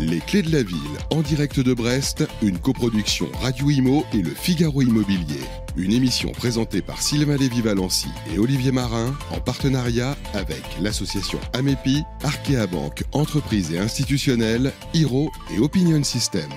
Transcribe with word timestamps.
Les 0.00 0.20
clés 0.20 0.40
de 0.40 0.50
la 0.50 0.62
ville, 0.62 0.78
en 1.10 1.20
direct 1.20 1.60
de 1.60 1.74
Brest, 1.74 2.26
une 2.40 2.58
coproduction 2.58 3.28
Radio 3.42 3.68
Imo 3.68 4.06
et 4.14 4.22
le 4.22 4.30
Figaro 4.30 4.80
Immobilier. 4.80 5.42
Une 5.76 5.92
émission 5.92 6.32
présentée 6.32 6.80
par 6.80 7.02
Sylvain 7.02 7.36
Lévy-Valency 7.36 8.08
et 8.34 8.38
Olivier 8.38 8.72
Marin 8.72 9.14
en 9.30 9.40
partenariat 9.40 10.16
avec 10.32 10.62
l'association 10.80 11.38
Amepi, 11.52 12.02
Arkea 12.22 12.66
Banque, 12.66 13.02
entreprises 13.12 13.72
et 13.74 13.78
institutionnelles, 13.78 14.72
Hiro 14.94 15.30
et 15.54 15.58
Opinion 15.58 16.02
System. 16.02 16.48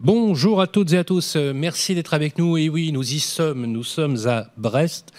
Bonjour 0.00 0.60
à 0.60 0.68
toutes 0.68 0.92
et 0.92 0.98
à 0.98 1.02
tous, 1.02 1.34
merci 1.34 1.96
d'être 1.96 2.14
avec 2.14 2.38
nous. 2.38 2.56
Et 2.56 2.68
oui, 2.68 2.92
nous 2.92 3.14
y 3.14 3.18
sommes, 3.18 3.66
nous 3.66 3.82
sommes 3.82 4.16
à 4.26 4.46
Brest. 4.56 5.12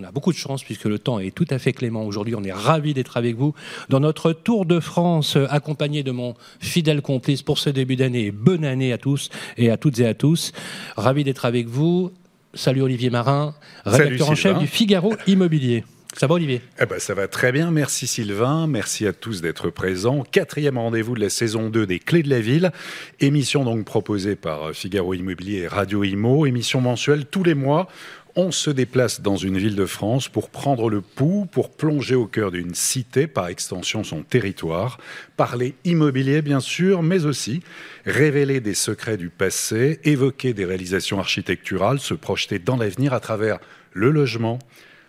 On 0.00 0.02
a 0.02 0.10
beaucoup 0.10 0.32
de 0.32 0.36
chance 0.36 0.64
puisque 0.64 0.86
le 0.86 0.98
temps 0.98 1.20
est 1.20 1.32
tout 1.32 1.46
à 1.50 1.60
fait 1.60 1.72
clément. 1.72 2.04
Aujourd'hui, 2.04 2.34
on 2.34 2.42
est 2.42 2.52
ravis 2.52 2.94
d'être 2.94 3.16
avec 3.16 3.36
vous 3.36 3.54
dans 3.90 4.00
notre 4.00 4.32
Tour 4.32 4.66
de 4.66 4.80
France, 4.80 5.38
accompagné 5.50 6.02
de 6.02 6.10
mon 6.10 6.34
fidèle 6.58 7.00
complice 7.00 7.42
pour 7.42 7.60
ce 7.60 7.70
début 7.70 7.94
d'année. 7.94 8.32
Bonne 8.32 8.64
année 8.64 8.92
à 8.92 8.98
tous 8.98 9.30
et 9.56 9.70
à 9.70 9.76
toutes 9.76 10.00
et 10.00 10.06
à 10.08 10.14
tous. 10.14 10.50
Ravi 10.96 11.22
d'être 11.22 11.44
avec 11.44 11.68
vous. 11.68 12.10
Salut 12.54 12.82
Olivier 12.82 13.10
Marin, 13.10 13.54
rédacteur 13.86 14.30
en 14.30 14.34
chef 14.34 14.58
du 14.58 14.66
Figaro 14.66 15.14
Immobilier. 15.28 15.84
Ça 16.16 16.28
va 16.28 16.34
Olivier? 16.34 16.60
Eh 16.80 16.86
ben, 16.86 17.00
Ça 17.00 17.12
va 17.12 17.26
très 17.26 17.50
bien, 17.50 17.72
merci 17.72 18.06
Sylvain, 18.06 18.68
merci 18.68 19.04
à 19.04 19.12
tous 19.12 19.42
d'être 19.42 19.70
présents. 19.70 20.22
Quatrième 20.22 20.78
rendez-vous 20.78 21.16
de 21.16 21.20
la 21.20 21.28
saison 21.28 21.70
2 21.70 21.86
des 21.86 21.98
Clés 21.98 22.22
de 22.22 22.30
la 22.30 22.38
Ville, 22.38 22.70
émission 23.18 23.64
donc 23.64 23.84
proposée 23.84 24.36
par 24.36 24.70
Figaro 24.74 25.14
Immobilier 25.14 25.62
et 25.62 25.68
Radio 25.68 26.04
Imo, 26.04 26.46
émission 26.46 26.80
mensuelle 26.80 27.26
tous 27.26 27.42
les 27.42 27.54
mois. 27.54 27.88
On 28.36 28.52
se 28.52 28.70
déplace 28.70 29.22
dans 29.22 29.36
une 29.36 29.58
ville 29.58 29.74
de 29.74 29.86
France 29.86 30.28
pour 30.28 30.50
prendre 30.50 30.88
le 30.88 31.00
pouls, 31.00 31.46
pour 31.50 31.70
plonger 31.70 32.14
au 32.14 32.26
cœur 32.26 32.52
d'une 32.52 32.74
cité, 32.74 33.26
par 33.26 33.48
extension 33.48 34.04
son 34.04 34.22
territoire, 34.22 34.98
parler 35.36 35.74
immobilier 35.84 36.42
bien 36.42 36.60
sûr, 36.60 37.02
mais 37.02 37.26
aussi 37.26 37.60
révéler 38.06 38.60
des 38.60 38.74
secrets 38.74 39.16
du 39.16 39.30
passé, 39.30 39.98
évoquer 40.04 40.54
des 40.54 40.64
réalisations 40.64 41.18
architecturales, 41.18 41.98
se 41.98 42.14
projeter 42.14 42.60
dans 42.60 42.76
l'avenir 42.76 43.12
à 43.14 43.20
travers 43.20 43.58
le 43.92 44.10
logement, 44.10 44.60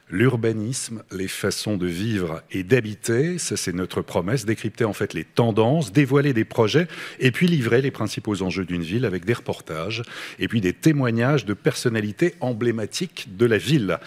l'urbanisme, 0.09 1.03
les 1.11 1.28
façons 1.28 1.78
de 1.78 1.88
vivre 1.88 2.42
et 2.52 2.64
d'habiter, 2.64 3.38
ça 3.38 3.58
c'est 3.58 3.73
notre 3.73 4.02
promesse, 4.02 4.45
décrypter 4.45 4.86
en 4.86 4.94
fait 4.94 5.14
les 5.14 5.23
tendances, 5.23 5.92
dévoiler 5.92 6.34
des 6.34 6.45
projets 6.45 6.88
et 7.20 7.31
puis 7.31 7.48
livrer 7.48 7.81
les 7.81 7.92
principaux 7.92 8.42
enjeux 8.42 8.66
d'une 8.66 8.83
ville 8.83 9.06
avec 9.06 9.26
des 9.26 9.33
reportages 9.33 10.03
et 10.39 10.48
puis 10.48 10.61
des 10.61 10.73
témoignages 10.73 11.45
de 11.45 11.53
personnalités 11.53 12.36
emblématiques 12.39 13.36
de 13.36 13.45
la 13.45 13.58
ville. 13.58 13.98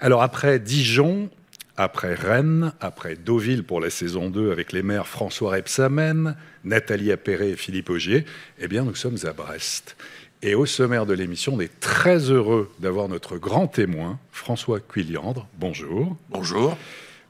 Alors 0.00 0.22
après 0.22 0.58
Dijon, 0.58 1.30
après 1.78 2.14
Rennes, 2.14 2.72
après 2.80 3.16
Deauville 3.16 3.62
pour 3.62 3.80
la 3.80 3.90
saison 3.90 4.30
2 4.30 4.50
avec 4.50 4.72
les 4.72 4.82
maires 4.82 5.06
François 5.06 5.52
Repsamen, 5.52 6.36
Nathalie 6.64 7.12
Appéré 7.12 7.50
et 7.50 7.56
Philippe 7.56 7.90
Augier, 7.90 8.24
eh 8.58 8.68
bien 8.68 8.84
nous 8.84 8.94
sommes 8.94 9.18
à 9.24 9.32
Brest. 9.32 9.96
Et 10.42 10.54
au 10.54 10.66
sommaire 10.66 11.06
de 11.06 11.14
l'émission, 11.14 11.54
on 11.54 11.60
est 11.60 11.80
très 11.80 12.18
heureux 12.30 12.70
d'avoir 12.78 13.08
notre 13.08 13.38
grand 13.38 13.68
témoin, 13.68 14.18
François 14.32 14.80
Cuilliandre. 14.80 15.46
Bonjour. 15.58 16.16
Bonjour. 16.28 16.76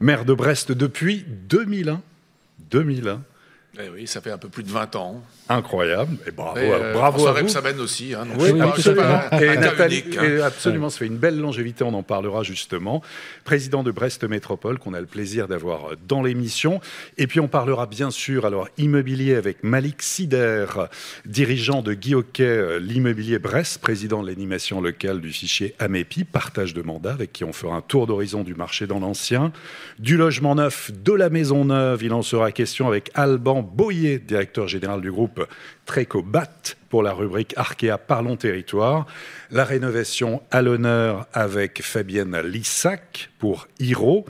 Maire 0.00 0.24
de 0.24 0.34
Brest 0.34 0.72
depuis 0.72 1.24
2001. 1.48 2.02
2001. 2.70 3.22
Eh 3.78 3.90
oui, 3.90 4.06
ça 4.06 4.22
fait 4.22 4.30
un 4.30 4.38
peu 4.38 4.48
plus 4.48 4.62
de 4.62 4.70
20 4.70 4.96
ans. 4.96 5.22
Incroyable. 5.50 6.16
Et 6.26 6.30
bravo, 6.30 6.58
Et 6.58 6.72
euh, 6.72 6.94
bravo 6.94 7.26
à 7.26 7.32
vous. 7.32 7.82
Aussi. 7.82 8.14
Hein, 8.14 8.26
oui, 8.38 8.50
oui, 8.52 8.60
absolument. 8.60 9.20
Pas, 9.30 9.42
et 9.42 9.56
Nathalie, 9.58 9.98
unique, 9.98 10.16
hein. 10.16 10.24
et 10.24 10.40
absolument, 10.40 10.88
ça 10.88 10.98
fait 10.98 11.06
une 11.06 11.18
belle 11.18 11.38
longévité, 11.38 11.84
on 11.84 11.92
en 11.92 12.02
parlera 12.02 12.42
justement. 12.42 13.02
Président 13.44 13.82
de 13.82 13.90
Brest 13.90 14.24
Métropole, 14.24 14.78
qu'on 14.78 14.94
a 14.94 15.00
le 15.00 15.06
plaisir 15.06 15.46
d'avoir 15.46 15.90
dans 16.08 16.22
l'émission. 16.22 16.80
Et 17.18 17.26
puis 17.26 17.38
on 17.38 17.48
parlera 17.48 17.86
bien 17.86 18.10
sûr, 18.10 18.46
alors, 18.46 18.68
immobilier 18.78 19.34
avec 19.34 19.62
Malik 19.62 20.02
Sider, 20.02 20.66
dirigeant 21.26 21.82
de 21.82 21.92
Guy 21.92 22.14
Hockey, 22.14 22.80
l'immobilier 22.80 23.38
Brest, 23.38 23.80
président 23.80 24.22
de 24.22 24.28
l'animation 24.28 24.80
locale 24.80 25.20
du 25.20 25.32
fichier 25.32 25.74
Amepi, 25.78 26.24
partage 26.24 26.72
de 26.72 26.82
mandat, 26.82 27.12
avec 27.12 27.32
qui 27.32 27.44
on 27.44 27.52
fera 27.52 27.76
un 27.76 27.82
tour 27.82 28.06
d'horizon 28.06 28.42
du 28.42 28.54
marché 28.54 28.86
dans 28.86 29.00
l'ancien. 29.00 29.52
Du 29.98 30.16
logement 30.16 30.54
neuf, 30.54 30.90
de 30.92 31.12
la 31.12 31.28
maison 31.28 31.66
neuve, 31.66 32.02
il 32.02 32.12
en 32.14 32.22
sera 32.22 32.52
question 32.52 32.88
avec 32.88 33.10
Alban 33.14 33.65
Boyer, 33.66 34.18
directeur 34.18 34.68
général 34.68 35.00
du 35.00 35.10
groupe 35.10 35.46
Trécobat 35.84 36.48
pour 36.88 37.02
la 37.02 37.12
rubrique 37.12 37.52
Arkea 37.56 37.98
Parlons 37.98 38.36
Territoire. 38.36 39.06
La 39.50 39.64
rénovation 39.64 40.42
à 40.50 40.62
l'honneur 40.62 41.26
avec 41.32 41.82
Fabienne 41.82 42.40
Lissac 42.40 43.30
pour 43.38 43.68
Hiro. 43.78 44.24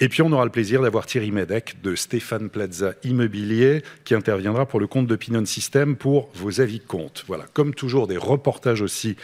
Et 0.00 0.08
puis 0.08 0.22
on 0.22 0.32
aura 0.32 0.44
le 0.44 0.50
plaisir 0.50 0.82
d'avoir 0.82 1.06
Thierry 1.06 1.30
Medec 1.30 1.80
de 1.82 1.94
Stéphane 1.94 2.48
Plaza 2.48 2.94
Immobilier 3.04 3.82
qui 4.04 4.14
interviendra 4.14 4.66
pour 4.66 4.80
le 4.80 4.86
compte 4.86 5.06
de 5.06 5.18
System 5.44 5.96
pour 5.96 6.30
vos 6.34 6.60
avis 6.60 6.80
comptes. 6.80 7.24
Voilà, 7.26 7.44
comme 7.52 7.74
toujours 7.74 8.06
des 8.06 8.16
reportages 8.16 8.82
aussi 8.82 9.16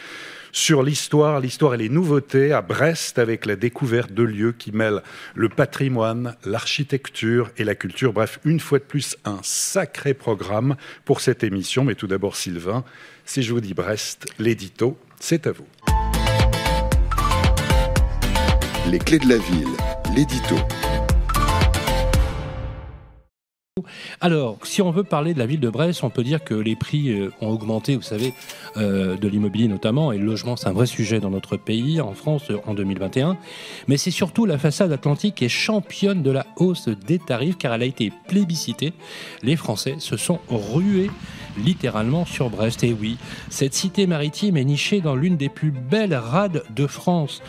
sur 0.55 0.85
l'histoire, 0.85 1.41
l'histoire 1.41 1.75
et 1.75 1.79
les 1.79 1.89
nouveautés 1.89 2.53
à 2.53 2.63
Brest 2.63 3.19
avec 3.19 3.45
la 3.45 3.57
découverte 3.57 4.13
de 4.13 4.23
lieux 4.23 4.53
qui 4.53 4.71
mêlent 4.71 5.03
le 5.35 5.49
patrimoine, 5.49 6.37
l'architecture 6.45 7.51
et 7.57 7.65
la 7.65 7.75
culture. 7.75 8.13
Bref, 8.13 8.39
une 8.45 8.61
fois 8.61 8.79
de 8.79 8.85
plus, 8.85 9.17
un 9.25 9.41
sacré 9.43 10.15
programme 10.15 10.77
pour 11.05 11.21
cette 11.21 11.43
émission. 11.43 11.83
Mais 11.83 11.97
tout 11.97 12.07
d'abord, 12.07 12.37
Sylvain, 12.37 12.85
si 13.25 13.43
je 13.43 13.53
vous 13.53 13.61
dis 13.61 13.75
Brest, 13.75 14.27
l'édito, 14.39 14.97
c'est 15.19 15.49
à 15.49 15.53
vous. 15.53 15.67
Les 18.89 19.01
clés 19.01 19.19
de 19.19 19.29
la 19.29 19.39
ville, 19.39 19.75
l'édito. 20.15 20.57
Alors, 24.21 24.59
si 24.63 24.83
on 24.83 24.93
veut 24.93 25.03
parler 25.03 25.35
de 25.35 25.41
la 25.41 25.47
ville 25.47 25.59
de 25.59 25.69
Brest, 25.69 26.05
on 26.05 26.09
peut 26.09 26.23
dire 26.23 26.45
que 26.45 26.55
les 26.55 26.77
prix 26.77 27.11
euh, 27.11 27.33
ont 27.41 27.49
augmenté, 27.49 27.97
vous 27.97 28.03
savez, 28.03 28.33
euh, 28.77 29.17
de 29.17 29.27
l'immobilier 29.27 29.67
notamment, 29.67 30.13
et 30.13 30.19
le 30.19 30.25
logement, 30.25 30.55
c'est 30.55 30.69
un 30.69 30.73
vrai 30.73 30.87
sujet 30.87 31.19
dans 31.19 31.31
notre 31.31 31.57
pays, 31.57 32.01
en 32.01 32.15
France, 32.15 32.53
euh, 32.53 32.59
en 32.67 32.75
2021. 32.75 33.37
Mais 33.89 33.97
c'est 33.97 34.13
surtout 34.13 34.47
la 34.47 34.59
façade 34.59 34.93
atlantique 34.93 35.35
qui 35.35 35.47
est 35.47 35.49
championne 35.49 36.23
de 36.23 36.31
la 36.31 36.47
hausse 36.55 36.89
des 36.89 37.19
tarifs, 37.19 37.59
car 37.59 37.75
elle 37.75 37.83
a 37.83 37.87
été 37.87 38.13
plébiscitée. 38.29 38.93
Les 39.43 39.57
Français 39.57 39.97
se 39.99 40.17
sont 40.17 40.39
rués 40.49 41.11
littéralement 41.59 42.25
sur 42.27 42.51
Brest. 42.51 42.85
Et 42.85 42.93
oui, 42.93 43.17
cette 43.51 43.75
cité 43.75 44.07
maritime 44.07 44.57
est 44.57 44.65
nichée 44.65 45.01
dans 45.01 45.17
l'une 45.17 45.37
des 45.37 45.49
plus 45.49 45.73
belles 45.73 46.15
rades 46.15 46.63
de 46.77 46.87
France. 46.87 47.43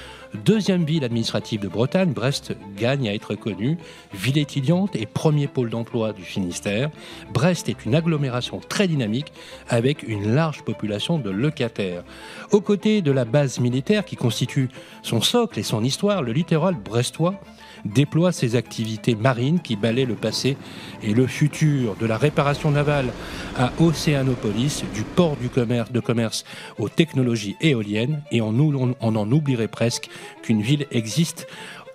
Deuxième 0.43 0.83
ville 0.83 1.03
administrative 1.03 1.61
de 1.61 1.67
Bretagne, 1.67 2.11
Brest 2.11 2.55
gagne 2.77 3.07
à 3.07 3.13
être 3.13 3.35
connue, 3.35 3.77
ville 4.13 4.37
étudiante 4.37 4.95
et 4.95 5.05
premier 5.05 5.47
pôle 5.47 5.69
d'emploi 5.69 6.13
du 6.13 6.23
Finistère. 6.23 6.89
Brest 7.33 7.69
est 7.69 7.85
une 7.85 7.95
agglomération 7.95 8.59
très 8.59 8.87
dynamique 8.87 9.31
avec 9.69 10.03
une 10.03 10.33
large 10.33 10.63
population 10.63 11.19
de 11.19 11.29
locataires. 11.29 12.03
Aux 12.51 12.61
côtés 12.61 13.01
de 13.01 13.11
la 13.11 13.25
base 13.25 13.59
militaire 13.59 14.03
qui 14.03 14.15
constitue 14.15 14.69
son 15.03 15.21
socle 15.21 15.59
et 15.59 15.63
son 15.63 15.83
histoire, 15.83 16.21
le 16.21 16.33
littoral 16.33 16.75
brestois 16.75 17.39
déploie 17.85 18.31
ses 18.31 18.55
activités 18.55 19.15
marines 19.15 19.59
qui 19.59 19.75
balaient 19.75 20.05
le 20.05 20.15
passé 20.15 20.57
et 21.03 21.13
le 21.13 21.27
futur, 21.27 21.95
de 21.95 22.05
la 22.05 22.17
réparation 22.17 22.71
navale 22.71 23.13
à 23.57 23.71
Océanopolis, 23.79 24.83
du 24.93 25.03
port 25.03 25.37
de 25.37 25.99
commerce 25.99 26.43
aux 26.77 26.89
technologies 26.89 27.55
éoliennes, 27.61 28.21
et 28.31 28.41
on 28.41 28.95
en 28.99 29.31
oublierait 29.31 29.67
presque 29.67 30.09
qu'une 30.41 30.61
ville 30.61 30.87
existe 30.91 31.47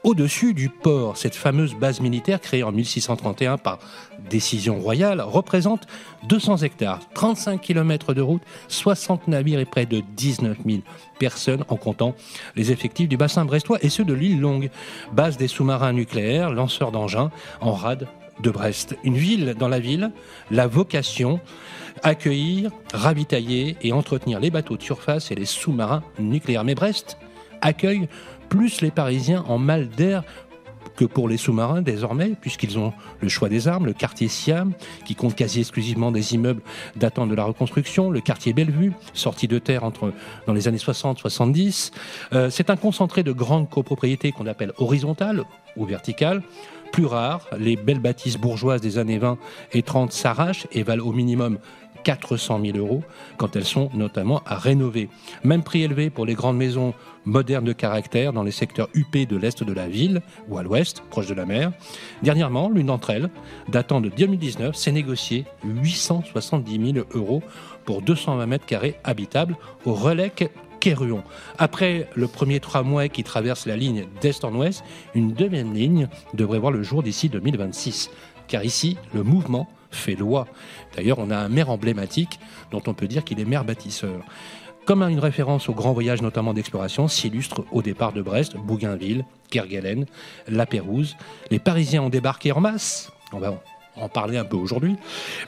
au-dessus 0.03 0.55
du 0.55 0.69
port. 0.69 1.17
Cette 1.17 1.35
fameuse 1.35 1.75
base 1.75 2.01
militaire 2.01 2.41
créée 2.41 2.63
en 2.63 2.73
1631 2.73 3.59
par 3.59 3.79
décision 4.29 4.79
royale 4.79 5.21
représente 5.21 5.87
200 6.29 6.59
hectares, 6.59 7.01
35 7.15 7.61
km 7.61 8.15
de 8.15 8.23
route, 8.23 8.43
60 8.69 9.29
navires 9.29 9.61
et 9.61 9.65
près 9.65 9.87
de 9.87 10.03
19 10.17 10.59
000 10.65 10.79
personnes 11.19 11.65
en 11.69 11.77
comptant 11.77 12.15
les 12.57 12.73
effectifs 12.73 13.09
du 13.09 13.17
bassin 13.17 13.45
brestois 13.45 13.79
et 13.83 13.89
ceux 13.89 14.05
de 14.05 14.15
l'île 14.15 14.41
Longue, 14.41 14.71
base 15.13 15.37
des 15.37 15.49
sous-marins 15.49 15.93
nucléaires, 15.93 16.51
lanceurs 16.51 16.93
d'engins 16.93 17.31
en 17.61 17.73
rade 17.73 18.09
de 18.43 18.51
Brest. 18.51 18.97
Une 19.05 19.17
ville 19.17 19.55
dans 19.59 19.69
la 19.69 19.81
ville, 19.81 20.13
la 20.51 20.67
vocation 20.67 21.41
accueillir, 22.03 22.71
ravitailler 22.95 23.77
et 23.83 23.93
entretenir 23.93 24.41
les 24.41 24.51
bateaux 24.51 24.77
de 24.77 24.83
surface 24.83 25.31
et 25.31 25.35
les 25.35 25.45
sous-marins 25.45 26.03
nucléaires. 26.19 26.65
Mais 26.65 26.75
Brest 26.75 27.19
accueille 27.61 28.09
plus 28.51 28.83
les 28.83 28.91
Parisiens 28.91 29.45
en 29.49 29.57
mal 29.57 29.89
d'air 29.89 30.23
que 30.97 31.05
pour 31.07 31.29
les 31.29 31.39
sous-marins 31.39 31.81
désormais, 31.81 32.35
puisqu'ils 32.39 32.79
ont 32.79 32.93
le 33.21 33.29
choix 33.31 33.49
des 33.49 33.69
armes, 33.69 33.87
le 33.87 33.95
quartier 33.95 34.29
Siam, 34.29 34.73
qui 35.07 35.15
compte 35.15 35.35
quasi 35.35 35.61
exclusivement 35.61 36.13
des 36.13 36.35
immeubles 36.35 36.61
datant 36.97 37.27
de 37.27 37.35
la 37.35 37.45
reconstruction, 37.45 38.11
le 38.11 38.21
quartier 38.21 38.53
Bellevue, 38.53 38.93
sorti 39.15 39.49
de 39.49 39.59
terre 39.59 39.91
dans 40.47 40.53
les 40.53 40.69
années 40.69 40.77
60-70. 40.77 41.93
Euh, 42.33 42.51
c'est 42.51 42.69
un 42.69 42.77
concentré 42.77 43.23
de 43.23 43.33
grandes 43.33 43.71
copropriétés 43.71 44.33
qu'on 44.33 44.47
appelle 44.47 44.73
horizontales 44.77 45.45
ou 45.77 45.87
verticales. 45.87 46.43
Plus 46.93 47.07
rares, 47.07 47.47
les 47.57 47.77
belles 47.77 48.01
bâtisses 48.01 48.37
bourgeoises 48.37 48.81
des 48.81 48.99
années 48.99 49.19
20 49.19 49.39
et 49.73 49.83
30 49.83 50.13
s'arrachent 50.13 50.67
et 50.73 50.83
valent 50.83 51.07
au 51.07 51.13
minimum 51.13 51.59
400 52.05 52.61
000 52.65 52.79
euros 52.79 53.03
quand 53.37 53.57
elles 53.57 53.65
sont 53.65 53.91
notamment 53.95 54.43
à 54.47 54.57
rénover. 54.57 55.09
Même 55.45 55.63
prix 55.63 55.83
élevé 55.83 56.11
pour 56.11 56.27
les 56.27 56.35
grandes 56.35 56.57
maisons 56.57 56.95
modernes 57.25 57.65
de 57.65 57.73
caractère 57.73 58.33
dans 58.33 58.43
les 58.43 58.51
secteurs 58.51 58.89
UP 58.95 59.17
de 59.17 59.37
l'est 59.37 59.63
de 59.63 59.73
la 59.73 59.89
ville 59.89 60.23
ou 60.49 60.59
à 60.59 60.63
l'ouest, 60.63 61.03
proche 61.11 61.27
de 61.27 61.35
la 61.35 61.47
mer. 61.47 61.73
Dernièrement, 62.23 62.69
l'une 62.69 62.87
d'entre 62.87 63.11
elles, 63.11 63.31
datant 63.69 64.01
de 64.01 64.09
2019, 64.09 64.75
s'est 64.75 64.93
négociée 64.93 65.45
870 65.65 66.93
000 66.95 67.07
euros 67.15 67.43
pour 67.85 68.03
220 68.03 68.47
mètres 68.47 68.67
carrés 68.67 68.97
habitables 69.05 69.57
au 69.85 69.95
relais 69.95 70.33
Kéruon. 70.81 71.23
Après 71.59 72.09
le 72.17 72.27
premier 72.27 72.59
tramway 72.59 73.11
qui 73.11 73.23
traverse 73.23 73.67
la 73.67 73.77
ligne 73.77 74.07
d'est 74.21 74.45
en 74.45 74.55
ouest, 74.55 74.83
une 75.15 75.33
deuxième 75.33 75.75
ligne 75.75 76.09
devrait 76.35 76.59
voir 76.59 76.73
le 76.73 76.83
jour 76.83 77.03
d'ici 77.03 77.29
2026. 77.29 78.11
Car 78.49 78.65
ici, 78.65 78.97
le 79.15 79.23
mouvement 79.23 79.69
fait 79.91 80.15
loi. 80.15 80.47
D'ailleurs, 80.97 81.19
on 81.19 81.31
a 81.31 81.37
un 81.37 81.49
maire 81.49 81.71
emblématique 81.71 82.41
dont 82.71 82.83
on 82.87 82.95
peut 82.95 83.09
dire 83.09 83.25
qu'il 83.25 83.41
est 83.41 83.45
maire 83.45 83.65
bâtisseur. 83.65 84.21
Comme 84.87 85.03
une 85.03 85.19
référence 85.19 85.69
au 85.69 85.75
grand 85.75 85.93
voyage 85.93 86.23
notamment 86.23 86.55
d'exploration 86.55 87.07
s'illustre 87.07 87.65
au 87.71 87.83
départ 87.83 88.13
de 88.13 88.23
Brest, 88.23 88.57
Bougainville, 88.57 89.25
Kerguelen, 89.51 90.07
La 90.49 90.67
Pérouse. 90.67 91.17
Les 91.51 91.59
Parisiens 91.59 92.03
ont 92.03 92.09
débarqué 92.09 92.53
en 92.53 92.61
masse. 92.61 93.13
On 93.33 93.39
va 93.39 93.63
en 93.97 94.09
parler 94.09 94.39
un 94.39 94.45
peu 94.45 94.57
aujourd'hui. 94.57 94.97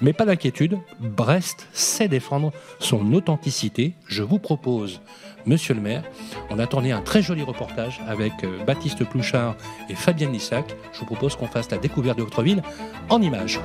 Mais 0.01 0.13
pas 0.13 0.25
d'inquiétude, 0.25 0.79
Brest 1.01 1.69
sait 1.73 2.09
défendre 2.09 2.53
son 2.79 3.13
authenticité. 3.13 3.95
Je 4.07 4.23
vous 4.23 4.39
propose, 4.39 5.01
monsieur 5.47 5.75
le 5.75 5.81
maire, 5.81 6.03
on 6.51 6.59
a 6.59 6.67
tourné 6.67 6.93
un 6.93 7.01
très 7.01 7.23
joli 7.23 7.43
reportage 7.43 8.01
avec 8.07 8.33
euh, 8.45 8.65
Baptiste 8.65 9.05
Plouchard 9.05 9.57
et 9.89 9.95
Fabienne 9.95 10.33
Lissac. 10.33 10.75
Je 10.93 11.01
vous 11.01 11.07
propose 11.07 11.37
qu'on 11.37 11.47
fasse 11.47 11.71
la 11.71 11.79
découverte 11.79 12.19
de 12.19 12.25
votre 12.25 12.43
ville 12.43 12.63
en 13.09 13.21
images. 13.21 13.61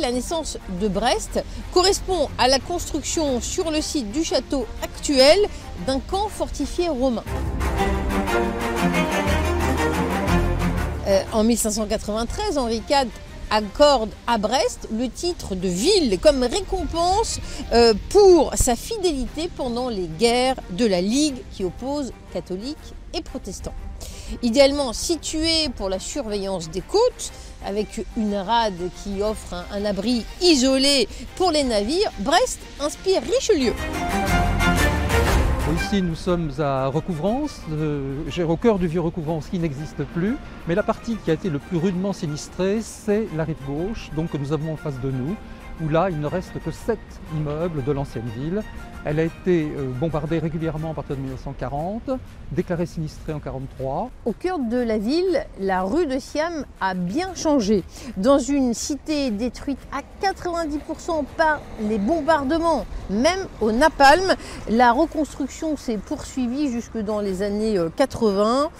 La 0.00 0.12
naissance 0.12 0.58
de 0.80 0.88
Brest 0.88 1.42
correspond 1.72 2.28
à 2.38 2.48
la 2.48 2.58
construction 2.58 3.40
sur 3.40 3.70
le 3.70 3.80
site 3.80 4.10
du 4.12 4.24
château 4.24 4.66
actuel 4.82 5.38
d'un 5.86 6.00
camp 6.00 6.28
fortifié 6.28 6.88
romain. 6.88 7.24
Euh, 11.06 11.22
en 11.32 11.44
1593, 11.44 12.58
Henri 12.58 12.82
IV 12.88 13.08
accorde 13.50 14.10
à 14.26 14.38
Brest 14.38 14.88
le 14.92 15.08
titre 15.08 15.54
de 15.54 15.68
ville 15.68 16.18
comme 16.18 16.42
récompense 16.42 17.40
euh, 17.72 17.94
pour 18.08 18.52
sa 18.54 18.74
fidélité 18.74 19.50
pendant 19.54 19.88
les 19.88 20.08
guerres 20.18 20.56
de 20.70 20.86
la 20.86 21.00
Ligue 21.00 21.36
qui 21.52 21.64
oppose 21.64 22.12
catholiques 22.32 22.94
et 23.12 23.20
protestants. 23.20 23.74
Idéalement 24.42 24.92
situé 24.92 25.68
pour 25.76 25.88
la 25.88 25.98
surveillance 25.98 26.70
des 26.70 26.80
côtes, 26.80 27.32
avec 27.64 28.04
une 28.16 28.34
rade 28.34 28.90
qui 29.02 29.22
offre 29.22 29.64
un, 29.72 29.84
abri 29.84 30.24
isolé 30.42 31.08
pour 31.36 31.50
les 31.50 31.64
navires, 31.64 32.10
Brest 32.20 32.60
inspire 32.80 33.22
Richelieu. 33.22 33.72
Ici, 35.74 36.02
nous 36.02 36.14
sommes 36.14 36.52
à 36.60 36.86
Recouvrance, 36.86 37.60
euh, 37.72 38.22
au 38.46 38.56
cœur 38.56 38.78
du 38.78 38.86
vieux 38.86 39.00
Recouvrance 39.00 39.48
qui 39.48 39.58
n'existe 39.58 40.04
plus, 40.14 40.36
mais 40.68 40.74
la 40.76 40.84
partie 40.84 41.16
qui 41.16 41.30
a 41.30 41.34
été 41.34 41.50
le 41.50 41.58
plus 41.58 41.78
rudement 41.78 42.12
sinistrée, 42.12 42.78
c'est 42.80 43.26
la 43.36 43.44
rive 43.44 43.56
gauche, 43.66 44.10
donc 44.14 44.30
que 44.30 44.36
nous 44.36 44.52
avons 44.52 44.74
en 44.74 44.76
face 44.76 45.00
de 45.00 45.10
nous, 45.10 45.34
où 45.82 45.88
là, 45.88 46.08
il 46.10 46.20
ne 46.20 46.26
reste 46.26 46.52
que 46.62 46.70
sept 46.70 46.98
immeubles 47.34 47.84
de 47.84 47.92
l'ancienne 47.92 48.28
ville. 48.36 48.62
Elle 49.04 49.20
a 49.20 49.24
été 49.24 49.70
euh, 49.76 49.90
bombardée 50.00 50.38
régulièrement 50.38 50.92
à 50.92 50.94
partir 50.94 51.16
de 51.16 51.20
1940, 51.20 52.10
déclarée 52.52 52.86
sinistrée 52.86 53.32
en 53.32 53.36
1943. 53.36 54.10
Au 54.24 54.32
cœur 54.32 54.58
de 54.58 54.78
la 54.78 54.96
ville, 54.96 55.44
la 55.60 55.82
rue 55.82 56.06
de 56.06 56.18
Siam 56.18 56.64
a 56.80 56.94
bien 56.94 57.34
changé. 57.34 57.84
Dans 58.16 58.38
une 58.38 58.72
cité 58.72 59.30
détruite 59.30 59.80
à 59.92 60.00
90% 60.26 61.24
par 61.36 61.60
les 61.82 61.98
bombardements, 61.98 62.86
même 63.10 63.46
au 63.60 63.72
napalm, 63.72 64.34
la 64.70 64.92
reconstruction 64.92 65.76
s'est 65.76 65.98
poursuivie 65.98 66.70
jusque 66.70 66.98
dans 66.98 67.20
les 67.20 67.42
années 67.42 67.76
euh, 67.76 67.90
80 67.94 68.70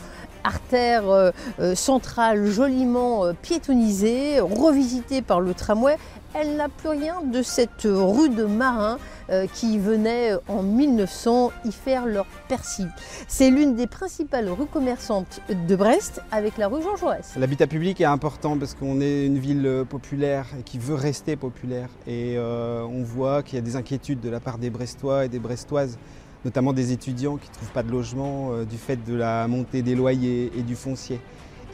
artère 0.44 1.08
euh, 1.08 1.30
euh, 1.58 1.74
centrale 1.74 2.46
joliment 2.46 3.24
euh, 3.24 3.32
piétonnisée, 3.32 4.38
revisitée 4.40 5.22
par 5.22 5.40
le 5.40 5.54
tramway. 5.54 5.96
Elle 6.36 6.56
n'a 6.56 6.68
plus 6.68 6.88
rien 6.88 7.22
de 7.22 7.42
cette 7.42 7.84
rue 7.84 8.28
de 8.28 8.44
Marin 8.44 8.98
euh, 9.30 9.46
qui 9.46 9.78
venait 9.78 10.32
en 10.48 10.64
1900 10.64 11.52
y 11.64 11.70
faire 11.70 12.06
leur 12.06 12.26
persil. 12.48 12.88
C'est 13.28 13.50
l'une 13.50 13.76
des 13.76 13.86
principales 13.86 14.48
rues 14.48 14.66
commerçantes 14.66 15.40
de 15.48 15.76
Brest 15.76 16.20
avec 16.32 16.58
la 16.58 16.66
rue 16.66 16.82
Jean 16.82 16.96
Jaurès. 16.96 17.34
L'habitat 17.36 17.68
public 17.68 18.00
est 18.00 18.04
important 18.04 18.58
parce 18.58 18.74
qu'on 18.74 19.00
est 19.00 19.26
une 19.26 19.38
ville 19.38 19.64
euh, 19.64 19.84
populaire 19.84 20.46
et 20.58 20.62
qui 20.64 20.78
veut 20.78 20.96
rester 20.96 21.36
populaire. 21.36 21.88
Et 22.08 22.34
euh, 22.36 22.82
on 22.82 23.04
voit 23.04 23.44
qu'il 23.44 23.54
y 23.54 23.58
a 23.58 23.64
des 23.64 23.76
inquiétudes 23.76 24.20
de 24.20 24.28
la 24.28 24.40
part 24.40 24.58
des 24.58 24.70
Brestois 24.70 25.26
et 25.26 25.28
des 25.28 25.38
Brestoises, 25.38 25.98
notamment 26.44 26.72
des 26.72 26.90
étudiants 26.90 27.36
qui 27.36 27.48
ne 27.48 27.54
trouvent 27.54 27.72
pas 27.72 27.84
de 27.84 27.92
logement 27.92 28.50
euh, 28.50 28.64
du 28.64 28.76
fait 28.76 28.96
de 29.04 29.14
la 29.14 29.46
montée 29.46 29.82
des 29.82 29.94
loyers 29.94 30.50
et 30.58 30.62
du 30.62 30.74
foncier. 30.74 31.20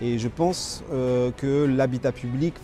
Et 0.02 0.18
je 0.18 0.28
pense 0.28 0.82
euh, 0.92 1.30
que 1.36 1.64
l'habitat 1.64 2.12
public 2.12 2.54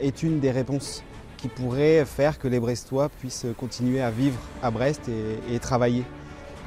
est 0.00 0.22
une 0.22 0.40
des 0.40 0.50
réponses 0.50 1.02
qui 1.42 1.48
pourrait 1.48 2.04
faire 2.04 2.38
que 2.38 2.46
les 2.46 2.60
Brestois 2.60 3.08
puissent 3.08 3.46
continuer 3.58 4.00
à 4.00 4.12
vivre 4.12 4.38
à 4.62 4.70
Brest 4.70 5.10
et, 5.50 5.58
travailler. 5.58 6.04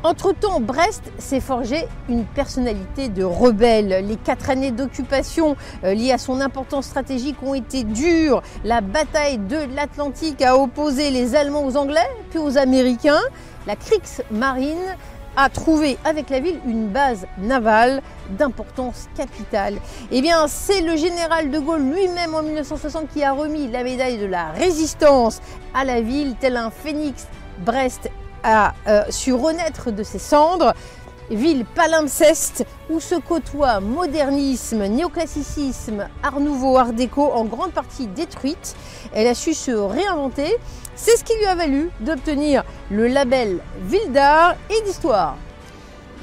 Entre-temps, 0.04 0.60
Brest 0.60 1.02
s'est 1.18 1.40
forgé 1.40 1.88
une 2.10 2.26
personnalité 2.26 3.08
de 3.08 3.24
rebelle. 3.24 4.06
Les 4.06 4.18
quatre 4.18 4.50
années 4.50 4.72
d'occupation 4.72 5.56
euh, 5.84 5.94
liées 5.94 6.12
à 6.12 6.18
son 6.18 6.42
importance 6.42 6.88
stratégique 6.88 7.42
ont 7.42 7.56
été 7.56 7.86
dures. 7.86 8.44
La 8.66 8.82
bataille 8.82 9.38
de 9.38 9.58
l'Atlantique 9.74 10.42
a 10.42 10.58
opposé 10.58 11.10
les 11.10 11.36
Allemands 11.36 11.66
aux 11.66 11.78
Anglais, 11.78 12.08
puis 12.30 12.40
aux 12.40 12.58
Américains. 12.58 13.22
La 13.66 13.76
Kriegsmarine 13.76 14.96
a 15.36 15.50
trouvé 15.50 15.98
avec 16.06 16.30
la 16.30 16.40
ville 16.40 16.60
une 16.66 16.88
base 16.88 17.26
navale 17.38 18.02
d'importance 18.30 19.08
capitale. 19.16 19.76
Eh 20.12 20.22
bien, 20.22 20.48
c'est 20.48 20.82
le 20.82 20.96
général 20.96 21.52
de 21.52 21.60
Gaulle 21.60 21.84
lui-même 21.84 22.36
en 22.36 22.44
1960 22.44 23.10
qui 23.14 23.24
a 23.24 23.34
remis 23.34 23.68
la 23.68 23.84
médaille 23.84 24.18
de 24.18 24.26
la 24.26 24.52
résistance 24.52 25.42
à 25.74 25.84
la 25.84 26.02
ville, 26.02 26.36
tel 26.40 26.58
un 26.58 26.72
phénix. 26.72 27.28
Brest 27.60 28.10
a 28.44 28.74
euh, 28.88 29.04
su 29.10 29.34
renaître 29.34 29.92
de 29.92 30.04
ses 30.04 30.20
cendres. 30.20 30.74
Ville 31.32 31.66
palimpseste 31.66 32.66
où 32.90 33.00
se 33.00 33.16
côtoient 33.16 33.80
modernisme, 33.80 34.86
néoclassicisme, 34.86 36.08
art 36.22 36.40
nouveau, 36.40 36.78
art 36.78 36.94
déco 36.94 37.32
en 37.32 37.46
grande 37.46 37.72
partie 37.72 38.08
détruite. 38.08 38.76
Elle 39.14 39.28
a 39.28 39.34
su 39.34 39.54
se 39.54 39.72
réinventer. 39.72 40.56
C'est 40.96 41.18
ce 41.18 41.24
qui 41.24 41.34
lui 41.38 41.46
a 41.46 41.56
valu 41.56 41.90
d'obtenir 42.00 42.64
le 42.92 43.08
label 43.08 43.60
Ville 43.88 44.12
d'art 44.12 44.56
et 44.70 44.82
d'histoire. 44.86 45.36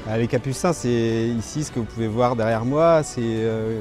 Ah, 0.09 0.19
Les 0.19 0.29
Capucins, 0.29 0.73
c'est 0.73 0.89
ici 0.89 1.65
ce 1.65 1.73
que 1.73 1.79
vous 1.81 1.85
pouvez 1.85 2.09
voir 2.09 2.37
derrière 2.37 2.65
moi. 2.65 3.03
C'est 3.03 3.21
euh, 3.23 3.81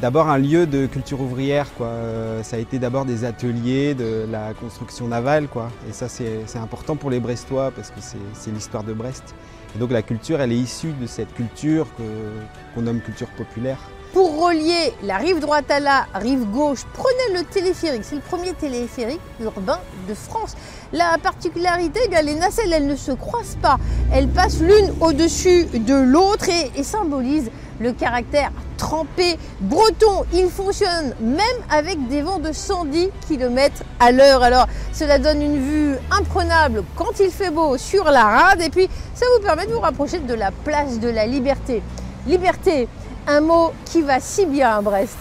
d'abord 0.00 0.28
un 0.28 0.38
lieu 0.38 0.66
de 0.66 0.86
culture 0.86 1.20
ouvrière. 1.20 1.66
Euh, 1.80 2.42
Ça 2.42 2.56
a 2.56 2.58
été 2.58 2.78
d'abord 2.78 3.04
des 3.04 3.24
ateliers 3.24 3.94
de 3.94 4.26
la 4.30 4.54
construction 4.54 5.08
navale. 5.08 5.46
Et 5.88 5.92
ça, 5.92 6.08
c'est 6.08 6.56
important 6.56 6.96
pour 6.96 7.10
les 7.10 7.20
Brestois 7.20 7.70
parce 7.70 7.90
que 7.90 8.00
c'est 8.00 8.50
l'histoire 8.50 8.82
de 8.82 8.92
Brest. 8.94 9.34
Et 9.74 9.78
donc 9.78 9.90
la 9.90 10.02
culture, 10.02 10.40
elle 10.40 10.52
est 10.52 10.56
issue 10.56 10.92
de 10.92 11.06
cette 11.06 11.32
culture 11.34 11.86
qu'on 12.74 12.82
nomme 12.82 13.00
culture 13.00 13.28
populaire. 13.28 13.78
Pour 14.12 14.42
relier 14.42 14.94
la 15.02 15.18
rive 15.18 15.38
droite 15.38 15.70
à 15.70 15.80
la 15.80 16.06
rive 16.14 16.46
gauche, 16.46 16.80
prenez 16.94 17.38
le 17.38 17.44
téléphérique. 17.44 18.00
C'est 18.04 18.14
le 18.14 18.22
premier 18.22 18.54
téléphérique 18.54 19.20
urbain 19.40 19.78
de 20.08 20.14
France. 20.14 20.56
La 20.94 21.18
particularité, 21.22 22.00
les 22.24 22.34
nacelles, 22.34 22.72
elles 22.72 22.86
ne 22.86 22.96
se 22.96 23.12
croisent 23.12 23.58
pas. 23.60 23.78
Elles 24.10 24.28
passent 24.28 24.60
l'une 24.60 24.94
au-dessus 25.02 25.64
de 25.64 25.94
l'autre 25.94 26.46
et 26.48 26.82
symbolisent 26.82 27.50
le 27.80 27.92
caractère 27.92 28.50
trempé 28.76 29.38
breton. 29.60 30.24
Il 30.32 30.48
fonctionne 30.48 31.14
même 31.20 31.44
avec 31.70 32.08
des 32.08 32.22
vents 32.22 32.38
de 32.38 32.52
110 32.52 33.10
km 33.26 33.82
à 34.00 34.12
l'heure. 34.12 34.42
Alors, 34.42 34.66
cela 34.92 35.18
donne 35.18 35.42
une 35.42 35.58
vue 35.58 35.96
imprenable 36.10 36.84
quand 36.96 37.20
il 37.20 37.30
fait 37.30 37.50
beau 37.50 37.76
sur 37.76 38.04
la 38.04 38.24
rade 38.24 38.62
et 38.62 38.70
puis 38.70 38.88
ça 39.14 39.26
vous 39.36 39.44
permet 39.44 39.66
de 39.66 39.72
vous 39.72 39.80
rapprocher 39.80 40.20
de 40.20 40.34
la 40.34 40.50
place 40.50 40.98
de 41.00 41.08
la 41.08 41.26
liberté. 41.26 41.82
Liberté, 42.26 42.88
un 43.26 43.40
mot 43.40 43.72
qui 43.84 44.02
va 44.02 44.20
si 44.20 44.46
bien 44.46 44.78
à 44.78 44.80
Brest. 44.80 45.16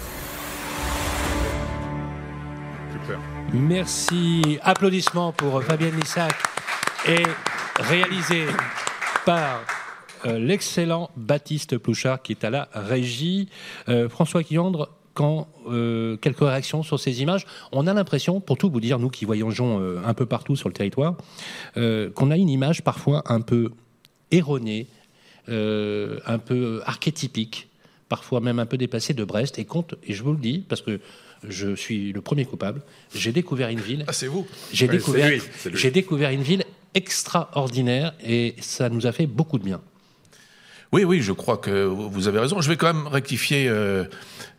Super. 2.92 3.20
Merci. 3.54 4.60
Applaudissements 4.64 5.32
pour 5.32 5.64
Fabienne 5.64 5.96
Lissac 6.00 6.34
et 7.08 7.24
réalisé 7.80 8.46
par 9.26 9.62
l'excellent 10.34 11.10
Baptiste 11.16 11.78
Plouchard 11.78 12.22
qui 12.22 12.34
est 12.34 12.44
à 12.44 12.50
la 12.50 12.70
régie. 12.74 13.50
Euh, 13.90 14.10
François 14.10 14.44
Quillandre, 14.44 14.90
quand 15.14 15.48
euh, 15.68 16.16
quelques 16.18 16.40
réactions 16.42 16.84
sur 16.84 17.00
ces 17.00 17.24
images? 17.24 17.48
On 17.72 17.88
a 17.88 17.94
l'impression, 17.94 18.40
pour 18.40 18.58
tout 18.58 18.70
vous 18.70 18.80
dire, 18.80 19.00
nous 19.00 19.10
qui 19.10 19.26
voyageons 19.26 19.82
euh, 19.82 20.00
un 20.06 20.14
peu 20.14 20.28
partout 20.28 20.56
sur 20.56 20.70
le 20.70 20.74
territoire, 20.74 21.18
euh, 21.76 22.12
qu'on 22.12 22.30
a 22.30 22.38
une 22.38 22.50
image 22.50 22.84
parfois 22.84 23.24
un 23.26 23.42
peu 23.42 23.72
erronée, 24.30 24.86
euh, 25.50 26.20
un 26.28 26.38
peu 26.38 26.82
archétypique, 26.86 27.68
parfois 28.10 28.42
même 28.42 28.60
un 28.60 28.68
peu 28.68 28.78
déplacée 28.78 29.16
de 29.16 29.24
Brest. 29.24 29.58
Et 29.58 29.66
compte, 29.66 29.96
et 30.04 30.14
je 30.14 30.22
vous 30.22 30.34
le 30.34 30.40
dis 30.40 30.64
parce 30.70 30.84
que 30.84 31.00
je 31.48 31.76
suis 31.76 32.14
le 32.14 32.22
premier 32.22 32.46
coupable. 32.46 32.82
J'ai 33.16 33.32
découvert 33.32 33.70
une 33.70 33.80
ville. 33.80 34.06
Ah, 34.08 34.14
c'est 34.14 34.28
vous? 34.28 34.46
J'ai 34.72 34.88
découvert, 34.88 35.30
lui, 35.30 35.42
lui. 35.66 35.92
découvert 35.92 36.30
une 36.30 36.42
ville 36.42 36.64
extraordinaire 36.94 38.14
et 38.24 38.56
ça 38.60 38.90
nous 38.90 39.08
a 39.08 39.12
fait 39.12 39.26
beaucoup 39.28 39.58
de 39.58 39.64
bien. 39.64 39.82
Oui, 40.92 41.04
oui, 41.04 41.22
je 41.22 41.32
crois 41.34 41.58
que 41.58 41.84
vous 41.86 42.28
avez 42.28 42.40
raison. 42.40 42.62
Je 42.62 42.70
vais 42.70 42.78
quand 42.78 42.94
même 42.94 43.08
rectifier 43.08 43.68
euh, 43.68 44.06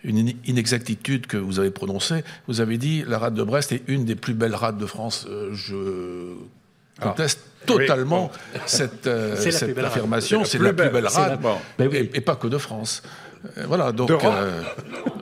une 0.04 0.28
in- 0.28 0.32
inexactitude 0.47 1.26
que 1.26 1.37
vous 1.38 1.58
avez 1.58 1.70
prononcée. 1.70 2.23
Vous 2.49 2.61
avez 2.61 2.76
dit 2.76 3.02
la 3.06 3.18
rade 3.18 3.35
de 3.35 3.42
Brest 3.42 3.73
est 3.73 3.82
une 3.88 4.04
des 4.04 4.14
plus 4.14 4.35
belles 4.35 4.54
rades 4.54 4.76
de 4.78 4.87
France. 4.87 5.26
Euh, 5.28 5.50
je 5.54 6.35
conteste 7.00 7.40
oui, 7.70 7.76
totalement 7.87 8.30
cette, 8.66 9.06
euh, 9.06 9.37
C'est 9.37 9.47
la 9.47 9.58
cette 9.58 9.68
plus 9.68 9.75
belle 9.75 9.85
rade. 9.85 9.92
affirmation. 9.92 10.44
C'est 10.44 10.58
la 10.58 10.73
plus 10.73 10.90
belle. 10.90 11.04
la- 11.04 11.11
rade, 11.11 11.40
bon. 11.40 11.56
Ben 11.78 11.88
et, 11.92 12.11
et 12.14 12.20
pas 12.20 12.37
que 12.37 12.47
de 12.47 12.58
France. 12.58 13.02
Voilà, 13.66 13.92
donc 13.92 14.11
euh, 14.11 14.62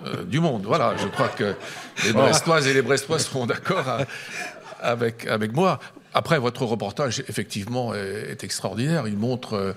euh, 0.06 0.25
du 0.25 0.40
monde. 0.40 0.62
Voilà, 0.64 0.94
je 0.96 1.06
crois 1.06 1.28
que 1.28 1.54
les 2.04 2.12
Brestoises 2.14 2.66
et 2.66 2.72
les 2.75 2.80
Brestois 2.82 3.18
seront 3.18 3.46
d'accord 3.46 3.86
à- 3.88 4.00
avec, 4.80 5.26
avec 5.26 5.52
moi. 5.52 5.78
Après, 6.18 6.38
votre 6.38 6.64
reportage, 6.64 7.23
effectivement, 7.28 7.92
est, 7.92 8.42
extraordinaire. 8.42 9.06
Il 9.06 9.18
montre 9.18 9.52
euh, 9.52 9.73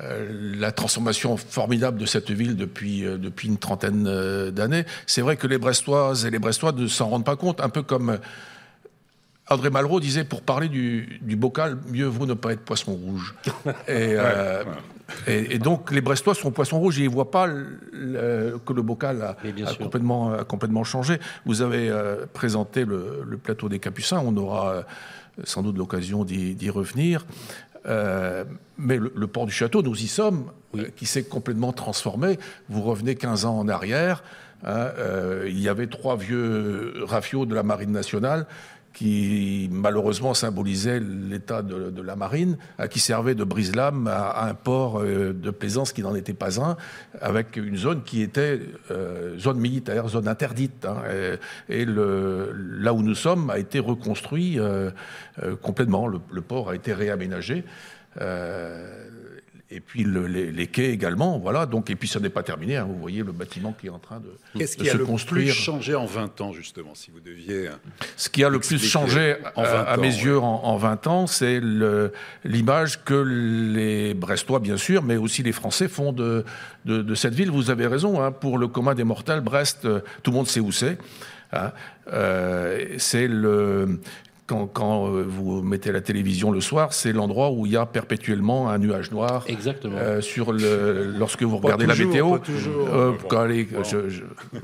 euh, 0.00 0.54
la 0.56 0.70
transformation 0.70 1.36
formidable 1.36 1.98
de 1.98 2.06
cette 2.06 2.30
ville 2.30 2.54
depuis, 2.54 3.04
euh, 3.04 3.18
depuis 3.18 3.48
une 3.48 3.58
trentaine 3.58 4.04
d'années. 4.50 4.84
C'est 5.08 5.20
vrai 5.20 5.36
que 5.36 5.48
les 5.48 5.58
Brestoises 5.58 6.26
et 6.26 6.30
les 6.30 6.38
Brestois 6.38 6.70
ne 6.70 6.86
s'en 6.86 7.08
rendent 7.08 7.24
pas 7.24 7.34
compte, 7.34 7.60
un 7.60 7.70
peu 7.70 7.82
comme 7.82 8.18
André 9.48 9.68
Malraux 9.70 9.98
disait, 9.98 10.22
pour 10.22 10.42
parler 10.42 10.68
du, 10.68 11.18
du 11.22 11.34
bocal, 11.34 11.76
mieux 11.88 12.06
vaut 12.06 12.24
ne 12.26 12.34
pas 12.34 12.52
être 12.52 12.60
poisson 12.60 12.92
rouge. 12.92 13.34
Et, 13.88 14.14
euh, 14.16 14.62
et, 15.26 15.56
et 15.56 15.58
donc, 15.58 15.90
les 15.90 16.00
Brestois 16.00 16.36
sont 16.36 16.52
poisson 16.52 16.78
rouge, 16.78 16.98
ils 16.98 17.06
ne 17.06 17.10
voient 17.10 17.32
pas 17.32 17.48
le- 17.48 17.80
le- 17.92 18.60
que 18.64 18.72
le 18.72 18.82
bocal 18.82 19.22
a, 19.22 19.36
complètement, 19.76 20.34
a 20.34 20.44
complètement 20.44 20.84
changé. 20.84 21.18
Vous 21.46 21.62
avez 21.62 21.90
euh, 21.90 22.26
présenté 22.32 22.84
le, 22.84 23.24
le 23.26 23.36
plateau 23.38 23.68
des 23.68 23.80
Capucins, 23.80 24.22
on 24.24 24.36
aura 24.36 24.84
sans 25.44 25.62
doute 25.62 25.76
l'occasion 25.76 26.24
d'y 26.24 26.70
revenir. 26.70 27.26
Euh, 27.86 28.44
mais 28.78 28.96
le, 28.96 29.12
le 29.14 29.26
port 29.26 29.46
du 29.46 29.52
château, 29.52 29.82
nous 29.82 29.96
y 30.02 30.06
sommes, 30.06 30.50
euh, 30.76 30.88
qui 30.96 31.06
s'est 31.06 31.24
complètement 31.24 31.72
transformé. 31.72 32.38
Vous 32.68 32.82
revenez 32.82 33.14
15 33.14 33.44
ans 33.44 33.58
en 33.58 33.68
arrière, 33.68 34.22
hein, 34.64 34.90
euh, 34.98 35.46
il 35.48 35.58
y 35.58 35.68
avait 35.68 35.86
trois 35.86 36.16
vieux 36.16 36.94
rafiaux 37.04 37.46
de 37.46 37.54
la 37.54 37.62
Marine 37.62 37.92
nationale 37.92 38.46
qui 38.92 39.68
malheureusement 39.72 40.34
symbolisaient 40.34 41.00
l'état 41.00 41.62
de, 41.62 42.02
la 42.02 42.16
marine, 42.16 42.56
qui 42.90 42.98
servait 42.98 43.34
de 43.34 43.44
brise-lame 43.44 44.08
à, 44.08 44.46
un 44.46 44.54
port 44.54 45.00
euh, 45.00 45.32
de 45.32 45.50
plaisance 45.50 45.92
qui 45.92 46.02
n'en 46.02 46.14
était 46.14 46.34
pas 46.34 46.60
un, 46.60 46.76
avec 47.20 47.56
une 47.56 47.76
zone 47.76 48.02
qui 48.02 48.22
était 48.22 48.60
euh, 48.90 49.38
zone 49.38 49.58
militaire, 49.58 50.08
zone 50.08 50.28
interdite. 50.28 50.84
hein. 50.84 51.02
et 51.68 51.84
là 51.86 52.92
où 52.92 53.02
nous 53.02 53.14
sommes 53.14 53.50
a 53.50 53.58
été 53.58 53.78
reconstruit 53.78 54.58
euh, 54.58 55.56
complètement. 55.62 56.06
Le, 56.08 56.40
port 56.40 56.70
a 56.70 56.74
été 56.74 56.92
réaménagé. 56.92 57.64
Et 59.72 59.80
puis 59.80 60.02
le- 60.04 60.26
les, 60.26 60.50
les 60.50 60.66
quais 60.66 60.90
également, 60.90 61.38
voilà. 61.38 61.64
Donc 61.66 61.90
et 61.90 61.96
puis 61.96 62.08
ça 62.08 62.18
n'est 62.20 62.28
pas 62.28 62.42
terminé. 62.42 62.76
hein. 62.76 62.84
Vous 62.88 62.98
voyez 62.98 63.22
le 63.22 63.32
bâtiment 63.32 63.72
qui 63.72 63.86
est 63.86 63.90
en 63.90 63.98
train 63.98 64.18
de, 64.20 64.32
Qu'est-ce 64.58 64.76
de 64.76 64.82
qui 64.82 64.88
a 64.88 64.92
se 64.92 64.98
le 64.98 65.04
construire. 65.06 65.52
plus 65.54 65.62
changé 65.62 65.94
en 65.94 66.06
20 66.06 66.40
ans, 66.40 66.52
justement, 66.52 66.94
si 66.94 67.10
vous 67.10 67.20
deviez... 67.20 67.68
euh, 67.68 67.72
Ce 68.16 68.28
qui 68.28 68.42
a 68.44 68.48
le 68.48 68.58
plus 68.60 68.78
changé 68.84 69.36
En 69.54 69.62
euh, 69.64 69.72
20 69.72 69.84
à 69.84 69.96
mes 69.96 70.08
yeux 70.08 70.38
en, 70.38 70.64
en 70.64 70.76
20 70.76 71.06
ans, 71.06 71.26
c'est 71.26 71.60
l'image 72.44 73.04
que 73.04 73.14
les 73.14 74.14
Brestois, 74.14 74.58
bien 74.60 74.76
sûr, 74.76 75.02
mais 75.02 75.16
aussi 75.16 75.42
les 75.42 75.52
Français 75.52 75.88
font 75.88 76.12
de, 76.12 76.44
de, 76.84 77.02
de 77.02 77.14
cette 77.14 77.34
ville. 77.34 77.50
Vous 77.50 77.70
avez 77.70 77.86
raison, 77.86 78.22
hein, 78.22 78.32
pour 78.32 78.58
le 78.58 78.68
commun 78.68 78.94
des 78.94 79.04
mortels, 79.04 79.40
Brest, 79.40 79.84
euh, 79.84 80.00
tout 80.22 80.30
le 80.30 80.36
monde 80.36 80.46
sait 80.48 80.60
où 80.60 80.72
c'est. 80.72 80.98
hein. 81.52 81.72
Euh, 82.12 82.84
c'est 82.98 83.28
le 83.28 84.00
quand, 84.50 84.66
quand, 84.66 85.06
euh, 85.14 85.22
vous 85.22 85.62
mettez 85.62 85.92
la 85.92 86.00
télévision 86.00 86.50
le 86.50 86.60
soir, 86.60 86.92
c'est 86.92 87.12
l'endroit 87.12 87.50
où 87.52 87.66
il 87.66 87.72
y 87.72 87.76
a 87.76 87.86
perpétuellement 87.86 88.68
un 88.68 88.78
nuage 88.78 89.12
noir. 89.12 89.44
Exactement. 89.46 89.96
euh, 89.96 90.20
sur 90.20 90.52
le, 90.52 91.14
lorsque 91.16 91.44
vous 91.44 91.56
Pas 91.60 91.68
regardez 91.68 91.86
la 91.86 91.94
météo, 91.94 92.32
pas 92.32 92.38
toujours. 92.40 92.88
Euh, 92.92 93.12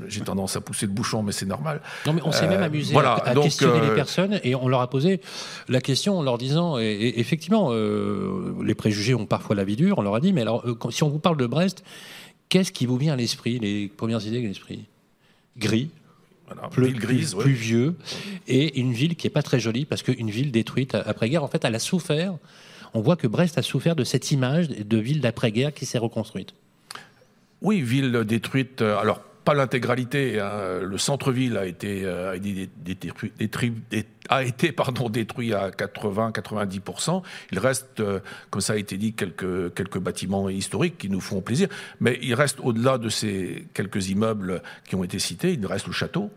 j'ai 0.07 0.21
tendance 0.21 0.57
à 0.57 0.61
pousser 0.61 0.85
le 0.85 0.91
bouchon, 0.91 1.23
mais 1.23 1.31
c'est 1.31 1.45
normal. 1.45 1.81
Non, 2.05 2.11
mais 2.13 2.21
on 2.25 2.31
s'est 2.33 2.45
Euh, 2.45 2.49
même 2.49 2.63
amusé 2.63 2.91
voilà, 2.91 3.13
à, 3.13 3.29
à 3.29 3.33
donc, 3.33 3.45
questionner 3.45 3.79
euh, 3.79 3.89
les 3.89 3.95
personnes 3.95 4.39
et 4.43 4.55
on 4.55 4.67
leur 4.67 4.81
a 4.81 4.89
posé 4.89 5.21
la 5.69 5.79
question 5.79 6.19
en 6.19 6.23
leur 6.23 6.37
disant, 6.37 6.77
et, 6.77 6.83
et 6.85 7.19
effectivement, 7.21 7.69
euh, 7.71 8.53
les 8.63 8.75
préjugés 8.75 9.13
ont 9.15 9.25
parfois 9.25 9.55
la 9.55 9.63
vie 9.63 9.77
dure, 9.77 9.97
on 9.99 10.01
leur 10.01 10.15
a 10.15 10.19
dit, 10.19 10.33
mais 10.33 10.41
alors, 10.41 10.63
euh, 10.67 10.73
quand- 10.75 10.91
si 10.91 11.03
on 11.03 11.09
vous 11.09 11.19
parle 11.19 11.37
de 11.37 11.47
Brest, 11.47 11.83
qu'est-ce 12.49 12.71
qui 12.73 12.85
vous 12.85 12.97
vient 12.97 13.13
à 13.13 13.15
l'esprit, 13.15 13.57
les 13.59 13.87
premières 13.87 14.25
idées 14.27 14.39
à 14.39 14.41
l'esprit? 14.41 14.85
Gris, 15.57 15.89
Voilà, 16.47 16.69
pleu- 16.69 16.87
ville 16.87 16.99
grise, 16.99 17.31
plus, 17.31 17.37
ouais. 17.37 17.43
pluvieux, 17.43 17.95
et 18.47 18.79
une 18.79 18.93
ville 18.93 19.15
qui 19.15 19.27
est 19.27 19.31
pas 19.31 19.43
très 19.43 19.59
jolie, 19.59 19.85
parce 19.85 20.01
qu'une 20.01 20.29
ville 20.29 20.51
détruite 20.51 20.95
après-guerre, 20.95 21.43
en 21.43 21.47
fait, 21.47 21.63
elle 21.65 21.75
a 21.75 21.79
souffert. 21.79 22.35
On 22.93 23.01
voit 23.01 23.17
que 23.17 23.27
Brest 23.27 23.57
a 23.57 23.61
souffert 23.61 23.95
de 23.97 24.03
cette 24.05 24.31
image 24.31 24.69
de 24.69 24.97
ville 24.97 25.19
d'après-guerre 25.19 25.73
qui 25.73 25.85
s'est 25.85 25.97
reconstruite. 25.97 26.53
Oui, 27.61 27.81
ville 27.81 28.11
détruite. 28.25 28.81
euh, 28.81 28.97
Alors, 28.97 29.21
pas 29.47 29.53
l'intégralité. 29.53 30.41
hein, 30.41 30.81
Le 30.81 30.97
centre-ville 30.97 31.55
a 31.55 31.65
été, 31.65 32.01
euh, 32.03 32.37
a 34.29 34.43
été, 34.43 34.71
pardon, 34.73 35.07
détruit 35.07 35.53
à 35.53 35.69
80-90%. 35.71 37.23
Il 37.53 37.59
reste, 37.59 38.01
euh, 38.01 38.19
comme 38.49 38.59
ça 38.59 38.73
a 38.73 38.75
été 38.75 38.97
dit, 38.97 39.13
quelques, 39.13 39.73
quelques 39.73 39.99
bâtiments 39.99 40.49
historiques 40.49 40.97
qui 40.97 41.09
nous 41.09 41.21
font 41.21 41.39
plaisir. 41.39 41.69
Mais 42.01 42.19
il 42.21 42.33
reste, 42.33 42.59
au-delà 42.61 42.97
de 42.97 43.07
ces 43.07 43.65
quelques 43.73 44.09
immeubles 44.09 44.61
qui 44.85 44.95
ont 44.95 45.03
été 45.05 45.17
cités, 45.17 45.53
il 45.53 45.65
reste 45.65 45.87
le 45.87 45.93
château. 45.93 46.29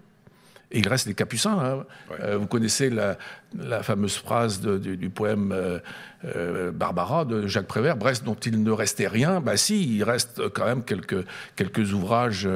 Et 0.72 0.78
il 0.78 0.88
reste 0.88 1.06
les 1.08 1.14
Capucins. 1.14 1.58
hein. 1.58 1.84
Ouais. 2.10 2.16
Euh, 2.20 2.36
vous 2.38 2.46
connaissez 2.46 2.90
la, 2.90 3.18
la 3.58 3.82
fameuse 3.82 4.16
phrase 4.16 4.60
de- 4.60 4.78
du, 4.78 4.96
du 4.96 5.10
poème 5.10 5.50
euh, 5.52 5.80
euh, 6.24 6.70
Barbara 6.70 7.24
de 7.24 7.46
Jacques 7.48 7.66
Prévert, 7.66 7.96
Brest 7.96 8.24
dont 8.24 8.34
il 8.36 8.62
ne 8.62 8.70
restait 8.70 9.08
rien. 9.08 9.40
Bah 9.40 9.56
si, 9.56 9.96
il 9.96 10.04
reste 10.04 10.48
quand 10.50 10.64
même 10.66 10.84
quelques, 10.84 11.24
quelques 11.56 11.92
ouvrages 11.92 12.48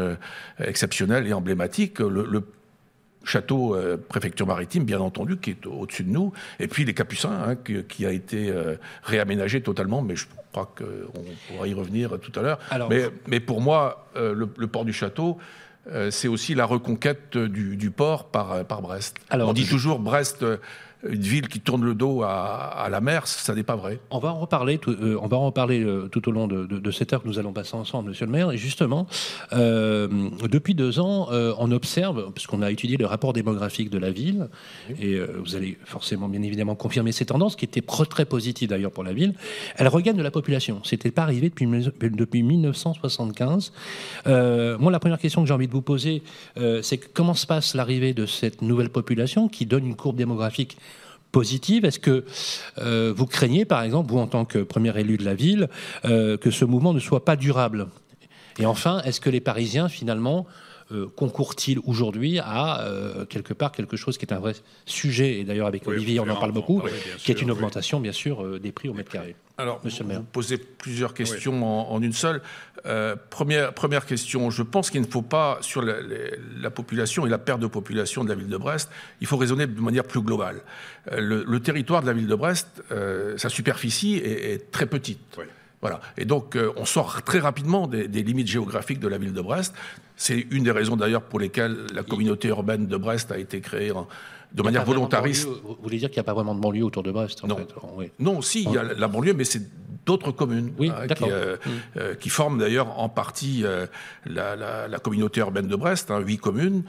exceptionnels 0.58 1.26
et 1.26 1.32
emblématiques. 1.32 1.98
Le, 1.98 2.24
le 2.24 2.42
château 3.24 3.74
euh, 3.74 3.96
préfecture 3.96 4.46
maritime, 4.46 4.84
bien 4.84 5.00
entendu, 5.00 5.38
qui 5.38 5.50
est 5.50 5.66
au- 5.66 5.72
au-dessus 5.80 6.04
de 6.04 6.10
nous. 6.10 6.32
Et 6.60 6.68
puis 6.68 6.84
les 6.84 6.94
Capucins, 6.94 7.32
hein, 7.32 7.56
qui, 7.56 7.82
qui 7.84 8.06
a 8.06 8.10
été 8.12 8.50
euh, 8.50 8.76
réaménagé 9.02 9.62
totalement, 9.62 10.02
mais 10.02 10.14
je 10.14 10.26
crois 10.52 10.72
qu'on 10.78 11.24
pourra 11.48 11.66
y 11.66 11.74
revenir 11.74 12.18
tout 12.20 12.38
à 12.38 12.42
l'heure. 12.42 12.58
Mais, 12.90 13.06
mais 13.26 13.40
pour 13.40 13.60
moi, 13.60 14.06
euh, 14.16 14.34
le, 14.34 14.48
le 14.56 14.66
port 14.66 14.84
du 14.84 14.92
château, 14.92 15.38
c'est 16.10 16.28
aussi 16.28 16.54
la 16.54 16.64
reconquête 16.64 17.36
du, 17.36 17.76
du 17.76 17.90
port 17.90 18.24
par, 18.30 18.52
euh, 18.52 18.64
par 18.64 18.82
Brest. 18.82 19.16
Alors, 19.30 19.50
On 19.50 19.52
dit 19.52 19.66
toujours 19.66 19.98
Brest, 19.98 20.42
euh, 20.42 20.56
une 21.08 21.20
ville 21.20 21.48
qui 21.48 21.60
tourne 21.60 21.84
le 21.84 21.94
dos 21.94 22.22
à, 22.22 22.82
à 22.84 22.88
la 22.88 23.00
mer, 23.00 23.26
ça 23.26 23.54
n'est 23.54 23.62
pas 23.62 23.76
vrai. 23.76 23.98
On 24.10 24.18
va 24.18 24.30
en 24.32 24.38
reparler, 24.40 24.78
tout, 24.78 24.90
euh, 24.90 25.18
on 25.20 25.26
va 25.28 25.36
en 25.36 25.46
reparler 25.46 25.82
euh, 25.82 26.08
tout 26.08 26.28
au 26.28 26.32
long 26.32 26.46
de, 26.46 26.66
de- 26.66 26.78
de 26.78 26.90
cette 26.90 27.12
heure 27.12 27.22
que 27.22 27.28
nous 27.28 27.38
allons 27.38 27.52
passer 27.52 27.74
ensemble, 27.74 28.08
Monsieur 28.10 28.26
le 28.26 28.32
Maire. 28.32 28.50
Et 28.52 28.56
justement, 28.56 29.06
euh, 29.52 30.08
depuis 30.50 30.74
deux 30.74 31.00
ans, 31.00 31.28
on 31.58 31.70
observe, 31.72 32.32
puisqu'on 32.32 32.62
a 32.62 32.70
étudié 32.70 32.96
le 32.96 33.06
rapport 33.06 33.32
démographique 33.32 33.90
de 33.90 33.98
la 33.98 34.10
ville, 34.10 34.48
et 35.00 35.18
vous 35.42 35.56
allez 35.56 35.78
forcément, 35.84 36.28
bien 36.28 36.42
évidemment, 36.42 36.74
confirmer 36.74 37.12
ces 37.12 37.26
tendances, 37.26 37.56
qui 37.56 37.64
étaient 37.64 37.82
très 37.82 38.24
positives 38.24 38.68
d'ailleurs 38.68 38.90
pour 38.92 39.04
la 39.04 39.12
ville. 39.12 39.34
Elle 39.76 39.88
regagne 39.88 40.16
de 40.16 40.22
la 40.22 40.30
population. 40.30 40.80
C'était 40.84 41.10
pas 41.10 41.22
arrivé 41.22 41.48
depuis, 41.50 41.66
depuis 41.66 42.42
1975. 42.42 43.72
Euh, 44.26 44.78
moi, 44.78 44.90
la 44.92 44.98
première 45.00 45.18
question 45.18 45.42
que 45.42 45.48
j'ai 45.48 45.54
envie 45.54 45.68
de 45.68 45.72
vous 45.72 45.82
poser, 45.82 46.22
c'est 46.82 46.98
comment 46.98 47.34
se 47.34 47.46
passe 47.46 47.74
l'arrivée 47.74 48.14
de 48.14 48.26
cette 48.26 48.62
nouvelle 48.62 48.90
population 48.90 49.48
qui 49.48 49.66
donne 49.66 49.86
une 49.86 49.96
courbe 49.96 50.16
démographique 50.16 50.76
positive. 51.34 51.84
Est-ce 51.84 51.98
que 51.98 52.24
euh, 52.78 53.12
vous 53.14 53.26
craignez, 53.26 53.64
par 53.64 53.82
exemple, 53.82 54.12
vous 54.12 54.20
en 54.20 54.28
tant 54.28 54.44
que 54.44 54.60
premier 54.60 54.96
élu 54.98 55.16
de 55.16 55.24
la 55.24 55.34
ville, 55.34 55.68
euh, 56.04 56.36
que 56.36 56.52
ce 56.52 56.64
mouvement 56.64 56.94
ne 56.94 57.00
soit 57.00 57.24
pas 57.24 57.34
durable? 57.34 57.88
Et 58.60 58.66
enfin, 58.66 59.02
est-ce 59.02 59.20
que 59.20 59.30
les 59.30 59.40
Parisiens, 59.40 59.88
finalement, 59.88 60.46
euh, 60.94 61.06
concourent-ils 61.16 61.78
aujourd'hui 61.84 62.38
à 62.38 62.80
euh, 62.82 63.24
quelque 63.26 63.52
part 63.52 63.72
quelque 63.72 63.96
chose 63.96 64.16
qui 64.18 64.24
est 64.24 64.32
un 64.32 64.38
vrai 64.38 64.54
sujet, 64.86 65.40
et 65.40 65.44
d'ailleurs 65.44 65.66
avec 65.66 65.86
Oui, 65.86 65.96
Olivier 65.96 66.20
on 66.20 66.28
en 66.28 66.36
parle 66.36 66.52
beaucoup, 66.52 66.80
bien 66.80 66.90
qui 67.18 67.30
est 67.32 67.40
une 67.42 67.50
oui. 67.50 67.56
augmentation 67.56 68.00
bien 68.00 68.12
sûr 68.12 68.42
euh, 68.44 68.58
des 68.58 68.72
prix 68.72 68.88
au 68.88 68.94
mètre 68.94 69.10
carré 69.10 69.34
Alors, 69.58 69.80
Monsieur 69.84 70.04
le 70.04 70.08
maire. 70.08 70.18
vous 70.20 70.24
posez 70.26 70.56
plusieurs 70.58 71.12
questions 71.14 71.62
en, 71.64 71.92
en 71.94 72.02
une 72.02 72.12
seule. 72.12 72.40
Euh, 72.86 73.16
première, 73.30 73.72
première 73.72 74.04
question, 74.04 74.50
je 74.50 74.62
pense 74.62 74.90
qu'il 74.90 75.00
ne 75.00 75.06
faut 75.06 75.22
pas, 75.22 75.56
sur 75.62 75.80
la, 75.82 76.00
les- 76.02 76.32
la 76.60 76.70
population 76.70 77.24
et 77.26 77.30
la 77.30 77.38
perte 77.38 77.60
de 77.60 77.66
population 77.66 78.24
de 78.24 78.28
la 78.28 78.34
ville 78.34 78.48
de 78.48 78.56
Brest, 78.58 78.90
il 79.22 79.26
faut 79.26 79.38
raisonner 79.38 79.66
de 79.66 79.80
manière 79.80 80.04
plus 80.04 80.20
globale. 80.20 80.60
Euh, 81.10 81.20
le, 81.20 81.44
le 81.48 81.60
territoire 81.60 82.02
de 82.02 82.06
la 82.08 82.12
ville 82.12 82.26
de 82.26 82.34
Brest, 82.34 82.82
euh, 82.92 83.38
sa 83.38 83.48
superficie 83.48 84.16
est, 84.16 84.52
est 84.52 84.70
très 84.70 84.86
petite. 84.86 85.20
Oui. 85.38 85.44
Voilà. 85.80 86.00
Et 86.16 86.24
donc, 86.24 86.56
euh, 86.56 86.72
on 86.76 86.84
sort 86.86 87.22
très 87.24 87.38
rapidement 87.40 87.86
des, 87.86 88.06
limites 88.22 88.46
géographiques 88.48 89.00
de 89.00 89.08
la 89.08 89.18
ville 89.18 89.32
de 89.34 89.40
Brest. 89.42 89.74
C'est 90.16 90.46
une 90.50 90.64
des 90.64 90.70
raisons 90.70 90.96
d'ailleurs 90.96 91.22
pour 91.22 91.40
lesquelles 91.40 91.76
la 91.92 92.02
communauté 92.02 92.48
urbaine 92.48 92.86
de 92.86 92.96
Brest 92.96 93.32
a 93.32 93.38
été 93.38 93.60
créée 93.60 93.92
de 94.52 94.62
manière 94.62 94.84
volontariste. 94.84 95.46
vous 95.46 95.76
voulez 95.82 95.98
dire 95.98 96.10
qu'il 96.10 96.18
n'y 96.18 96.20
a 96.20 96.24
pas 96.24 96.34
vraiment 96.34 96.54
de 96.54 96.60
banlieue 96.60 96.84
autour 96.84 97.02
de 97.02 97.10
Brest 97.10 97.42
non. 97.44 97.66
non, 98.20 98.40
si, 98.40 98.62
il 98.62 98.70
y 98.70 98.78
a 98.78 98.82
la 98.82 99.08
banlieue, 99.08 99.34
mais 99.34 99.44
c'est 99.44 99.62
d'autres 100.06 100.30
communes 100.32 100.70
hein, 100.80 101.06
qui, 101.08 101.24
euh, 101.24 101.56
mm. 101.56 101.70
euh, 101.96 102.14
qui, 102.14 102.28
forment 102.28 102.58
d'ailleurs 102.58 103.00
en 103.00 103.08
partie 103.08 103.64
la, 104.26 104.98
communauté 105.02 105.40
urbaine 105.40 105.66
de 105.66 105.76
Brest, 105.76 106.10
hein, 106.10 106.20
huit 106.20 106.38
communes, 106.38 106.84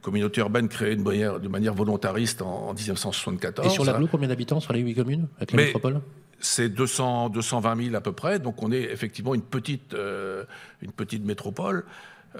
communauté 0.00 0.40
urbaine 0.40 0.68
créée 0.68 0.96
de 0.96 1.02
manière, 1.02 1.38
de 1.38 1.48
manière 1.48 1.74
volontariste 1.74 2.40
en, 2.40 2.72
1974. 2.72 3.66
Et 3.66 3.70
sur 3.70 3.84
l'agglo, 3.84 4.08
combien 4.10 4.28
d'habitants 4.28 4.60
sur 4.60 4.72
les 4.72 4.80
huit 4.80 4.94
communes 4.94 5.28
avec 5.36 5.52
la 5.52 5.58
métropole? 5.58 6.00
C'est 6.40 6.68
200, 6.68 7.30
220 7.30 7.84
000 7.84 7.96
à 7.96 8.00
peu 8.00 8.12
près, 8.12 8.38
donc 8.38 8.62
on 8.62 8.70
est 8.72 8.82
effectivement 8.82 9.34
une 9.34 9.42
petite, 9.42 9.94
euh, 9.94 10.44
une 10.82 10.92
petite 10.92 11.24
métropole. 11.24 11.84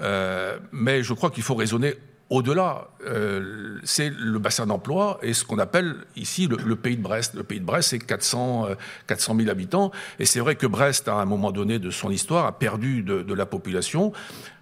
Euh, 0.01 0.59
mais 0.73 1.03
je 1.03 1.15
crois 1.15 1.31
qu'il 1.31 1.43
faut 1.43 1.55
raisonner 1.55 1.95
au-delà. 2.31 2.89
Euh, 3.07 3.79
c'est 3.85 4.11
le 4.11 4.39
bassin 4.39 4.67
d'emploi 4.67 5.19
et 5.23 5.33
ce 5.33 5.45
qu'on 5.45 5.59
appelle 5.59 5.97
ici 6.15 6.47
le, 6.47 6.77
pays 6.77 6.97
de 6.97 7.03
Brest. 7.03 7.35
Le 7.35 7.43
pays 7.43 7.59
de 7.59 7.65
Brest, 7.65 7.91
c'est 7.91 7.99
400, 7.99 8.69
400 9.07 9.37
000 9.37 9.49
habitants. 9.49 9.91
Et 10.19 10.27
c'est 10.27 10.41
vrai 10.41 10.55
que 10.55 10.67
Brest, 10.67 11.09
à 11.09 11.15
un 11.15 11.25
moment 11.25 11.53
donné 11.53 11.79
de 11.79 11.91
son 11.91 12.11
histoire, 12.11 12.45
a 12.45 12.59
perdu 12.59 13.03
de 13.03 13.35
la 13.35 13.47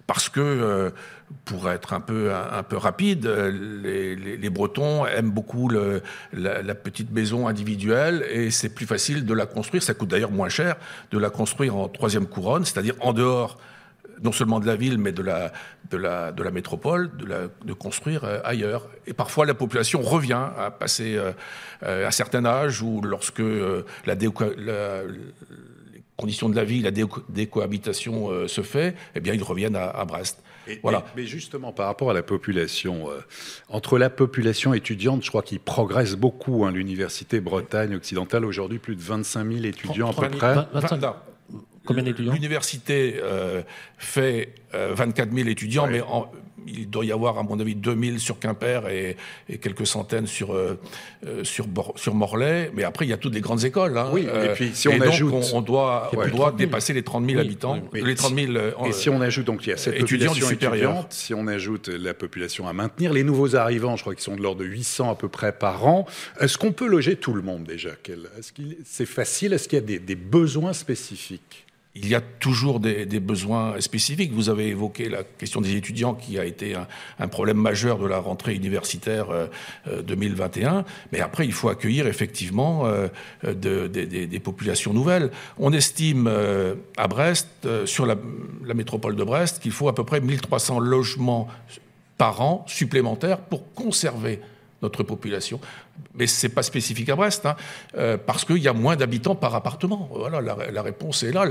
parce 0.06 0.28
que 0.28 0.92
pour 1.44 1.70
être 1.70 1.92
un 1.92 2.00
peu, 2.00 2.32
un, 2.32 2.62
peu 2.62 2.76
rapide, 2.76 3.26
les, 3.26 4.50
Bretons 4.50 5.06
aiment 5.06 5.30
beaucoup 5.30 5.68
la, 5.68 6.75
petite 6.75 7.10
maison 7.10 7.48
individuelle 7.48 8.25
et 8.30 8.50
c'est 8.50 8.68
plus 8.68 8.86
facile 8.86 9.25
de 9.25 9.34
la 9.34 9.46
construire. 9.46 9.82
Ça 9.82 9.94
coûte 9.94 10.08
d'ailleurs 10.08 10.30
moins 10.30 10.48
cher 10.48 10.76
de 11.10 11.18
la 11.18 11.30
construire 11.30 11.76
en 11.76 11.88
troisième 11.88 12.26
couronne, 12.26 12.64
c'est-à-dire 12.64 12.94
en 13.00 13.12
dehors 13.12 13.58
non 14.22 14.32
seulement 14.32 14.60
de 14.60 14.66
la 14.66 14.76
ville, 14.76 14.98
mais 14.98 15.12
de 15.12 15.22
la, 15.22 15.52
de 15.90 15.96
la, 15.96 16.32
de 16.32 16.42
la 16.42 16.50
métropole, 16.50 17.14
de, 17.16 17.26
la, 17.26 17.38
de 17.64 17.72
construire 17.72 18.25
euh, 18.25 18.40
ailleurs. 18.44 18.88
Et 19.06 19.12
parfois, 19.12 19.46
la 19.46 19.54
population 19.54 20.00
revient 20.00 20.44
à 20.58 20.70
passer 20.70 21.18
à 21.18 21.34
euh, 21.86 22.08
un 22.08 22.10
certain 22.10 22.44
âge 22.44 22.82
ou 22.82 23.00
lorsque 23.02 23.40
euh, 23.40 23.84
la, 24.06 24.14
la, 24.14 25.02
conditions 26.16 26.49
de 26.49 26.56
la 26.56 26.64
vie, 26.64 26.80
la 26.80 26.90
décohabitation 26.90 28.49
se 28.49 28.62
fait, 28.62 28.94
eh 29.14 29.20
bien, 29.20 29.35
ils 29.35 29.42
reviennent 29.42 29.76
à 29.76 30.04
Brest 30.04 30.42
voilà. 30.82 31.04
Mais, 31.16 31.26
justement, 31.26 31.73
par 31.73 31.87
rapport 31.87 32.11
à 32.11 32.14
la 32.14 32.23
population, 32.23 33.11
euh, 33.11 33.20
entre 33.68 33.99
la 33.99 34.11
population 34.11 34.75
étudiante, 34.75 35.25
je 35.25 35.28
crois 35.28 35.42
qu'il 35.42 35.61
progresse 35.61 36.14
beaucoup. 36.14 36.64
Hein, 36.64 36.73
L'université 36.73 37.40
Bretagne 37.40 37.94
occidentale, 37.94 38.44
aujourd'hui, 38.44 38.78
plus 38.78 38.96
de 38.96 39.02
25 39.02 39.52
000 39.52 39.64
étudiants 39.64 40.11
à 40.11 40.14
peu 40.14 40.28
près. 40.28 40.54
Combien 41.85 42.02
d'étudiants? 42.02 42.32
L'université 42.32 43.20
euh, 43.23 43.62
fait 43.96 44.54
24 44.73 45.28
euh, 45.28 45.37
000 45.37 45.49
étudiants, 45.49 45.87
mais 45.87 46.00
en, 46.00 46.28
il 46.66 46.90
doit 46.90 47.04
y 47.04 47.12
avoir, 47.12 47.38
à 47.38 47.42
mon 47.42 47.58
avis, 47.61 47.75
2000 47.75 48.20
sur 48.20 48.38
Quimper 48.38 48.88
et, 48.88 49.16
quelques 49.58 49.87
centaines 49.87 50.26
sur, 50.26 50.54
euh, 50.54 50.78
euh, 51.26 51.44
sur, 51.44 51.66
sur 51.96 52.14
Morlaix. 52.14 52.70
Mais 52.75 52.85
après, 52.85 53.06
il 53.06 53.08
y 53.08 53.12
a 53.12 53.16
toutes 53.16 53.35
les 53.35 53.40
grandes 53.40 53.64
écoles. 53.64 53.96
Hein. 53.96 54.11
Oui, 54.12 54.23
et 54.23 54.28
euh, 54.28 54.54
puis 54.54 54.70
si 54.75 54.88
on 54.88 55.00
ajoute. 55.00 55.32
On, 55.52 55.61
doit, 55.61 56.11
on 56.16 56.28
doit 56.28 56.52
dépasser 56.52 56.92
les 56.92 57.02
30 57.02 57.28
000 57.28 57.40
habitants. 57.40 57.80
les 57.92 58.14
30 58.14 58.35
000, 58.35 58.52
et 58.87 58.92
si 58.92 59.08
on 59.08 59.20
ajoute, 59.20 59.46
donc 59.46 59.66
il 59.66 59.70
y 59.70 59.73
a 59.73 59.76
cette 59.76 59.94
étudiants 59.94 60.32
population 60.32 60.68
étudiante, 60.68 61.12
si 61.12 61.35
on 61.35 61.46
ajoute 61.46 61.88
la 61.88 62.14
population 62.14 62.68
à 62.68 62.73
maintenir, 62.73 63.12
les 63.12 63.25
nouveaux 63.25 63.56
arrivants, 63.56 63.96
je 63.96 64.02
crois 64.02 64.14
qu'ils 64.14 64.25
sont 64.25 64.37
de 64.37 64.42
l'ordre 64.42 64.61
de 64.61 64.66
800 64.66 65.11
à 65.11 65.14
peu 65.14 65.28
près 65.28 65.52
par 65.52 65.87
an, 65.87 66.06
est-ce 66.40 66.58
qu'on 66.58 66.73
peut 66.73 66.87
loger 66.87 67.16
tout 67.16 67.35
le 67.35 67.42
monde 67.42 67.64
déjà? 67.64 67.90
Est-ce 68.38 68.52
c'est 68.85 69.06
facile? 69.06 69.52
Est-ce 69.52 69.68
qu'il 69.68 69.78
y 69.78 69.94
a 69.94 69.99
des 69.99 70.14
besoins 70.14 70.73
spécifiques? 70.73 71.65
Il 71.97 72.09
y 72.09 72.15
a 72.15 72.21
toujours 72.21 72.79
des, 72.79 73.07
besoins 73.21 73.81
spécifiques. 73.81 74.33
Vous 74.33 74.50
avez 74.50 74.69
évoqué 74.69 75.09
la 75.09 75.25
question 75.25 75.61
des 75.61 75.76
étudiants 75.76 76.15
qui 76.15 76.38
a 76.38 76.45
été 76.45 76.76
un, 77.19 77.29
problème 77.29 77.57
majeur 77.57 77.99
de 77.99 78.07
la 78.07 78.19
rentrée 78.19 78.55
universitaire 78.55 79.26
2021. 79.87 80.75
Euh, 80.75 80.79
euh, 80.79 80.83
Mais 81.12 81.21
après, 81.21 81.47
il 81.47 81.53
faut 81.53 81.69
accueillir 81.69 82.07
effectivement 82.07 82.87
euh, 82.87 83.09
des, 83.45 84.41
populations 84.41 84.93
nouvelles. 84.93 85.31
On 85.59 85.73
estime 85.73 86.31
à 86.97 87.09
Brest, 87.09 87.49
sur 87.87 88.07
la, 88.07 88.17
la 88.65 88.75
métropole 88.75 89.17
de 89.17 89.25
Brest, 89.25 89.61
qu'il 89.61 89.73
faut 89.73 89.88
à 89.88 89.95
peu 89.95 90.05
près 90.05 90.21
1300 90.21 90.79
logements 90.79 91.49
par 92.19 92.41
an 92.41 92.65
supplémentaires 92.69 93.38
pour 93.38 93.73
conserver 93.75 94.41
notre 94.83 95.02
population. 95.02 95.61
Mais 96.14 96.26
ce 96.26 96.47
n'est 96.47 96.52
pas 96.52 96.62
spécifique 96.62 97.09
à 97.09 97.16
Brest, 97.16 97.47
hein, 97.47 97.56
euh, 97.97 98.16
parce 98.18 98.45
qu'il 98.45 98.59
y 98.59 98.68
a 98.68 98.73
moins 98.73 98.97
d'habitants 98.97 99.35
par 99.35 99.54
appartement. 99.54 100.09
Voilà, 100.12 100.40
la, 100.40 100.82
réponse 100.82 101.23
est 101.23 101.32
là. 101.32 101.45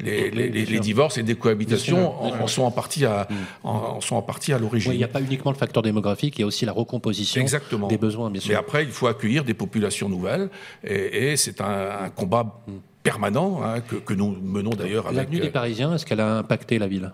Les, 0.00 0.80
divorces 0.80 1.18
et 1.18 1.22
des 1.22 1.34
cohabitations 1.34 2.22
en, 2.22 2.46
sont 2.46 2.62
en 2.62 2.70
partie 2.70 3.04
à, 3.04 3.28
en, 3.62 4.00
sont 4.00 4.16
en 4.16 4.22
partie 4.22 4.52
à 4.52 4.58
l'origine. 4.58 4.92
il 4.92 4.98
n'y 4.98 5.04
a 5.04 5.08
pas 5.08 5.20
uniquement 5.20 5.52
le 5.52 5.56
facteur 5.56 5.82
démographique, 5.82 6.38
il 6.38 6.42
y 6.42 6.44
a 6.44 6.46
aussi 6.46 6.66
la 6.66 6.72
recomposition 6.72 7.44
des 7.88 7.98
besoins, 7.98 8.30
bien 8.30 8.40
sûr. 8.40 8.50
Mais 8.50 8.56
après, 8.56 8.84
il 8.84 8.90
faut 8.90 9.06
accueillir 9.06 9.44
des 9.44 9.54
populations 9.54 10.08
nouvelles, 10.08 10.48
et, 10.82 11.36
c'est 11.36 11.60
un, 11.60 12.10
combat 12.14 12.62
mm. 12.66 12.72
permanent 13.02 13.60
hein, 13.64 13.80
que, 13.80 14.14
nous 14.14 14.36
menons 14.42 14.70
d'ailleurs 14.70 15.06
avec... 15.06 15.16
L'avenue 15.16 15.40
des 15.40 15.50
Parisiens, 15.50 15.94
est-ce 15.94 16.06
qu'elle 16.06 16.20
a 16.20 16.38
impacté 16.38 16.78
la 16.78 16.86
ville? 16.86 17.12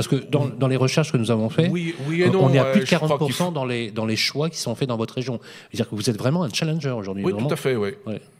Parce 0.00 0.08
que 0.08 0.16
dans, 0.16 0.66
les 0.66 0.76
recherches 0.76 1.12
que 1.12 1.18
nous 1.18 1.30
avons 1.30 1.50
faites, 1.50 1.70
on 1.70 2.54
est 2.54 2.58
à 2.58 2.64
plus 2.64 2.80
de 2.80 2.86
40% 2.86 3.52
dans 3.52 3.66
les, 3.66 3.90
dans 3.90 4.06
les 4.06 4.16
choix 4.16 4.48
qui 4.48 4.56
sont 4.56 4.74
faits 4.74 4.88
dans 4.88 4.96
votre 4.96 5.12
région. 5.12 5.40
C'est-à-dire 5.68 5.90
que 5.90 5.94
vous 5.94 6.08
êtes 6.08 6.16
vraiment 6.16 6.42
un 6.42 6.48
challenger 6.48 6.88
aujourd'hui. 6.88 7.22
Oui, 7.22 7.34
tout 7.36 7.52
à 7.52 7.56
fait, 7.56 7.76
oui. 7.76 7.90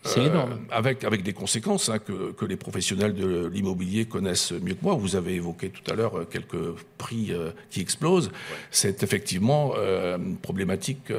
C'est 0.02 0.24
énorme. 0.24 0.52
Euh, 0.52 0.74
avec, 0.74 1.04
avec 1.04 1.22
des 1.22 1.34
conséquences 1.34 1.90
hein, 1.90 1.98
que, 1.98 2.32
que, 2.32 2.46
les 2.46 2.56
professionnels 2.56 3.12
de 3.12 3.50
l'immobilier 3.52 4.06
connaissent 4.06 4.52
mieux 4.52 4.72
que 4.72 4.82
moi. 4.82 4.94
Vous 4.94 5.16
avez 5.16 5.34
évoqué 5.34 5.68
tout 5.68 5.82
à 5.92 5.94
l'heure 5.94 6.16
euh, 6.16 6.24
quelques 6.24 6.56
prix 6.96 7.26
euh, 7.28 7.50
qui 7.68 7.82
explosent. 7.82 8.30
C'est 8.70 9.02
effectivement 9.02 9.74
une 9.74 10.38
problématique 10.38 11.12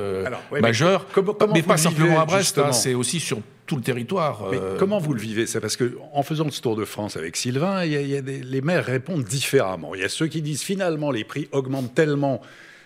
majeure, 0.60 1.06
mais, 1.54 1.62
pas 1.62 1.78
simplement 1.78 2.20
à 2.20 2.26
Brest, 2.26 2.58
hein, 2.58 2.72
c'est 2.72 2.96
aussi 2.96 3.20
sur 3.20 3.38
tout 3.72 3.78
le 3.78 3.82
territoire. 3.82 4.50
Mais 4.52 4.60
comment 4.78 5.00
vous 5.00 5.14
le 5.14 5.22
vivez 5.22 5.46
C'est 5.48 5.62
parce 5.62 5.78
que 5.78 5.98
en 6.12 6.24
faisant 6.24 6.44
le 6.44 6.52
Tour 6.52 6.76
de 6.76 6.84
France 6.84 7.16
avec 7.16 7.38
Sylvain, 7.38 7.86
il 7.86 7.94
y 7.94 8.18
a, 8.18 8.22
les 8.22 8.62
maires 8.62 8.84
répondent 8.84 9.24
différemment. 9.24 9.96
Il 9.96 10.02
y 10.02 10.04
a 10.04 10.10
ceux 10.10 10.28
qui 10.28 10.42
disent 10.42 10.62
finalement 10.62 11.10
les 11.10 11.24
prix 11.24 11.48
augmentent 11.54 11.96
tellement 11.96 12.42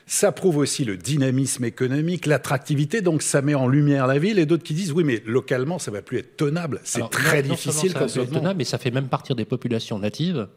ça 0.06 0.32
prouve 0.32 0.58
aussi 0.58 0.86
le 0.86 0.98
dynamisme 0.98 1.66
économique, 1.66 2.28
l'attractivité, 2.28 3.02
donc 3.02 3.24
ça 3.24 3.42
met 3.42 3.56
en 3.56 3.68
lumière 3.68 4.06
la 4.06 4.20
ville. 4.20 4.38
Et 4.38 4.46
d'autres 4.46 4.62
qui 4.62 4.76
disent 4.76 4.92
oui, 4.92 5.04
mais 5.04 5.24
localement, 5.26 5.80
ça 5.80 5.90
va 5.90 6.04
plus 6.04 6.20
être 6.20 6.38
tenable. 6.38 6.80
C'est 6.84 7.10
très 7.10 7.42
difficile. 7.42 7.94
ça 7.94 8.06
va 8.06 8.06
être 8.06 8.32
tenable, 8.32 8.60
mais 8.60 8.66
ça 8.66 8.78
fait 8.78 8.92
même 8.92 9.08
partir 9.08 9.36
des 9.36 9.46
populations 9.46 9.98
natives 9.98 10.48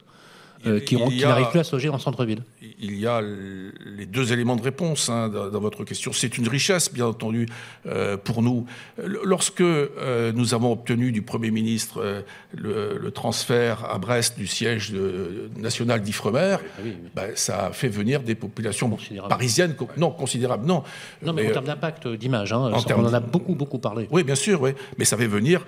euh, 0.67 0.81
qui, 0.81 0.97
n'arrivent 0.97 1.51
plus 1.51 1.61
à 1.61 1.65
se 1.65 1.75
loger 1.75 1.89
en 1.89 1.99
centre-ville. 1.99 2.43
Il 2.81 2.99
y 2.99 3.07
a 3.07 3.21
les 3.21 4.07
deux 4.07 4.33
éléments 4.33 4.57
de 4.57 4.63
réponse 4.63 5.09
hein, 5.09 5.29
dans, 5.29 5.61
votre 5.61 5.85
question. 5.85 6.13
C'est 6.13 6.37
une 6.37 6.49
richesse, 6.49 6.93
bien 6.93 7.07
entendu, 7.07 7.47
euh, 7.87 8.17
pour 8.17 8.43
nous. 8.43 8.67
Lorsque 8.97 9.61
euh, 9.61 10.33
nous 10.33 10.55
avons 10.55 10.73
obtenu 10.73 11.13
du 11.13 11.23
Premier 11.23 11.53
ministre 11.53 12.25
le, 12.57 13.11
transfert 13.11 13.85
à 13.89 13.99
Brest 13.99 14.37
du 14.37 14.47
siège 14.47 14.93
national 15.57 16.03
d'Ifremer, 16.03 16.57
ah 16.61 16.83
bah, 17.15 17.23
ça 17.35 17.67
a 17.67 17.73
fait 17.73 17.89
venir 17.89 18.21
des 18.21 18.35
populations 18.35 18.97
parisiennes, 19.29 19.75
non, 19.97 20.11
considérables, 20.11 20.67
non. 20.67 20.83
Non, 21.23 21.33
mais, 21.33 21.49
en 21.49 21.53
termes 21.53 21.67
d'impact 21.67 22.09
d'image, 22.09 22.53
hein, 22.53 22.71
on 22.97 23.05
en 23.05 23.15
a 23.15 23.21
beaucoup, 23.21 23.55
beaucoup 23.55 23.79
parlé. 23.79 24.09
Oui, 24.11 24.25
bien 24.25 24.35
sûr, 24.35 24.61
oui. 24.61 24.71
mais 24.99 25.05
ça 25.05 25.17
fait 25.17 25.27
venir 25.27 25.65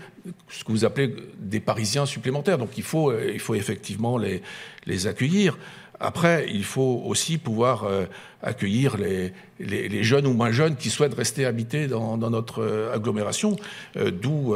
ce 0.49 0.65
que 0.65 0.73
vous 0.73 0.85
appelez 0.85 1.15
des 1.39 1.61
Parisiens 1.61 2.07
supplémentaires. 2.07 2.59
Donc 2.59 2.77
il 2.77 2.83
faut, 2.83 3.13
il 3.19 3.41
faut 3.41 3.55
effectivement 3.55 4.19
les 4.19 4.43
les 4.87 5.07
accueillir. 5.07 5.57
Après, 6.01 6.47
il 6.51 6.65
faut 6.65 7.03
aussi 7.05 7.37
pouvoir 7.37 7.85
euh, 7.85 8.07
accueillir 8.43 8.97
les, 8.97 9.33
les, 9.59 10.03
jeunes 10.03 10.27
ou 10.27 10.33
moins 10.33 10.51
jeunes 10.51 10.77
qui 10.77 10.89
souhaitent 10.89 11.15
rester 11.15 11.45
habités 11.45 11.89
dans, 11.89 12.17
notre 12.17 12.63
euh, 12.63 12.95
agglomération, 12.95 13.57
euh, 13.97 14.11
d'où 14.11 14.55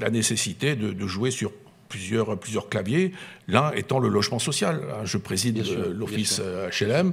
la 0.00 0.08
nécessité 0.08 0.74
de, 0.76 1.06
jouer 1.06 1.30
sur 1.30 1.52
plusieurs, 1.90 2.38
plusieurs 2.38 2.70
claviers, 2.70 3.12
l'un 3.46 3.72
étant 3.72 3.98
le 3.98 4.08
logement 4.08 4.38
social. 4.38 4.80
Je 5.04 5.18
préside 5.18 5.62
l'office 5.92 6.40
HLM. 6.80 7.12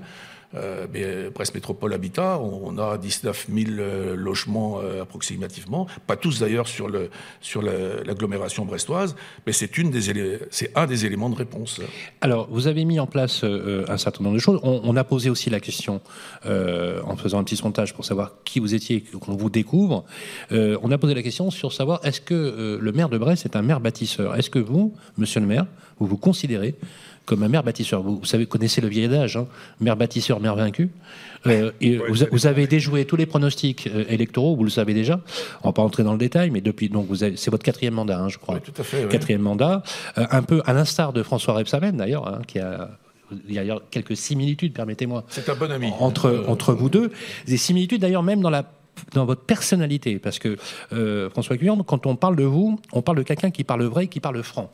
Euh, 0.55 0.87
mais 0.93 1.29
Brest 1.29 1.53
Métropole 1.53 1.93
Habitat, 1.93 2.39
on 2.39 2.77
a 2.77 2.97
19 2.97 3.47
000 3.53 3.71
euh, 3.71 4.15
logements 4.15 4.79
euh, 4.79 5.01
approximativement, 5.01 5.87
pas 6.07 6.15
tous 6.15 6.39
d'ailleurs 6.39 6.67
sur, 6.67 6.89
sur 7.41 7.61
l'agglomération 7.61 8.65
brestoise, 8.65 9.15
mais 9.45 9.51
c'est, 9.51 9.77
une 9.77 9.91
des 9.91 10.39
c'est 10.49 10.71
un 10.77 10.87
des 10.87 11.05
éléments 11.05 11.29
de 11.29 11.35
réponse. 11.35 11.81
Alors, 12.21 12.47
vous 12.49 12.67
avez 12.67 12.85
mis 12.85 12.99
en 12.99 13.07
place 13.07 13.43
un 13.43 13.97
certain 13.97 14.23
nombre 14.23 14.35
de 14.35 14.39
choses. 14.41 14.59
On, 14.63 14.95
a 14.95 15.03
posé 15.03 15.29
aussi 15.29 15.49
la 15.49 15.59
question, 15.59 16.01
en 16.45 17.15
faisant 17.17 17.39
un 17.39 17.43
petit 17.43 17.57
sondage 17.57 17.93
pour 17.93 18.05
savoir 18.05 18.33
qui 18.45 18.59
vous 18.59 18.73
étiez, 18.73 19.01
qu'on 19.01 19.35
vous 19.35 19.49
découvre, 19.49 20.05
on 20.51 20.91
a 20.91 20.97
posé 20.97 21.13
la 21.13 21.23
question 21.23 21.51
sur 21.51 21.73
savoir 21.73 21.99
est-ce 22.03 22.21
que 22.21 22.77
le 22.79 22.91
maire 22.91 23.09
de 23.09 23.17
Brest 23.17 23.45
est 23.45 23.55
un 23.55 23.61
maire 23.61 23.79
bâtisseur? 23.79 24.35
Est-ce 24.35 24.49
que 24.49 24.59
vous, 24.59 24.93
monsieur 25.17 25.41
le 25.41 25.47
maire, 25.47 25.65
vous 25.99 26.07
vous 26.07 26.17
considérez 26.17 26.75
comme 27.27 27.43
un 27.43 27.49
maire 27.49 27.61
bâtisseur. 27.61 28.01
Vous, 28.01 28.25
savez, 28.25 28.47
connaissez 28.47 28.81
le 28.81 28.87
vieil 28.87 29.05
adage, 29.05 29.37
hein, 29.37 29.47
maire 29.79 29.97
bâtisseur, 29.97 30.39
maire 30.39 30.55
vaincu. 30.55 30.89
Euh, 31.45 31.71
et 31.81 31.97
vous, 31.97 32.47
avez 32.47 32.65
déjoué 32.65 33.05
tous 33.05 33.17
les 33.17 33.27
pronostics 33.27 33.87
euh, 33.87 34.05
électoraux, 34.09 34.55
vous 34.55 34.63
le 34.63 34.69
savez 34.71 34.93
déjà. 34.93 35.19
On 35.61 35.69
va 35.69 35.73
pas 35.73 35.83
entrer 35.83 36.03
dans 36.03 36.13
le 36.13 36.17
détail, 36.17 36.49
mais 36.49 36.61
depuis, 36.61 36.89
donc 36.89 37.05
vous 37.07 37.17
c'est 37.17 37.49
votre 37.49 37.63
quatrième 37.63 37.93
mandat, 37.93 38.19
hein, 38.19 38.29
je 38.29 38.37
crois. 38.37 38.59
tout 38.59 38.71
à 38.77 38.83
fait. 38.83 39.07
Quatrième 39.09 39.41
mandat, 39.41 39.83
euh, 40.17 40.25
un 40.31 40.41
peu 40.41 40.63
à 40.65 40.73
l'instar 40.73 41.13
de 41.13 41.21
François 41.21 41.53
Rebsamen 41.53 41.95
d'ailleurs, 41.95 42.27
hein, 42.27 42.41
qui 42.47 42.59
a 42.59 42.89
il 43.49 43.55
y 43.55 43.59
a 43.59 43.79
quelques 43.91 44.15
similitudes, 44.15 44.71
permettez-moi. 44.71 45.25
C'est 45.27 45.49
un 45.49 45.55
bon 45.55 45.69
ami. 45.69 45.91
Entre, 45.99 46.45
entre 46.47 46.73
vous 46.73 46.89
deux. 46.89 47.11
Des 47.45 47.57
similitudes 47.57 47.99
d'ailleurs 47.99 48.23
même 48.23 48.39
dans 48.39 48.49
la 48.49 48.63
dans 49.13 49.25
votre 49.25 49.43
personnalité, 49.43 50.19
parce 50.19 50.39
que 50.39 50.57
François 51.29 51.57
Guyand, 51.57 51.77
quand 51.83 52.05
on 52.05 52.15
parle 52.15 52.35
de 52.35 52.43
vous, 52.43 52.79
on 52.93 53.01
parle 53.01 53.17
de 53.17 53.23
quelqu'un 53.23 53.51
qui 53.51 53.63
parle 53.63 53.83
vrai, 53.83 54.07
qui 54.07 54.19
parle 54.19 54.41
franc. 54.43 54.71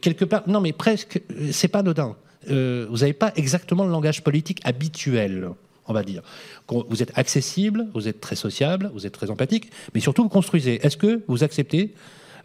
quelque 0.00 0.24
part, 0.24 0.42
non 0.46 0.60
mais 0.60 0.72
presque, 0.72 1.20
c'est 1.50 1.68
pas 1.68 1.80
anodin. 1.80 2.16
vous 2.48 2.98
n'avez 2.98 3.12
pas 3.12 3.32
exactement 3.36 3.84
le 3.84 3.90
langage 3.90 4.22
politique 4.22 4.60
habituel 4.64 5.50
on 5.86 5.92
va 5.92 6.02
dire. 6.02 6.22
Vous 6.68 7.02
êtes 7.02 7.12
accessible, 7.18 7.86
vous 7.94 8.08
êtes 8.08 8.20
très 8.20 8.36
sociable, 8.36 8.90
vous 8.94 9.06
êtes 9.06 9.12
très 9.12 9.30
empathique, 9.30 9.70
mais 9.94 10.00
surtout 10.00 10.22
vous 10.22 10.28
construisez. 10.28 10.84
Est-ce 10.84 10.96
que 10.96 11.22
vous 11.28 11.44
acceptez 11.44 11.94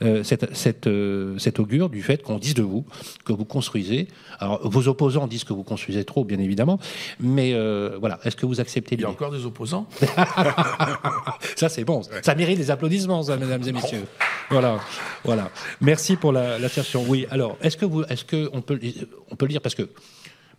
euh, 0.02 0.24
cette, 0.24 0.88
euh, 0.88 1.38
cet 1.38 1.60
augure 1.60 1.90
du 1.90 2.02
fait 2.02 2.24
qu'on 2.24 2.38
dise 2.38 2.54
de 2.54 2.62
vous 2.62 2.86
que 3.26 3.34
vous 3.34 3.44
construisez. 3.46 4.08
Alors, 4.40 4.68
vos 4.68 4.88
opposants 4.88 5.28
disent 5.28 5.44
que 5.44 5.52
vous 5.52 5.64
construisez 5.64 6.06
trop, 6.06 6.24
bien 6.24 6.40
évidemment, 6.40 6.80
mais 7.20 7.54
euh, 7.54 7.98
voilà, 8.00 8.20
est-ce 8.24 8.36
que 8.36 8.46
vous 8.46 8.62
acceptez 8.62 8.96
Il 8.96 9.02
y 9.02 9.06
a 9.06 9.10
encore 9.10 9.32
des 9.32 9.46
opposants? 9.46 9.88
Ça, 11.56 11.68
c'est 11.68 11.84
bon. 11.84 12.02
Ça 12.22 12.36
mérite 12.36 12.58
des 12.58 12.72
applaudissements, 12.72 13.24
ça, 13.24 13.36
mesdames 13.36 13.64
et 13.68 13.72
messieurs. 13.74 14.06
Voilà, 14.50 14.80
voilà. 15.24 15.52
Merci 15.82 16.16
pour 16.16 16.32
l'assertion. 16.32 17.04
oui, 17.08 17.28
alors, 17.30 17.58
est-ce 17.62 17.76
que 17.76 17.86
vous, 17.86 18.04
est-ce 18.04 18.24
que 18.24 18.50
on 18.54 18.62
peut, 18.62 18.80
on 19.32 19.36
peut 19.36 19.46
le 19.46 19.52
dire 19.52 19.62
parce 19.62 19.76
que 19.76 19.90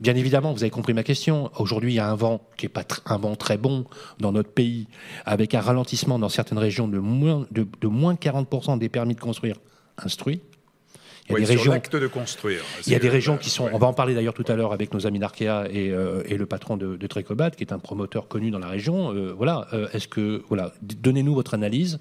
Bien 0.01 0.17
évidemment, 0.17 0.53
vous 0.53 0.63
avez 0.63 0.71
compris 0.71 0.95
ma 0.95 1.03
question. 1.03 1.51
Aujourd'hui, 1.59 1.93
il 1.93 1.97
y 1.97 2.01
a 2.01 2.11
un 2.11 2.15
vent 2.15 2.41
qui 2.57 2.65
n'est 2.65 2.71
pas 2.71 2.85
un 3.05 3.19
vent 3.19 3.37
très 3.37 3.59
bon 3.59 3.85
dans 4.19 4.33
notre 4.33 4.51
pays, 4.51 4.87
avec 5.27 5.55
un 5.55 5.61
ralentissement 5.61 6.19
dans 6.19 6.31
certaines 6.31 6.59
régions 6.59 6.89
de 6.89 6.99
moins 6.99 7.47
de, 7.51 7.67
moins 7.87 8.15
40% 8.15 8.79
des 8.79 8.89
permis 8.89 9.15
de 9.15 9.21
construire 9.21 9.57
instruits. 9.99 10.41
Il 11.29 11.35
y 11.35 11.37
a 11.37 11.39
des 11.41 11.55
régions. 11.55 11.73
de 11.75 12.07
construire. 12.07 12.63
Il 12.87 12.93
y 12.93 12.97
a 12.97 12.99
des 12.99 13.11
régions 13.11 13.37
qui 13.37 13.51
sont. 13.51 13.69
On 13.73 13.79
va 13.79 13.87
en 13.87 13.93
parler 13.93 14.15
d'ailleurs 14.15 14.33
tout 14.35 14.45
à 14.49 14.57
l'heure 14.57 14.73
avec 14.73 14.95
nos 14.95 15.07
amis 15.07 15.19
d'Arkea 15.19 15.67
et, 15.71 15.91
euh, 15.91 16.23
et, 16.25 16.39
le 16.39 16.47
patron 16.47 16.79
de, 16.79 16.97
de 16.97 17.07
qui 17.07 17.63
est 17.63 17.73
un 17.73 17.79
promoteur 17.79 18.27
connu 18.27 18.51
dans 18.51 18.59
la 18.59 18.69
région. 18.69 19.15
Euh, 19.15 19.35
voilà. 19.37 19.69
Euh, 19.75 19.87
est-ce 19.93 20.09
que 20.09 20.43
voilà, 20.49 20.73
donnez-nous 20.83 21.35
votre 21.35 21.55
analyse 21.55 22.01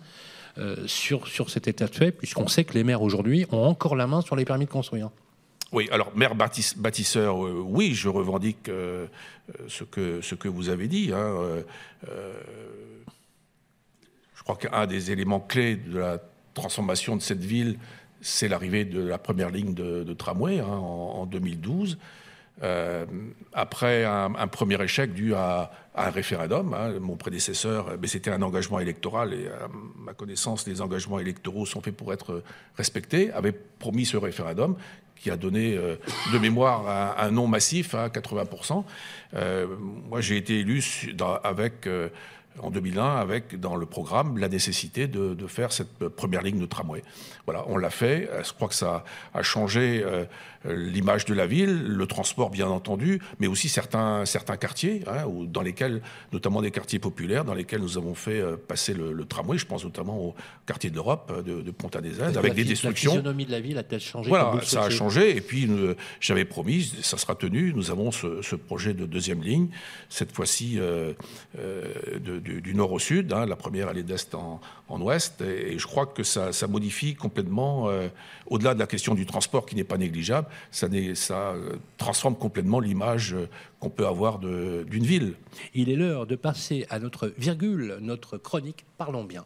sur 0.88 1.28
sur 1.28 1.50
cet 1.50 1.68
état 1.68 1.86
de 1.86 1.96
fait, 1.96 2.12
puisqu'on 2.12 2.48
sait 2.48 2.64
que 2.66 2.74
les 2.74 2.84
maires 2.84 3.02
aujourd'hui 3.02 3.46
ont 3.52 3.64
encore 3.64 3.96
la 3.96 4.08
main 4.08 4.22
sur 4.22 4.36
les 4.36 4.46
permis 4.46 4.66
de 4.66 4.70
construire. 4.70 5.10
Oui, 5.72 5.88
alors 5.92 6.16
maire 6.16 6.34
bâtisseur, 6.36 7.46
euh, 7.46 7.64
oui, 7.64 7.94
je 7.94 8.10
revendique 8.10 8.70
euh, 8.70 9.06
ce, 9.68 9.84
que, 9.84 10.20
ce 10.22 10.34
que 10.34 10.48
vous 10.48 10.70
avez 10.70 10.88
dit. 10.88 11.12
Hein, 11.14 11.64
euh, 12.10 12.34
je 14.36 14.44
crois 14.44 14.56
qu'un 14.56 14.88
des 14.88 15.12
éléments 15.12 15.40
clés 15.40 15.76
de 15.76 16.00
la 16.00 16.18
transformation 16.56 17.16
de 17.16 17.22
cette 17.22 17.44
ville, 17.44 17.78
c'est 18.20 18.48
l'arrivée 18.48 18.84
de 18.84 19.00
la 19.00 19.20
première 19.20 19.52
ligne 19.52 19.76
de, 19.76 20.14
tramway 20.14 20.60
hein, 20.60 20.66
en, 20.66 21.28
2012. 21.28 22.00
après 23.54 24.06
un, 24.06 24.48
premier 24.48 24.82
échec 24.82 25.14
dû 25.14 25.36
à, 25.36 25.72
un 25.96 26.10
référendum, 26.10 26.74
hein, 26.74 27.00
mon 27.00 27.16
prédécesseur, 27.16 27.98
mais 28.02 28.08
c'était 28.08 28.32
un 28.32 28.42
engagement 28.42 28.80
électoral 28.80 29.34
et 29.34 29.48
à 29.48 29.68
ma 29.98 30.14
connaissance, 30.14 30.66
les 30.66 30.82
engagements 30.82 31.20
électoraux 31.20 31.66
sont 31.66 31.82
faits 31.82 31.96
pour 31.96 32.12
être 32.12 32.42
respectés, 32.76 33.32
avait 33.34 33.52
promis 33.52 34.06
ce 34.06 34.18
référendum 34.18 34.76
qui 35.20 35.30
a 35.30 35.38
donné 35.38 35.76
euh, 35.76 35.96
de 36.34 36.38
mémoire 36.38 37.18
un, 37.18 37.32
nom 37.32 37.48
massif 37.48 37.94
à 37.94 38.08
80%. 38.08 38.84
Euh, 39.36 39.68
moi, 39.80 40.22
j'ai 40.22 40.38
été 40.38 40.60
élu 40.60 40.84
avec 41.44 41.88
euh, 41.88 42.10
en 42.62 42.72
2001 42.72 43.16
avec 43.18 43.60
dans 43.60 43.76
le 43.76 43.86
programme 43.86 44.38
la 44.38 44.50
nécessité 44.50 45.08
de, 45.08 45.48
faire 45.48 45.72
cette 45.72 46.08
première 46.10 46.42
ligne 46.42 46.60
de 46.60 46.66
tramway. 46.66 47.04
Voilà, 47.46 47.64
on 47.68 47.78
l'a 47.78 47.90
fait. 47.90 48.30
Je 48.44 48.54
crois 48.54 48.68
que 48.68 48.76
ça 48.76 49.04
a 49.34 49.44
changé 49.44 50.04
l'image 50.66 51.26
de 51.26 51.34
la 51.34 51.48
ville, 51.48 51.84
le 51.84 52.06
transport 52.06 52.50
bien 52.50 52.68
entendu, 52.68 53.22
mais 53.40 53.48
aussi 53.48 53.70
certains, 53.70 54.26
certains 54.26 54.58
quartiers, 54.58 55.04
hein, 55.08 55.26
dans 55.48 55.62
lesquels, 55.62 56.02
notamment 56.34 56.62
des 56.62 56.72
quartiers 56.72 57.00
populaires, 57.00 57.46
dans 57.46 57.54
lesquels 57.54 57.80
nous 57.80 57.98
avons 57.98 58.14
fait 58.14 58.42
euh, 58.42 58.58
passer 58.58 58.94
le, 58.94 59.26
tramway. 59.26 59.58
Je 59.58 59.66
pense 59.66 59.84
notamment 59.84 60.20
au 60.20 60.36
quartier 60.66 60.90
de 60.90 60.96
l'Europe, 60.96 61.32
euh, 61.34 61.42
de, 61.42 61.62
de 61.62 61.72
Ponta 61.72 62.02
des 62.02 62.22
Aides, 62.22 62.38
avec 62.38 62.54
des 62.54 62.66
destructions. 62.66 63.12
La 63.12 63.18
physionomie 63.18 63.46
de 63.46 63.52
la 63.52 63.60
ville 63.60 63.78
a-t-elle 63.78 64.02
changé 64.02 64.30
Voilà, 64.30 64.54
ça 64.64 64.84
a 64.84 64.90
changé. 64.90 65.36
Et 65.36 65.42
puis, 65.42 65.70
j'avais 66.20 66.46
promis, 66.46 66.94
ça 67.02 67.18
sera 67.18 67.36
tenu, 67.36 67.74
nous 67.74 67.92
avons 67.92 68.12
ce, 68.12 68.56
projet 68.56 68.94
de 68.94 69.06
deuxième 69.06 69.42
ligne, 69.42 69.70
cette 70.10 70.34
fois-ci 70.34 70.76
euh, 70.80 71.14
du, 72.40 72.74
nord 72.74 72.92
au 72.92 73.00
sud. 73.00 73.34
Hein. 73.34 73.46
la 73.46 73.56
première, 73.56 73.90
elle 73.90 73.98
est 73.98 74.04
d'est 74.04 74.36
en, 74.36 74.60
ouest. 75.02 75.42
Et, 75.42 75.78
je 75.78 75.88
crois 75.88 76.06
que 76.06 76.24
ça, 76.24 76.52
ça 76.52 76.68
modifie 76.68 77.16
complètement, 77.16 77.90
au-delà 78.48 78.74
de 78.74 78.80
la 78.80 78.88
question 78.88 79.16
du 79.16 79.26
transport 79.26 79.66
qui 79.66 79.76
n'est 79.76 79.84
pas 79.84 79.98
négligeable, 79.98 80.48
ça, 80.72 80.88
ça 81.14 81.54
euh, 81.54 81.76
transforme 81.98 82.36
complètement 82.36 82.80
l'image 82.80 83.34
euh, 83.34 83.48
qu'on 83.80 83.90
peut 83.90 84.08
avoir 84.08 84.40
d'une 84.40 85.04
ville. 85.04 85.34
Il 85.74 85.90
est 85.90 85.96
l'heure 85.96 86.26
de 86.26 86.36
passer 86.36 86.86
à 86.90 87.00
notre 87.00 87.34
virgule, 87.38 87.98
notre 88.02 88.38
chronique 88.38 88.86
Parlons 88.98 89.24
bien. 89.24 89.46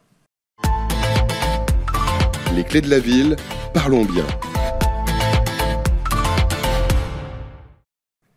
Les 2.56 2.64
clés 2.64 2.82
de 2.82 2.90
la 2.90 3.00
ville, 3.00 3.36
parlons 3.74 4.06
bien. 4.06 4.26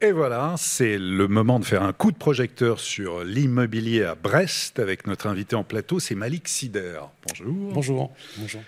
Et 0.03 0.13
voilà, 0.13 0.57
c'est 0.59 0.99
le 0.99 1.27
moment 1.27 1.59
de 1.59 1.65
faire 1.65 1.83
un 1.83 1.95
coup 1.95 2.13
de 2.13 2.19
projecteur 2.19 2.81
sur 2.81 3.25
l'immobilier 3.25 4.05
à 4.05 4.15
Brest 4.15 4.79
avec 4.79 5.07
notre 5.07 5.27
invité 5.27 5.57
en 5.57 5.65
plateau, 5.65 6.01
c'est 6.01 6.15
Malik 6.15 6.49
Sider. 6.49 7.01
Bonjour. 7.27 7.73
Bonjour. 7.73 8.13
Bonjour, 8.37 8.61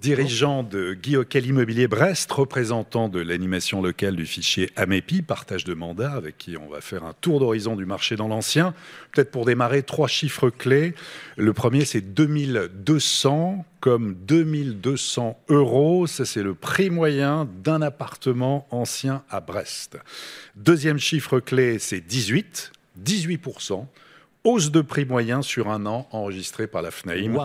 dirigeant 0.00 0.62
de 0.62 0.94
Guy 0.94 1.16
Immobilier 1.46 1.88
Brest, 1.88 2.30
représentant 2.30 3.08
de 3.08 3.20
l'animation 3.20 3.82
locale 3.82 4.16
du 4.16 4.26
fichier 4.26 4.70
AMEPI, 4.76 5.22
partage 5.22 5.64
de 5.64 5.74
mandat, 5.74 6.12
avec 6.12 6.38
qui 6.38 6.56
on 6.56 6.68
va 6.68 6.80
faire 6.80 7.04
un 7.04 7.14
tour 7.20 7.40
d'horizon 7.40 7.76
du 7.76 7.86
marché 7.86 8.16
dans 8.16 8.28
l'ancien. 8.28 8.74
Peut-être 9.12 9.30
pour 9.30 9.44
démarrer, 9.44 9.82
trois 9.82 10.08
chiffres 10.08 10.50
clés. 10.50 10.94
Le 11.36 11.52
premier, 11.52 11.84
c'est 11.84 12.00
2200 12.00 13.64
comme 13.80 14.14
2200 14.26 15.38
euros. 15.48 16.06
Ça, 16.06 16.24
c'est 16.24 16.42
le 16.42 16.54
prix 16.54 16.90
moyen 16.90 17.48
d'un 17.64 17.82
appartement 17.82 18.66
ancien 18.70 19.22
à 19.30 19.40
Brest. 19.40 19.98
Deuxième 20.56 20.98
chiffre 20.98 21.40
clé, 21.40 21.78
c'est 21.78 22.00
18, 22.00 22.72
18% 23.04 23.86
hausse 24.46 24.70
de 24.70 24.80
prix 24.80 25.04
moyen 25.04 25.42
sur 25.42 25.68
un 25.68 25.86
an 25.86 26.06
enregistrée 26.12 26.68
par 26.68 26.80
la 26.80 26.92
FNAIM 26.92 27.36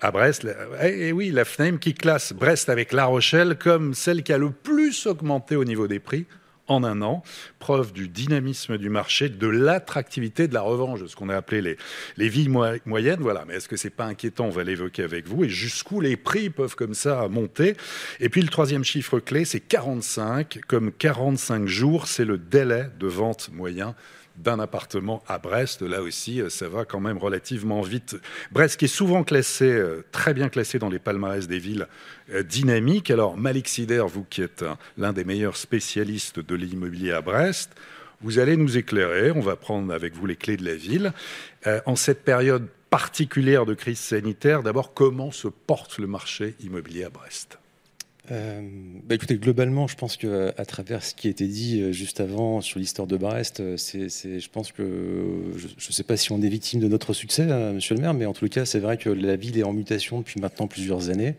à 0.00 0.10
Brest. 0.10 0.46
Et, 0.82 1.12
oui, 1.12 1.30
la 1.30 1.44
FNAIM 1.44 1.78
qui 1.78 1.94
classe 1.94 2.32
Brest 2.32 2.68
avec 2.68 2.92
La 2.92 3.04
Rochelle 3.04 3.56
comme 3.56 3.94
celle 3.94 4.24
qui 4.24 4.32
a 4.32 4.38
le 4.38 4.50
plus 4.50 5.06
augmenté 5.06 5.54
au 5.54 5.64
niveau 5.64 5.86
des 5.86 6.00
prix 6.00 6.26
en 6.66 6.84
un 6.84 7.00
an, 7.00 7.22
preuve 7.60 7.92
du 7.92 8.08
dynamisme 8.08 8.76
du 8.76 8.90
marché, 8.90 9.30
de 9.30 9.46
l'attractivité 9.46 10.48
de 10.48 10.54
la 10.54 10.60
revanche, 10.60 11.00
de 11.00 11.06
ce 11.06 11.16
qu'on 11.16 11.30
a 11.30 11.36
appelé 11.36 11.62
les, 11.62 11.76
les 12.18 12.28
villes 12.28 12.50
moyennes. 12.50 13.20
Voilà, 13.20 13.44
mais 13.46 13.54
est-ce 13.54 13.68
que 13.68 13.76
c'est 13.76 13.88
pas 13.88 14.04
inquiétant? 14.04 14.46
On 14.46 14.50
va 14.50 14.64
l'évoquer 14.64 15.04
avec 15.04 15.26
vous. 15.26 15.44
Et 15.44 15.48
jusqu'où 15.48 16.00
les 16.00 16.16
prix 16.16 16.50
peuvent 16.50 16.76
comme 16.76 16.92
ça 16.92 17.26
monter? 17.28 17.74
Et 18.20 18.28
puis 18.28 18.42
le 18.42 18.48
troisième 18.48 18.84
chiffre 18.84 19.18
clé, 19.18 19.46
c'est 19.46 19.60
45. 19.60 20.60
Comme 20.66 20.92
45 20.92 21.66
jours, 21.66 22.06
c'est 22.06 22.26
le 22.26 22.36
délai 22.36 22.88
de 22.98 23.06
vente 23.06 23.48
moyen 23.50 23.94
d'un 24.38 24.60
appartement 24.60 25.22
à 25.26 25.38
Brest. 25.38 25.82
Là 25.82 26.02
aussi, 26.02 26.40
euh, 26.40 26.48
ça 26.48 26.68
va 26.68 26.84
quand 26.84 27.00
même 27.00 27.18
relativement 27.18 27.80
vite. 27.80 28.16
Brest 28.52 28.78
qui 28.78 28.86
est 28.86 28.88
souvent 28.88 29.24
classé, 29.24 29.66
euh, 29.66 30.04
très 30.12 30.34
bien 30.34 30.48
classé 30.48 30.78
dans 30.78 30.88
les 30.88 30.98
palmarès 30.98 31.46
des 31.46 31.58
villes 31.58 31.86
euh, 32.32 32.42
dynamiques. 32.42 33.10
Alors, 33.10 33.36
Malik 33.36 33.68
Sider, 33.68 34.04
vous 34.06 34.24
qui 34.24 34.42
êtes 34.42 34.64
l'un 34.96 35.12
des 35.12 35.24
meilleurs 35.24 35.56
spécialistes 35.56 36.40
de 36.40 36.54
l'immobilier 36.54 37.12
à 37.12 37.20
Brest, 37.20 37.72
vous 38.20 38.38
allez 38.38 38.56
nous 38.56 38.76
éclairer. 38.76 39.30
On 39.30 39.40
va 39.40 39.56
prendre 39.56 39.92
avec 39.92 40.14
vous 40.14 40.26
les 40.26 40.36
clés 40.36 40.56
de 40.56 40.64
la 40.64 40.74
ville. 40.74 41.12
en 41.86 41.94
cette 41.94 42.24
période 42.24 42.66
particulière 42.90 43.64
de 43.64 43.74
crise 43.74 44.00
sanitaire, 44.00 44.64
d'abord, 44.64 44.92
comment 44.92 45.30
se 45.30 45.46
porte 45.46 45.98
le 45.98 46.08
marché 46.08 46.56
immobilier 46.60 47.04
à 47.04 47.10
Brest? 47.10 47.58
Euh, 48.30 48.60
bah 49.04 49.14
écoutez, 49.14 49.36
globalement, 49.36 49.86
je 49.86 49.96
pense 49.96 50.16
que 50.16 50.52
à 50.56 50.64
travers 50.64 51.02
ce 51.02 51.14
qui 51.14 51.28
a 51.28 51.30
été 51.30 51.46
dit 51.46 51.80
euh, 51.80 51.92
juste 51.92 52.20
avant 52.20 52.60
sur 52.60 52.78
l'histoire 52.78 53.08
de 53.08 53.16
Brest, 53.16 53.60
euh, 53.60 53.76
je 53.76 54.48
pense 54.48 54.72
que 54.72 54.82
je 55.56 55.66
ne 55.66 55.92
sais 55.92 56.02
pas 56.02 56.16
si 56.16 56.32
on 56.32 56.42
est 56.42 56.48
victime 56.48 56.80
de 56.80 56.88
notre 56.88 57.12
succès, 57.12 57.46
Monsieur 57.72 57.94
le 57.94 58.00
Maire, 58.02 58.14
mais 58.14 58.26
en 58.26 58.34
tout 58.34 58.48
cas, 58.48 58.64
c'est 58.64 58.80
vrai 58.80 58.96
que 58.98 59.08
la 59.08 59.36
ville 59.36 59.58
est 59.58 59.62
en 59.62 59.72
mutation 59.72 60.18
depuis 60.18 60.40
maintenant 60.40 60.66
plusieurs 60.66 61.10
années. 61.10 61.36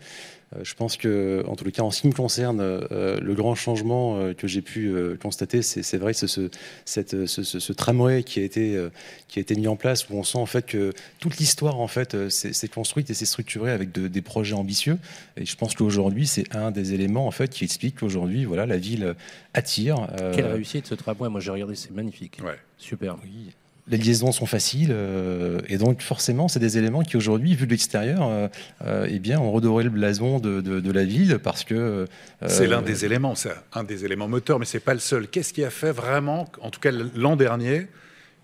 Je 0.63 0.73
pense 0.73 0.97
que, 0.97 1.43
en 1.47 1.55
tout 1.55 1.69
cas, 1.69 1.83
en 1.83 1.91
ce 1.91 2.01
qui 2.01 2.07
me 2.07 2.13
concerne, 2.13 2.61
le 2.61 3.33
grand 3.33 3.55
changement 3.55 4.33
que 4.33 4.47
j'ai 4.47 4.61
pu 4.61 4.93
constater, 5.21 5.61
c'est 5.61 5.97
vrai, 5.97 6.13
ce, 6.13 6.27
ce, 6.27 6.49
cette, 6.85 7.25
ce, 7.25 7.43
ce, 7.43 7.73
tramway 7.73 8.23
qui 8.23 8.39
a, 8.39 8.43
été, 8.43 8.87
qui 9.27 9.39
a 9.39 9.41
été 9.41 9.55
mis 9.55 9.67
en 9.67 9.75
place, 9.75 10.09
où 10.09 10.15
on 10.15 10.23
sent 10.23 10.37
en 10.37 10.45
fait 10.45 10.65
que 10.65 10.93
toute 11.19 11.37
l'histoire 11.37 11.79
en 11.79 11.87
fait 11.87 12.29
s'est 12.29 12.67
construite 12.67 13.09
et 13.09 13.13
s'est 13.13 13.25
structurée 13.25 13.71
avec 13.71 13.91
des 13.91 14.21
projets 14.21 14.55
ambitieux. 14.55 14.97
Et 15.37 15.45
je 15.45 15.55
pense 15.55 15.75
qu'aujourd'hui, 15.75 16.25
c'est 16.25 16.55
un 16.55 16.71
des 16.71 16.93
éléments 16.93 17.27
en 17.27 17.31
fait 17.31 17.49
qui 17.49 17.63
explique 17.63 17.99
qu'aujourd'hui, 17.99 18.45
voilà, 18.45 18.65
la 18.65 18.77
ville 18.77 19.15
attire. 19.53 20.07
Quelle 20.33 20.47
réussite 20.47 20.87
ce 20.87 20.95
tramway 20.95 21.29
Moi, 21.29 21.41
j'ai 21.41 21.51
regardé, 21.51 21.75
c'est 21.75 21.91
magnifique. 21.91 22.39
Ouais. 22.43 22.57
Super. 22.77 23.17
Oui 23.23 23.51
les 23.89 23.97
liaisons 23.97 24.31
sont 24.31 24.45
faciles 24.45 24.91
euh, 24.91 25.59
et 25.67 25.77
donc 25.77 26.01
forcément 26.01 26.47
c'est 26.47 26.59
des 26.59 26.77
éléments 26.77 27.01
qui 27.01 27.17
aujourd'hui 27.17 27.55
vu 27.55 27.65
de 27.65 27.71
l'extérieur 27.71 28.23
euh, 28.23 28.47
euh, 28.85 29.07
eh 29.09 29.19
bien 29.19 29.39
ont 29.39 29.51
redoré 29.51 29.83
le 29.83 29.89
blason 29.89 30.39
de, 30.39 30.91
la 30.91 31.03
ville 31.03 31.39
parce 31.39 31.63
que 31.63 32.07
c'est 32.47 32.67
l'un 32.67 32.81
des 32.81 33.05
éléments 33.05 33.35
c'est 33.35 33.51
un 33.73 33.83
des 33.83 34.05
éléments 34.05 34.27
moteurs 34.27 34.59
mais 34.59 34.65
c'est 34.65 34.79
pas 34.79 34.93
le 34.93 34.99
seul. 34.99 35.27
Qu'est-ce 35.27 35.53
qui 35.53 35.63
a 35.63 35.69
fait 35.69 35.91
vraiment 35.91 36.47
en 36.61 36.69
tout 36.69 36.79
cas 36.79 36.91
l'an 37.15 37.35
dernier 37.35 37.87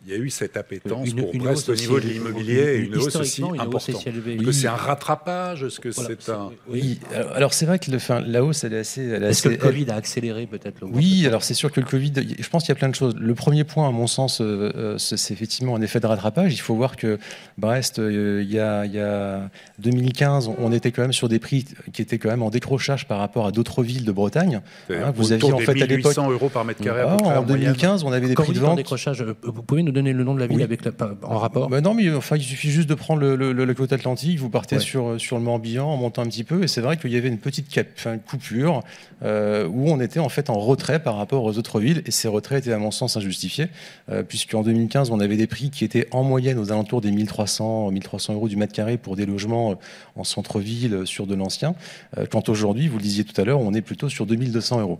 il 0.06 0.12
y 0.12 0.16
a 0.16 0.20
eu 0.20 0.30
cette 0.30 0.56
appétence 0.56 1.14
pour 1.14 1.34
Brest 1.34 1.68
au 1.70 1.76
niveau 1.76 2.00
de 2.00 2.08
l'immobilier 2.08 2.76
et 2.76 2.78
une 2.78 2.96
hausse 2.96 3.16
aussi 3.16 3.44
importante. 3.44 4.04
que 4.04 4.52
c'est 4.52 4.68
un 4.68 4.76
rattrapage 4.76 5.64
Est-ce 5.64 5.80
que 5.80 5.92
c'est 5.92 6.30
un... 6.30 6.52
Oui, 6.70 7.00
alors 7.34 7.54
c'est 7.54 7.66
vrai 7.66 7.80
que 7.80 7.90
le, 7.90 7.98
la 8.28 8.44
hausse, 8.44 8.64
elle 8.64 8.74
est 8.74 8.80
assez... 8.80 9.02
Est-ce 9.02 9.42
que 9.42 9.50
le 9.50 9.58
Covid 9.58 9.90
a 9.90 9.96
accéléré 9.96 10.46
peut-être 10.46 10.84
Oui, 10.84 11.26
alors 11.26 11.44
c'est 11.44 11.56
sûr 11.56 11.72
que 11.72 11.80
le 11.80 11.88
Covid, 11.88 12.14
je 12.38 12.50
pense 12.50 12.64
qu'il 12.64 12.70
y 12.70 12.78
a 12.78 12.80
plein 12.80 12.90
de 12.90 12.96
choses. 12.96 13.16
Le 13.16 13.34
premier 13.34 13.64
point, 13.64 13.88
à 13.88 13.92
mon 13.92 14.06
sens, 14.06 14.42
euh, 14.42 14.72
euh, 14.76 14.98
c'est 15.00 15.34
effectivement 15.34 15.76
un 15.76 15.82
effet 15.82 16.00
de 16.00 16.06
rattrapage. 16.06 16.54
Il 16.54 16.62
faut 16.62 16.76
voir 16.76 16.98
que 16.98 17.18
Brest, 17.58 17.98
euh, 17.98 18.44
il, 18.44 18.52
y 18.52 18.60
a, 18.60 18.86
il 18.86 18.94
y 18.94 19.00
a 19.00 19.50
2015, 19.80 20.52
on 20.60 20.72
était 20.72 20.92
quand 20.92 21.02
même 21.02 21.14
sur 21.14 21.30
des 21.30 21.40
prix 21.40 21.66
qui 21.94 22.04
étaient 22.04 22.20
quand 22.20 22.30
même 22.30 22.44
en 22.44 22.52
décrochage 22.52 23.08
par 23.08 23.18
rapport 23.18 23.48
à 23.48 23.52
d'autres 23.52 23.82
villes 23.82 24.06
de 24.06 24.12
Bretagne. 24.12 24.62
Hein, 24.92 25.12
vous 25.16 25.32
aviez 25.32 25.52
en 25.52 25.58
fait 25.58 25.82
à 25.82 25.86
l'époque... 25.88 26.16
euros 26.18 26.50
par 26.50 26.64
mètre 26.64 26.84
carré 26.84 27.02
à 27.02 27.08
peu 27.08 27.18
près, 27.18 27.38
En 27.38 27.44
2015, 27.44 28.04
on 28.04 28.12
avait 28.12 28.28
des 28.28 28.36
prix 28.36 28.54
de 28.54 28.60
vente... 28.60 28.78
décrochage, 28.78 29.26
vous 29.42 29.64
pouvez 29.64 29.82
nous 29.82 29.95
donner 29.96 30.14
le 30.14 30.24
nom 30.24 30.36
de 30.36 30.40
la 30.40 30.48
ville 30.48 30.62
avec 30.62 30.82
en 31.24 31.40
rapport 31.40 31.70
bah 31.70 31.82
Non, 31.82 31.94
mais 31.94 32.14
enfin, 32.14 32.38
il 32.38 32.44
suffit 32.44 32.70
juste 32.70 32.88
de 32.88 32.94
prendre 32.94 33.22
le, 33.22 33.36
le, 33.36 33.74
côte 33.74 33.94
atlantique, 33.94 34.40
vous 34.40 34.50
partez 34.50 34.80
sur, 34.80 35.20
sur 35.20 35.38
le 35.38 35.44
Morbihan 35.44 35.88
en 35.88 35.98
montant 35.98 36.22
un 36.22 36.28
petit 36.28 36.44
peu, 36.44 36.64
et 36.64 36.68
c'est 36.68 36.82
vrai 36.82 36.98
qu'il 36.98 37.12
y 37.12 37.18
avait 37.18 37.30
une 37.30 37.40
petite 37.40 37.68
cap, 37.70 37.88
coupure 38.28 38.84
euh, 39.24 39.68
où 39.68 39.90
on 39.90 40.00
était 40.00 40.20
en 40.20 40.30
fait 40.30 40.50
en 40.50 40.60
retrait 40.60 41.02
par 41.02 41.18
rapport 41.18 41.44
aux 41.44 41.58
autres 41.58 41.80
villes, 41.80 42.04
et 42.06 42.12
ces 42.12 42.28
retraits 42.28 42.60
étaient 42.60 42.74
à 42.74 42.78
mon 42.78 42.92
sens 42.92 43.18
injustifiés, 43.18 43.68
euh, 44.10 44.24
puisqu'en 44.24 44.62
2015, 44.62 45.12
on 45.12 45.20
avait 45.20 45.38
des 45.38 45.48
prix 45.48 45.70
qui 45.70 45.84
étaient 45.84 46.08
en 46.12 46.24
moyenne 46.24 46.60
aux 46.60 46.72
alentours 46.72 47.02
des 47.02 47.12
1300, 47.12 47.92
1300 47.92 48.34
euros 48.34 48.48
du 48.48 48.56
mètre 48.56 48.74
carré 48.74 48.98
pour 48.98 49.16
des 49.16 49.26
logements 49.26 49.72
euh, 49.72 49.76
en 50.16 50.24
centre-ville 50.24 51.02
sur 51.06 51.28
de 51.28 51.36
l'ancien, 51.36 51.76
euh, 52.18 52.26
quand 52.30 52.50
aujourd'hui, 52.50 52.88
vous 52.88 52.98
le 52.98 53.04
disiez 53.04 53.24
tout 53.24 53.40
à 53.40 53.46
l'heure, 53.46 53.60
on 53.60 53.74
est 53.74 53.82
plutôt 53.82 54.10
sur 54.10 54.26
2200 54.26 54.82
euros. 54.82 54.98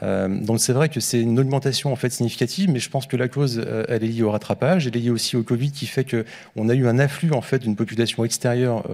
donc 0.00 0.60
c'est 0.60 0.72
vrai 0.72 0.88
que 0.88 1.00
c'est 1.00 1.20
une 1.20 1.38
augmentation 1.38 1.92
en 1.92 1.96
fait 1.96 2.10
significative, 2.10 2.70
mais 2.70 2.78
je 2.78 2.90
pense 2.90 3.06
que 3.06 3.16
la 3.16 3.28
cause, 3.28 3.64
elle 3.88 4.04
est 4.04 4.08
liée 4.08 4.22
au 4.22 4.30
rattrapage, 4.38 4.86
est 4.86 4.90
liée 4.90 5.10
aussi 5.10 5.36
au 5.36 5.42
Covid 5.42 5.70
qui 5.72 5.86
fait 5.86 6.04
qu'on 6.04 6.68
a 6.68 6.74
eu 6.74 6.86
un 6.86 6.98
afflux 6.98 7.32
en 7.32 7.40
fait 7.40 7.58
d'une 7.58 7.76
population 7.76 8.24
extérieure 8.24 8.84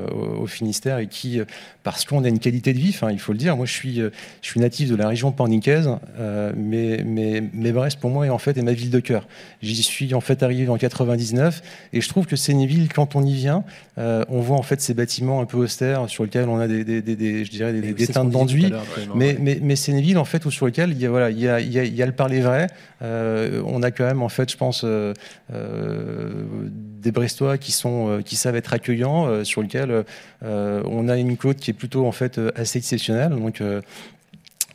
au 0.41 0.47
Finistère 0.47 0.99
et 0.99 1.07
qui, 1.07 1.41
parce 1.83 2.05
qu'on 2.05 2.25
a 2.25 2.29
une 2.29 2.39
qualité 2.39 2.73
de 2.73 2.79
vie, 2.79 2.97
il 3.11 3.19
faut 3.19 3.33
le 3.33 3.39
dire, 3.39 3.57
moi 3.57 3.67
je 3.67 3.73
suis, 3.73 3.97
je 3.97 4.11
suis 4.43 4.61
natif 4.61 4.89
de 4.91 4.97
la 4.97 5.09
région 5.09 5.33
pornicaise, 5.33 5.91
euh, 6.19 6.53
mais, 6.57 7.03
mais, 7.05 7.43
mais, 7.53 7.73
Brest 7.73 7.99
pour 8.01 8.11
moi 8.11 8.27
est 8.27 8.31
en 8.31 8.39
fait 8.39 8.57
est 8.57 8.63
ma 8.63 8.73
ville 8.73 8.91
de 8.91 9.01
cœur. 9.01 9.27
J'y 9.63 9.83
suis 9.83 10.15
en 10.15 10.21
fait 10.21 10.43
arrivé 10.43 10.69
en 10.69 10.79
99 10.79 11.63
et 11.93 12.01
je 12.01 12.09
trouve 12.09 12.27
que 12.27 12.37
c'est 12.37 12.53
une 12.53 12.67
ville 12.67 12.89
quand 12.93 13.17
on 13.17 13.25
y 13.25 13.35
vient, 13.35 13.65
euh, 13.99 14.25
on 14.29 14.41
voit 14.41 14.57
en 14.57 14.63
fait 14.63 14.81
ces 14.81 14.95
bâtiments 14.95 15.41
un 15.41 15.47
peu 15.47 15.59
austères 15.59 16.09
sur 16.09 16.25
lesquels 16.25 16.49
on 16.49 16.59
a 16.59 16.69
des, 16.69 16.85
des, 16.85 17.03
des, 17.03 17.45
je 17.45 17.51
dirais 17.51 17.73
des, 17.73 18.07
teintes 18.07 18.31
d'enduit, 18.31 18.73
mais, 19.15 19.37
mais, 19.41 19.59
mais 19.63 19.77
c'est 19.77 19.93
une 19.93 20.01
ville 20.01 20.19
en 20.19 20.25
fait 20.25 20.45
où 20.45 20.51
sur 20.51 20.67
lesquelles 20.67 20.91
il 20.93 21.01
y 21.01 21.07
a 21.07 21.11
voilà 21.11 21.31
il 21.31 21.41
y 21.41 21.49
a, 21.49 21.61
il 21.61 21.73
y 21.73 22.03
a, 22.03 22.07
le 22.07 22.13
parler 22.13 22.41
vrai. 22.41 22.69
Euh, 23.03 23.63
on 23.67 23.83
a 23.83 23.91
quand 23.91 24.05
même 24.05 24.23
en 24.23 24.29
fait 24.29 24.51
je 24.51 24.57
pense 24.57 24.87
des 25.51 27.13
Brestois 27.13 27.59
qui 27.59 27.73
sont 27.73 28.21
qui 28.25 28.37
savent 28.37 28.57
être 28.57 28.73
accueillants, 28.73 29.45
sur 29.45 29.63
lequel 29.63 30.05
on 30.43 31.09
a 31.09 31.17
une 31.17 31.37
côte 31.37 31.59
qui 31.59 31.71
est 31.71 31.75
plutôt 31.75 32.07
en 32.07 32.13
fait 32.13 32.41
assez 32.57 32.79
exceptionnelle. 32.79 33.31
Donc 33.31 33.63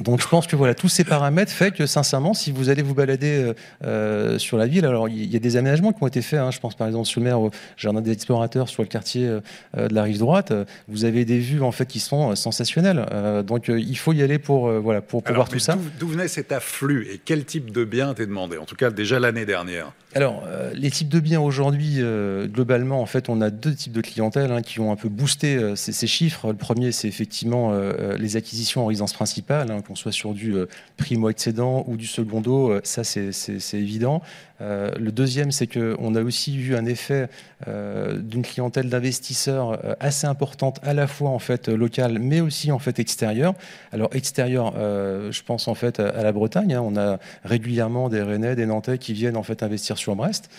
donc 0.01 0.21
je 0.21 0.27
pense 0.27 0.47
que 0.47 0.55
voilà 0.55 0.75
tous 0.75 0.88
ces 0.88 1.03
paramètres 1.03 1.51
fait 1.51 1.71
que 1.71 1.85
sincèrement, 1.85 2.33
si 2.33 2.51
vous 2.51 2.69
allez 2.69 2.81
vous 2.81 2.93
balader 2.93 3.43
euh, 3.43 3.53
euh, 3.83 4.39
sur 4.39 4.57
la 4.57 4.65
ville, 4.65 4.85
alors 4.85 5.09
il 5.09 5.31
y, 5.31 5.35
a 5.35 5.39
des 5.39 5.57
aménagements 5.57 5.91
qui 5.91 6.01
ont 6.03 6.07
été 6.07 6.21
faits. 6.21 6.39
Hein, 6.39 6.51
je 6.51 6.59
pense 6.59 6.75
par 6.75 6.88
exemple 6.88 7.07
sur 7.07 7.19
le 7.19 7.25
maire 7.25 7.41
au 7.41 7.51
jardin 7.75 8.01
des 8.01 8.12
explorateurs 8.12 8.69
sur 8.69 8.81
le 8.81 8.88
quartier 8.88 9.27
euh, 9.27 9.88
de 9.88 9.93
la 9.93 10.03
rive 10.03 10.19
droite. 10.19 10.53
vous 10.88 11.05
avez 11.05 11.25
des 11.25 11.39
vues 11.39 11.62
en 11.62 11.71
fait 11.71 11.85
qui 11.85 11.99
sont 11.99 12.35
sensationnelles. 12.35 13.05
donc 13.45 13.67
il 13.67 13.97
faut 13.97 14.13
y 14.13 14.21
aller 14.21 14.39
pour 14.39 14.69
voilà 14.71 15.01
pour, 15.01 15.23
pour 15.23 15.35
voir 15.35 15.49
tout 15.49 15.59
ça. 15.59 15.77
D'où 15.99 16.07
venait 16.07 16.27
cet 16.27 16.51
afflux 16.51 17.07
et 17.12 17.19
quel 17.23 17.45
type 17.45 17.71
de 17.71 17.83
bien 17.83 18.13
t'es 18.13 18.25
demandé 18.25 18.57
En 18.57 18.65
tout 18.65 18.75
cas 18.75 18.91
déjà 18.91 19.19
l'année 19.19 19.45
dernière? 19.45 19.91
Alors 20.15 20.43
les 20.73 20.91
types 20.91 21.09
de 21.09 21.19
biens 21.19 21.41
aujourd'hui 21.41 22.01
globalement 22.45 23.01
en 23.01 23.05
fait 23.05 23.29
on 23.29 23.41
a 23.41 23.49
deux 23.49 23.73
types 23.73 23.93
de 23.93 24.01
clientèle 24.01 24.51
hein, 24.51 24.62
qui 24.62 24.79
ont 24.79 24.91
un 24.91 24.95
peu 24.95 25.09
boosté 25.09 25.59
ces, 25.75 25.91
ces, 25.91 26.07
chiffres. 26.07 26.47
Le 26.47 26.57
premier 26.57 26.91
c'est 26.91 27.07
effectivement 27.07 27.73
les 28.17 28.35
acquisitions 28.35 28.83
en 28.83 28.85
résidence 28.88 29.13
principale. 29.13 29.71
Hein, 29.71 29.81
qu'on 29.89 29.95
soit 29.95 30.12
sur 30.12 30.34
du 30.34 30.54
euh, 30.54 30.67
primo-excédent 30.97 31.84
ou 31.88 31.97
du 31.97 32.06
secondo, 32.06 32.71
euh, 32.71 32.82
ça 32.84 33.04
c'est 33.04 33.34
évident. 33.73 34.21
Euh, 34.62 34.91
le 35.00 35.12
deuxième, 35.12 35.52
c'est 35.52 35.67
qu'on 35.67 36.15
a 36.15 36.22
aussi 36.22 36.58
vu 36.58 36.76
un 36.76 36.86
effet 36.86 37.30
d'une 37.67 38.41
clientèle 38.41 38.89
d'investisseurs 38.89 39.80
assez 40.00 40.26
importante, 40.26 40.80
à 40.82 40.93
la 40.93 41.08
fois 41.08 41.30
en 41.30 41.39
fait 41.39 41.67
locale, 41.67 42.17
mais 42.17 42.39
aussi 42.39 42.72
en 42.72 42.80
fait 42.80 43.00
extérieure. 43.00 43.54
Alors 43.91 44.10
extérieur, 44.13 44.74
je 44.76 45.41
pense 45.43 45.67
en 45.67 45.76
fait 45.76 46.00
à 46.00 46.24
la 46.24 46.32
Bretagne. 46.32 46.74
Hein. 46.74 46.82
on 46.82 46.95
a 46.95 47.19
régulièrement 47.43 48.08
des 48.08 48.22
Rennais, 48.22 48.56
des 48.56 48.65
Nantais 48.65 48.98
qui 48.98 49.12
viennent 49.12 49.36
en 49.36 49.43
fait 49.43 49.62
investir 49.62 49.98
sur 49.98 50.15
Brest, 50.15 50.50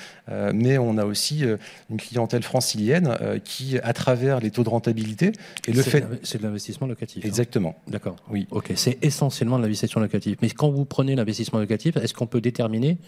mais 0.53 0.77
on 0.77 0.99
a 0.99 1.07
aussi 1.07 1.43
une 1.89 1.97
clientèle 1.97 2.43
francilienne 2.43 3.17
qui, 3.45 3.79
à 3.79 3.95
travers 3.95 4.41
les 4.41 4.51
taux 4.51 4.65
de 4.65 4.69
rentabilité 4.69 5.33
et 5.67 5.73
le 5.73 5.83
fait, 5.83 6.05
c'est 6.23 6.39
de 6.39 6.43
l'investissement 6.43 6.87
locatif. 6.87 7.25
Hein. 7.25 7.29
Exactement. 7.29 7.77
D'accord. 7.89 8.17
Oui. 8.31 8.47
Ok. 8.51 8.73
C'est 8.77 8.99
essentiellement 9.03 9.59
de 9.59 9.63
l'investissement 9.63 10.03
locatif. 10.03 10.37
Mais 10.43 10.51
quand 10.51 10.71
vous 10.71 10.85
prenez 10.85 11.15
l'investissement 11.15 11.59
locatif, 11.59 11.97
est-ce 11.97 12.15
qu'on 12.15 12.27
peut 12.27 12.41
déterminer 12.41 12.99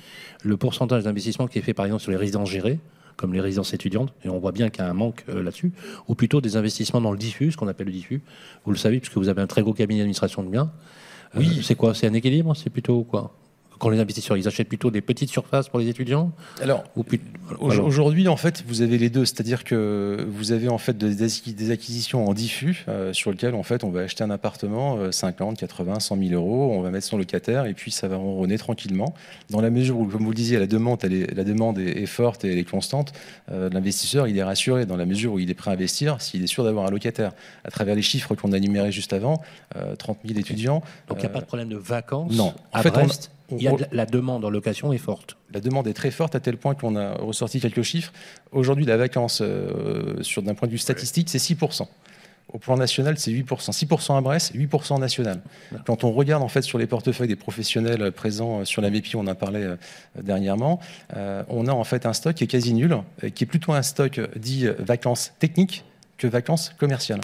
le 0.43 0.57
pourcentage 0.57 0.82
d'investissement 0.87 1.47
qui 1.47 1.59
est 1.59 1.63
fait 1.63 1.75
par 1.75 1.87
exemple 1.87 2.03
sur 2.03 2.11
les 2.11 2.17
résidences 2.17 2.51
gérées 2.51 2.79
comme 3.17 3.33
les 3.33 3.41
résidences 3.41 3.73
étudiantes, 3.75 4.13
et 4.25 4.29
on 4.29 4.39
voit 4.39 4.53
bien 4.53 4.71
qu'il 4.71 4.83
y 4.83 4.87
a 4.87 4.91
un 4.91 4.95
manque 4.95 5.25
euh, 5.29 5.43
là-dessus, 5.43 5.73
ou 6.09 6.15
plutôt 6.15 6.41
des 6.41 6.57
investissements 6.57 7.01
dans 7.01 7.13
le 7.13 7.19
diffus, 7.19 7.53
ce 7.53 7.57
qu'on 7.57 7.69
appelle 7.69 7.87
le 7.87 7.93
diffus. 7.93 8.23
Vous 8.65 8.73
le 8.73 8.77
savez, 8.79 8.99
puisque 8.99 9.17
vous 9.17 9.29
avez 9.29 9.43
un 9.43 9.47
très 9.47 9.63
gros 9.63 9.75
cabinet 9.75 10.01
d'administration 10.01 10.43
de 10.43 10.49
biens. 10.49 10.73
Oui. 11.37 11.59
Euh, 11.59 11.63
c'est 11.63 11.75
quoi? 11.75 11.95
C'est 11.95 12.07
un 12.07 12.15
équilibre? 12.15 12.57
C'est 12.57 12.71
plutôt 12.71 13.03
quoi? 13.05 13.35
Quand 13.83 13.89
les 13.89 13.99
investisseurs, 13.99 14.37
ils 14.37 14.47
achètent 14.47 14.69
plutôt 14.69 14.93
des 14.93 15.01
petites 15.01 15.29
surfaces 15.29 15.69
pour 15.69 15.81
les 15.81 15.89
étudiants 15.89 16.31
Alors, 16.63 16.85
aujourd'hui, 17.59 18.29
en 18.29 18.37
fait, 18.37 18.63
vous 18.69 18.81
avez 18.81 18.97
les 18.97 19.11
deux. 19.11 19.25
C'est-à-dire 19.25 19.65
que 19.65 20.25
vous 20.31 20.53
avez 20.53 20.69
en 20.69 20.79
fait 20.79 20.97
des, 20.97 21.71
acquisitions 21.73 22.29
en 22.29 22.33
diffus 22.33 22.85
euh, 22.87 23.13
sur 23.13 23.33
lesquelles, 23.33 23.57
en 23.57 23.65
fait, 23.65 23.83
on 23.83 23.91
va 23.91 24.03
acheter 24.03 24.23
un 24.23 24.31
appartement 24.31 25.11
50, 25.11 25.59
80, 25.59 25.99
100 25.99 26.17
000 26.17 26.31
euros, 26.33 26.73
on 26.73 26.81
va 26.81 26.91
mettre 26.91 27.09
son 27.09 27.19
locataire 27.19 27.67
et 27.67 27.75
puis 27.75 27.91
ça 27.91 28.07
va 28.07 28.19
ronronner 28.19 28.57
tranquillement. 28.57 29.15
Dans 29.51 29.61
la 29.61 29.71
mesure 29.71 29.99
où, 29.99 30.07
comme 30.07 30.23
vous 30.23 30.31
le 30.31 30.37
disiez, 30.37 30.61
la 30.61 30.69
demande, 30.69 31.01
elle 31.03 31.15
est, 31.15 31.35
la 31.35 31.43
demande 31.43 31.81
est, 31.81 32.07
forte 32.07 32.45
et 32.45 32.53
elle 32.53 32.59
est 32.59 32.71
constante, 32.71 33.13
euh, 33.51 33.69
l'investisseur, 33.69 34.29
il 34.29 34.39
est 34.39 34.45
rassuré 34.45 34.87
dans 34.87 34.97
la 34.97 35.07
mesure 35.07 35.33
où 35.33 35.41
il 35.41 35.51
est 35.51 35.55
prêt 35.55 35.73
à 35.73 35.75
investir 35.75 36.23
s'il 36.23 36.45
est 36.45 36.47
sûr 36.47 36.63
d'avoir 36.63 36.87
un 36.87 36.91
locataire. 36.93 37.33
À 37.65 37.73
travers 37.73 37.97
les 37.97 38.03
chiffres 38.03 38.37
qu'on 38.37 38.53
a 38.53 38.61
numérés 38.61 38.93
juste 38.93 39.13
avant, 39.13 39.43
30 39.99 40.19
euh, 40.25 40.29
000 40.29 40.39
étudiants. 40.39 40.83
Donc 41.09 41.19
il 41.19 41.23
n'y 41.23 41.27
a 41.27 41.31
pas 41.31 41.41
de 41.41 41.47
problème 41.47 41.69
de 41.69 41.77
vacances 41.77 42.31
Non. 42.33 42.55
En 42.73 42.81
fait, 42.81 42.91
Brest 42.91 43.33
il 43.59 43.63
y 43.63 43.69
a 43.69 43.77
la 43.93 44.07
demande 44.07 44.45
en 44.45 44.51
location 44.51 44.93
est 44.93 44.99
forte. 44.99 45.37
La 45.53 45.61
demande 45.61 45.87
est 45.87 45.93
très 45.93 46.11
forte 46.11 46.35
à 46.35 46.41
tel 46.41 46.57
point 46.57 46.75
qu'on 46.75 46.97
a 46.97 47.15
ressorti 47.15 47.61
quelques 47.61 47.83
chiffres. 47.83 48.13
Aujourd'hui, 48.53 48.85
la 48.85 48.97
vacance, 48.97 49.41
euh, 49.43 50.23
d'un 50.39 50.55
point 50.55 50.69
de 50.69 50.73
vue 50.73 50.79
statistique, 50.79 51.29
c'est 51.29 51.39
6%. 51.39 51.89
Au 52.53 52.59
plan 52.59 52.77
national, 52.77 53.19
c'est 53.19 53.31
8%. 53.31 53.73
6% 53.73 54.17
à 54.17 54.21
Brest, 54.21 54.55
8% 54.55 54.99
national. 54.99 55.41
Quand 55.87 56.05
on 56.05 56.13
regarde 56.13 56.43
en 56.43 56.49
fait 56.49 56.63
sur 56.63 56.79
les 56.79 56.87
portefeuilles 56.87 57.29
des 57.29 57.37
professionnels 57.37 58.13
présents 58.13 58.61
euh, 58.61 58.65
sur 58.65 58.83
la 58.83 58.91
MEPI, 58.91 59.17
on 59.17 59.27
en 59.27 59.35
parlait 59.35 59.65
euh, 59.65 59.77
dernièrement, 60.21 60.81
on 61.49 61.67
a 61.67 61.73
en 61.73 61.85
fait 61.85 62.07
un 62.07 62.13
stock 62.13 62.35
qui 62.35 62.45
est 62.45 62.49
quasi 62.49 62.75
nul, 62.75 62.97
qui 63.35 63.45
est 63.45 63.47
plutôt 63.47 63.73
un 63.73 63.83
stock 63.83 64.21
dit 64.37 64.67
vacances 64.79 65.33
techniques 65.39 65.85
que 66.19 66.27
vacances 66.27 66.75
commerciales. 66.79 67.21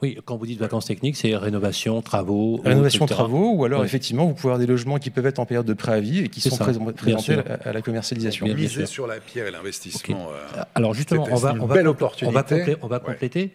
Oui, 0.00 0.16
quand 0.24 0.36
vous 0.36 0.46
dites 0.46 0.60
vacances 0.60 0.86
techniques, 0.86 1.16
c'est 1.16 1.34
rénovation, 1.34 2.02
travaux. 2.02 2.60
Rénovation, 2.64 3.06
travaux, 3.06 3.54
ou 3.54 3.64
alors 3.64 3.84
effectivement, 3.84 4.26
vous 4.26 4.34
pouvez 4.34 4.52
avoir 4.52 4.58
des 4.60 4.66
logements 4.66 4.98
qui 4.98 5.10
peuvent 5.10 5.26
être 5.26 5.40
en 5.40 5.46
période 5.46 5.66
de 5.66 5.72
préavis 5.72 6.20
et 6.20 6.28
qui 6.28 6.40
sont 6.40 6.56
présentés 6.56 7.36
à, 7.64 7.72
la 7.72 7.82
commercialisation. 7.82 8.46
Miser 8.46 8.86
sur 8.86 9.08
la 9.08 9.18
pierre 9.18 9.48
et 9.48 9.50
l'investissement. 9.50 10.28
Euh, 10.30 10.62
alors 10.74 10.94
justement, 10.94 11.26
on 11.30 11.36
va, 11.36 11.54
on 11.60 11.66
va, 11.66 11.76
on 12.22 12.30
va, 12.30 12.46
on 12.82 12.86
va 12.86 12.98
compléter. 13.00 13.52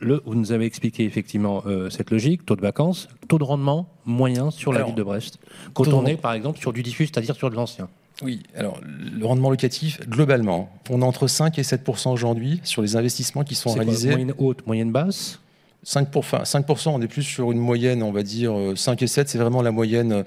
Le, 0.00 0.22
vous 0.26 0.34
nous 0.34 0.52
avez 0.52 0.64
expliqué 0.64 1.04
effectivement 1.04 1.62
euh, 1.66 1.90
cette 1.90 2.10
logique, 2.10 2.44
taux 2.44 2.56
de 2.56 2.60
vacances, 2.60 3.08
taux 3.26 3.38
de 3.38 3.44
rendement 3.44 3.88
moyen 4.04 4.50
sur 4.50 4.72
la 4.72 4.82
ville 4.82 4.94
de 4.94 5.02
Brest. 5.02 5.38
Quand 5.74 5.88
on 5.88 6.06
est 6.06 6.16
par 6.16 6.32
exemple 6.32 6.58
sur 6.58 6.72
du 6.72 6.82
diffus, 6.82 7.06
c'est-à-dire 7.06 7.36
sur 7.36 7.50
de 7.50 7.56
l'ancien. 7.56 7.88
Oui, 8.22 8.42
alors 8.56 8.80
le 8.82 9.24
rendement 9.24 9.50
locatif, 9.50 10.00
globalement, 10.08 10.70
on 10.90 11.02
est 11.02 11.04
entre 11.04 11.28
5 11.28 11.56
et 11.58 11.62
7 11.62 11.88
aujourd'hui 12.06 12.60
sur 12.64 12.82
les 12.82 12.96
investissements 12.96 13.44
qui 13.44 13.54
sont 13.54 13.72
réalisés. 13.72 14.10
moyenne 14.10 14.34
haute, 14.38 14.66
moyenne 14.66 14.90
basse? 14.90 15.40
5%, 15.84 16.44
5%, 16.44 16.88
on 16.90 17.00
est 17.00 17.08
plus 17.08 17.22
sur 17.22 17.52
une 17.52 17.58
moyenne, 17.58 18.02
on 18.02 18.12
va 18.12 18.22
dire 18.22 18.54
5 18.74 19.02
et 19.02 19.06
7, 19.06 19.28
c'est 19.28 19.38
vraiment 19.38 19.62
la 19.62 19.70
moyenne. 19.70 20.24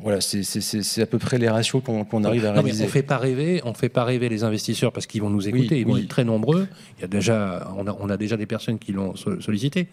Voilà, 0.00 0.20
c'est 0.20 1.02
à 1.02 1.06
peu 1.06 1.18
près 1.18 1.38
les 1.38 1.50
ratios 1.50 1.82
qu'on 1.84 2.24
arrive 2.24 2.46
à 2.46 2.52
réaliser. 2.52 2.84
on 2.84 2.88
fait 2.88 3.02
pas 3.02 3.18
rêver, 3.18 3.60
on 3.64 3.74
fait 3.74 3.90
pas 3.90 4.04
rêver 4.04 4.28
les 4.28 4.42
investisseurs 4.42 4.92
parce 4.92 5.06
qu'ils 5.06 5.20
vont 5.20 5.28
nous 5.28 5.48
écouter, 5.48 5.80
ils 5.80 5.86
vont 5.86 5.96
être 5.96 6.08
très 6.08 6.24
nombreux. 6.24 6.66
Il 6.98 7.02
y 7.02 7.04
a 7.04 7.08
déjà, 7.08 7.68
on 7.76 7.86
a, 7.86 7.96
on 8.00 8.08
a 8.08 8.16
déjà 8.16 8.36
des 8.36 8.46
personnes 8.46 8.78
qui 8.78 8.92
l'ont 8.92 9.14
sollicité. 9.16 9.88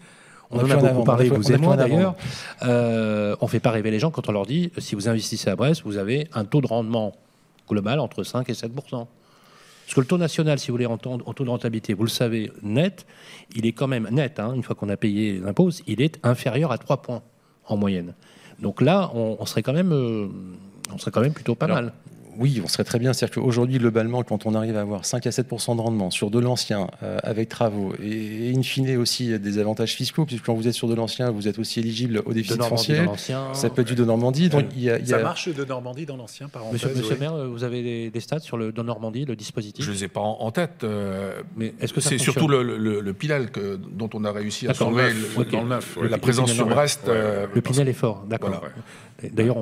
On, 0.50 0.58
en 0.58 0.70
a 0.70 0.76
beaucoup 0.76 1.04
parlé, 1.04 1.28
vous 1.28 1.52
et 1.52 1.58
moi 1.58 1.76
d'ailleurs. 1.76 2.16
Euh, 2.62 3.36
on 3.40 3.46
fait 3.46 3.60
pas 3.60 3.70
rêver 3.70 3.90
les 3.90 3.98
gens 3.98 4.10
quand 4.10 4.28
on 4.28 4.32
leur 4.32 4.46
dit 4.46 4.72
si 4.78 4.94
vous 4.94 5.08
investissez 5.08 5.48
à 5.48 5.56
Brest, 5.56 5.82
vous 5.84 5.96
avez 5.96 6.28
un 6.34 6.44
taux 6.44 6.60
de 6.60 6.66
rendement 6.66 7.14
global 7.68 8.00
entre 8.00 8.24
5 8.24 8.48
et 8.50 8.54
7 8.54 8.72
parce 9.90 9.96
que 9.96 10.00
le 10.02 10.06
taux 10.06 10.18
national, 10.18 10.56
si 10.60 10.68
vous 10.68 10.74
voulez, 10.74 10.86
en 10.86 10.98
taux, 10.98 11.16
de 11.16 11.50
rentabilité, 11.50 11.94
vous 11.94 12.04
le 12.04 12.08
savez, 12.08 12.52
net, 12.62 13.04
il 13.56 13.66
est 13.66 13.72
quand 13.72 13.88
même 13.88 14.06
net, 14.12 14.38
hein, 14.38 14.52
une 14.54 14.62
fois 14.62 14.76
qu'on 14.76 14.88
a 14.88 14.96
payé 14.96 15.40
l'impôt, 15.40 15.70
il 15.88 16.00
est 16.00 16.24
inférieur 16.24 16.70
à 16.70 16.78
3 16.78 17.02
points 17.02 17.22
en 17.66 17.76
moyenne. 17.76 18.14
Donc 18.60 18.82
là, 18.82 19.10
on, 19.14 19.44
serait, 19.46 19.64
quand 19.64 19.72
même, 19.72 19.90
euh, 19.92 20.28
on 20.94 20.98
serait 20.98 21.10
quand 21.10 21.22
même 21.22 21.32
plutôt 21.32 21.56
pas 21.56 21.66
mal 21.66 21.92
oui, 22.38 22.60
on 22.64 22.68
serait 22.68 22.84
très 22.84 22.98
bien. 22.98 23.12
C'est-à-dire 23.12 23.42
qu'aujourd'hui, 23.42 23.78
globalement, 23.78 24.22
quand 24.22 24.46
on 24.46 24.54
arrive 24.54 24.76
à 24.76 24.82
avoir 24.82 25.04
5 25.04 25.26
à 25.26 25.30
7% 25.30 25.76
de 25.76 25.80
rendement 25.80 26.10
sur 26.10 26.30
de 26.30 26.38
l'ancien, 26.38 26.88
euh, 27.02 27.18
avec 27.22 27.48
travaux, 27.48 27.92
et, 28.02 28.52
in 28.54 28.62
fine 28.62 28.96
aussi 28.96 29.38
des 29.38 29.58
avantages 29.58 29.94
fiscaux, 29.94 30.24
puisque 30.24 30.46
quand 30.46 30.54
vous 30.54 30.68
êtes 30.68 30.74
sur 30.74 30.88
de 30.88 30.94
l'ancien, 30.94 31.30
vous 31.30 31.48
êtes 31.48 31.58
aussi 31.58 31.80
éligible 31.80 32.22
au 32.24 32.32
déficit 32.32 32.62
foncier. 32.62 33.02
Ça 33.52 33.70
peut 33.70 33.82
être 33.82 33.88
du 33.88 33.94
de 33.94 34.04
Normandie. 34.04 34.48
Donc, 34.48 34.66
il 34.76 34.82
y 34.82 34.90
a, 34.90 35.04
Ça 35.04 35.18
marche 35.18 35.48
de 35.48 35.64
Normandie 35.64 36.06
dans 36.06 36.16
l'ancien, 36.16 36.48
par 36.48 36.62
Monsieur, 36.72 36.90
Monsieur 36.94 37.16
Maire, 37.16 37.48
vous 37.48 37.64
avez 37.64 38.10
des, 38.10 38.20
stats 38.20 38.40
sur 38.40 38.56
le 38.56 38.72
de 38.72 38.82
Normandie, 38.82 39.24
le 39.24 39.36
dispositif? 39.36 39.84
Je 39.84 39.90
ne 39.90 39.94
les 39.94 40.04
ai 40.04 40.08
pas 40.08 40.20
en, 40.20 40.50
tête. 40.50 40.84
Euh, 40.84 41.40
mais 41.56 41.74
est-ce 41.80 41.92
que 41.92 42.00
c'est 42.00 42.18
surtout 42.18 42.48
le, 42.48 42.62
le, 42.62 43.12
Pinel 43.12 43.50
que, 43.50 43.76
dont 43.76 44.08
on 44.14 44.24
a 44.24 44.32
réussi 44.32 44.68
à 44.68 44.74
sauver 44.74 45.10
dans 45.50 45.62
le 45.62 45.68
neuf, 45.68 45.98
la 46.00 46.18
présence 46.18 46.52
sur 46.52 46.66
Brest. 46.66 47.02
Euh, 47.08 47.46
le 47.54 47.60
Pinel 47.60 47.88
est 47.88 47.92
fort, 47.92 48.24
d'accord. 48.28 48.62
D'ailleurs, 49.32 49.56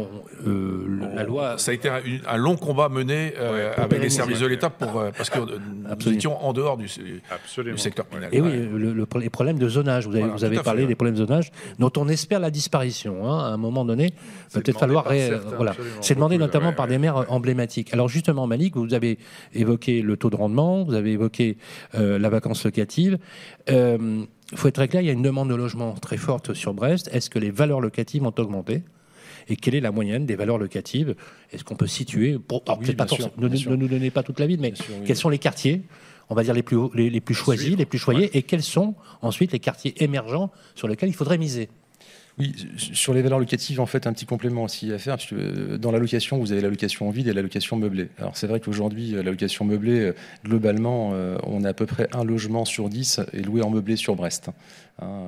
euh, 0.47 1.01
la 1.15 1.23
loi. 1.25 1.59
Ça 1.59 1.71
a 1.71 1.75
été 1.75 1.89
un, 1.89 2.37
long 2.37 2.57
combat 2.57 2.89
mené 2.89 3.33
euh, 3.37 3.73
avec 3.77 4.03
les 4.03 4.11
services 4.11 4.41
de 4.41 4.47
l'État 4.47 4.71
pour 4.71 4.99
euh, 4.99 5.11
parce 5.17 5.31
que 5.31 5.39
nous 5.39 6.13
étions 6.13 6.43
en 6.45 6.53
dehors 6.53 6.77
du, 6.77 6.89
secteur 7.77 8.07
pénal. 8.07 8.29
Et 8.33 8.41
oui, 8.41 8.53
les 9.21 9.31
problèmes 9.31 9.59
de 9.59 9.69
zonage. 9.69 10.07
Vous 10.07 10.17
avez, 10.17 10.29
vous 10.29 10.45
avez 10.45 10.59
parlé 10.61 10.87
des 10.87 10.95
problèmes 10.95 11.17
de 11.17 11.25
zonage, 11.25 11.51
dont 11.79 11.93
on 11.97 12.09
espère 12.09 12.41
la 12.41 12.51
disparition. 12.51 13.29
Hein, 13.29 13.39
à 13.39 13.49
un 13.49 13.57
moment 13.57 13.85
donné, 13.85 14.07
il 14.07 14.55
va 14.55 14.61
peut-être 14.61 14.79
falloir. 14.79 15.05
voilà, 15.57 15.75
c'est 16.01 16.15
demandé 16.15 16.39
notamment 16.39 16.73
par 16.73 16.87
des 16.87 16.99
maires 16.99 17.25
emblématiques. 17.29 17.93
Alors 17.93 18.09
justement, 18.09 18.47
Malik, 18.47 18.77
vous 18.77 18.95
avez 18.95 19.19
évoqué 19.55 20.03
le 20.03 20.17
taux 20.17 20.31
de 20.31 20.37
rendement, 20.37 20.85
vous 20.85 20.95
avez 20.95 21.13
évoqué 21.13 21.57
la 21.95 22.29
vacance 22.29 22.65
locative. 22.65 23.19
Il 23.69 24.57
faut 24.57 24.69
être 24.69 24.77
très 24.77 24.89
clair, 24.89 25.03
il 25.03 25.07
y 25.07 25.11
a 25.11 25.13
une 25.13 25.23
demande 25.23 25.51
de 25.51 25.55
logement 25.55 25.93
très 25.95 26.17
forte 26.17 26.55
sur 26.55 26.73
Brest. 26.73 27.11
Est-ce 27.13 27.29
que 27.29 27.39
les 27.39 27.51
valeurs 27.51 27.81
locatives 27.81 28.25
ont 28.25 28.35
augmenté? 28.39 28.83
Et 29.49 29.57
quelle 29.57 29.75
est 29.75 29.81
la 29.81 29.91
moyenne 29.91 30.27
des 30.27 30.37
valeurs 30.37 30.59
locatives? 30.59 31.15
Est-ce 31.53 31.65
qu'on 31.65 31.77
peut 31.77 31.87
situer, 31.87 32.39
pour, 32.39 32.65
pas 32.65 32.79
ne, 32.79 33.77
nous 33.77 33.89
donnez 33.89 34.11
pas 34.11 34.23
toute 34.23 34.41
la 34.41 34.47
ville, 34.47 34.61
mais 34.61 34.73
quels 35.07 35.17
sont 35.17 35.29
les 35.29 35.39
quartiers 35.39 35.83
on 36.31 36.35
va 36.35 36.43
dire 36.43 36.55
les 36.55 36.63
plus, 36.63 36.77
les, 36.95 37.21
plus 37.21 37.35
choisis, 37.35 37.77
les 37.77 37.87
plus 37.87 37.99
choyés, 37.99 38.37
et 38.37 38.43
quels 38.43 38.63
sont 38.63 38.95
ensuite 39.23 39.53
les 39.53 39.61
quartiers 39.61 39.95
émergents 40.03 40.51
sur 40.75 40.87
lesquels 40.87 41.09
il 41.09 41.15
faudrait 41.15 41.39
miser? 41.39 41.71
Oui, 42.39 42.55
sur 42.77 43.15
les 43.15 43.23
valeurs 43.23 43.41
locatives, 43.41 43.81
en 43.81 43.87
fait, 43.87 44.07
un 44.07 44.13
petit 44.13 44.27
complément 44.27 44.63
aussi 44.63 44.93
à 44.93 44.99
faire, 44.99 45.17
parce 45.17 45.27
que 45.27 45.35
euh, 45.35 45.79
dans 45.79 45.91
la 45.91 45.99
location, 45.99 46.39
vous 46.39 46.53
avez 46.53 46.61
la 46.61 46.69
location 46.69 47.11
vide 47.11 47.27
et 47.27 47.33
la 47.33 47.43
location 47.43 47.77
meublée. 47.77 48.11
Alors 48.19 48.37
c'est 48.37 48.47
vrai 48.47 48.61
qu'aujourd'hui, 48.61 49.17
euh, 49.17 49.25
la 49.25 49.31
location 49.33 49.65
meublée, 49.65 49.99
euh, 49.99 50.15
globalement, 50.45 51.13
on 51.45 51.65
a 51.65 51.71
à 51.71 51.75
peu 51.75 51.87
près 51.87 52.09
un 52.13 52.23
logement 52.23 52.65
sur 52.65 52.89
10 52.89 53.21
et 53.33 53.43
loué 53.43 53.63
en 53.63 53.71
meublé 53.71 53.97
sur 53.97 54.15
Brest. 54.15 54.51
Hein, 55.01 55.25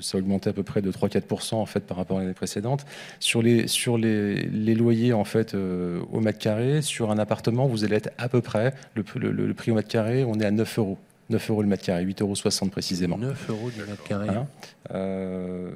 ça 0.00 0.16
a 0.16 0.20
augmenté 0.20 0.48
à 0.50 0.52
peu 0.52 0.62
près 0.62 0.80
de 0.82 0.90
3-4% 0.90 1.54
en 1.54 1.66
fait 1.66 1.80
par 1.80 1.96
rapport 1.96 2.18
à 2.18 2.20
l'année 2.22 2.34
précédente. 2.34 2.86
Sur 3.20 3.42
les, 3.42 3.68
sur 3.68 3.98
les, 3.98 4.74
loyers 4.74 5.12
en 5.12 5.24
fait 5.24 5.54
au 5.54 6.20
mètre 6.20 6.38
carré, 6.38 6.82
sur 6.82 7.10
un 7.10 7.18
appartement, 7.18 7.66
vous 7.66 7.84
allez 7.84 7.96
être 7.96 8.10
à 8.18 8.28
peu 8.28 8.40
près, 8.40 8.74
le, 8.94 9.30
le 9.30 9.54
prix 9.54 9.70
au 9.70 9.74
mètre 9.74 9.88
carré, 9.88 10.24
on 10.24 10.40
est 10.40 10.46
à 10.46 10.50
9 10.50 10.78
euros. 10.78 10.98
9 11.32 11.50
euros 11.50 11.62
le 11.62 11.68
mètre 11.68 11.84
carré, 11.84 12.04
8,60 12.04 12.22
euros 12.22 12.70
précisément. 12.70 13.18
9 13.18 13.50
euros 13.50 13.70
le 13.76 13.86
mètre 13.86 14.04
carré. 14.04 14.28
Hein 14.28 14.46
euh, 14.92 15.72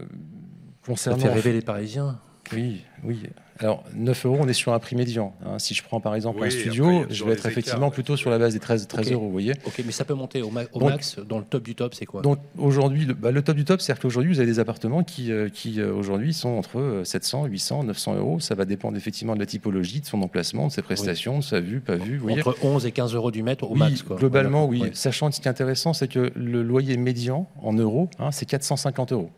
concernant... 0.84 1.18
Ça 1.18 1.28
fait 1.28 1.34
rêver 1.34 1.52
les 1.52 1.62
Parisiens. 1.62 2.18
Oui, 2.52 2.84
oui. 3.02 3.22
Alors, 3.58 3.84
9 3.94 4.26
euros, 4.26 4.38
on 4.40 4.48
est 4.48 4.52
sur 4.52 4.72
un 4.72 4.78
prix 4.78 4.96
médian. 4.96 5.34
Hein. 5.44 5.58
Si 5.58 5.74
je 5.74 5.82
prends 5.82 6.00
par 6.00 6.14
exemple 6.14 6.42
un 6.44 6.50
studio, 6.50 7.06
je 7.10 7.24
vais 7.24 7.32
être 7.32 7.46
effectivement 7.46 7.90
plutôt 7.90 8.16
sur 8.16 8.30
la 8.30 8.38
base 8.38 8.54
des 8.54 8.60
13, 8.60 8.86
13 8.86 9.12
euros, 9.12 9.26
vous 9.26 9.32
voyez. 9.32 9.52
Ok, 9.64 9.82
mais 9.84 9.92
ça 9.92 10.04
peut 10.04 10.14
monter 10.14 10.42
au, 10.42 10.50
max, 10.50 11.18
dans 11.26 11.38
le 11.38 11.44
top 11.44 11.62
du 11.62 11.74
top, 11.74 11.94
c'est 11.94 12.06
quoi? 12.06 12.22
Donc 12.22 12.38
aujourd'hui, 12.58 13.06
le, 13.06 13.14
bah, 13.14 13.30
le, 13.30 13.42
top 13.42 13.56
du 13.56 13.64
top, 13.64 13.80
c'est-à-dire 13.80 14.02
qu'aujourd'hui, 14.02 14.32
vous 14.32 14.40
avez 14.40 14.50
des 14.50 14.58
appartements 14.58 15.02
qui, 15.02 15.32
euh, 15.32 15.48
qui 15.48 15.80
euh, 15.80 15.92
aujourd'hui 15.92 16.34
sont 16.34 16.50
entre 16.50 17.02
700, 17.04 17.46
800, 17.46 17.84
900 17.84 18.14
euros. 18.16 18.40
Ça 18.40 18.54
va 18.54 18.64
dépendre 18.64 18.96
effectivement 18.96 19.34
de 19.34 19.40
la 19.40 19.46
typologie, 19.46 20.00
de 20.00 20.06
son 20.06 20.22
emplacement, 20.22 20.66
de 20.66 20.72
ses 20.72 20.82
prestations, 20.82 21.38
de 21.38 21.44
sa 21.44 21.60
vue, 21.60 21.80
pas 21.80 21.96
vue. 21.96 22.20
Entre 22.30 22.56
11 22.62 22.86
et 22.86 22.92
15 22.92 23.14
euros 23.14 23.30
du 23.30 23.42
mètre 23.42 23.70
au 23.70 23.74
max. 23.74 24.02
Quoi. 24.02 24.16
Globalement, 24.16 24.66
oui. 24.66 24.82
Sachant 24.92 25.30
que 25.30 25.36
ce 25.36 25.40
qui 25.40 25.48
est 25.48 25.50
intéressant, 25.50 25.92
c'est 25.92 26.08
que 26.08 26.32
le 26.34 26.62
loyer 26.62 26.96
médian 26.96 27.48
en 27.62 27.72
euros, 27.72 28.10
hein, 28.18 28.30
c'est 28.32 28.46
450 28.46 29.12
euros. 29.12 29.30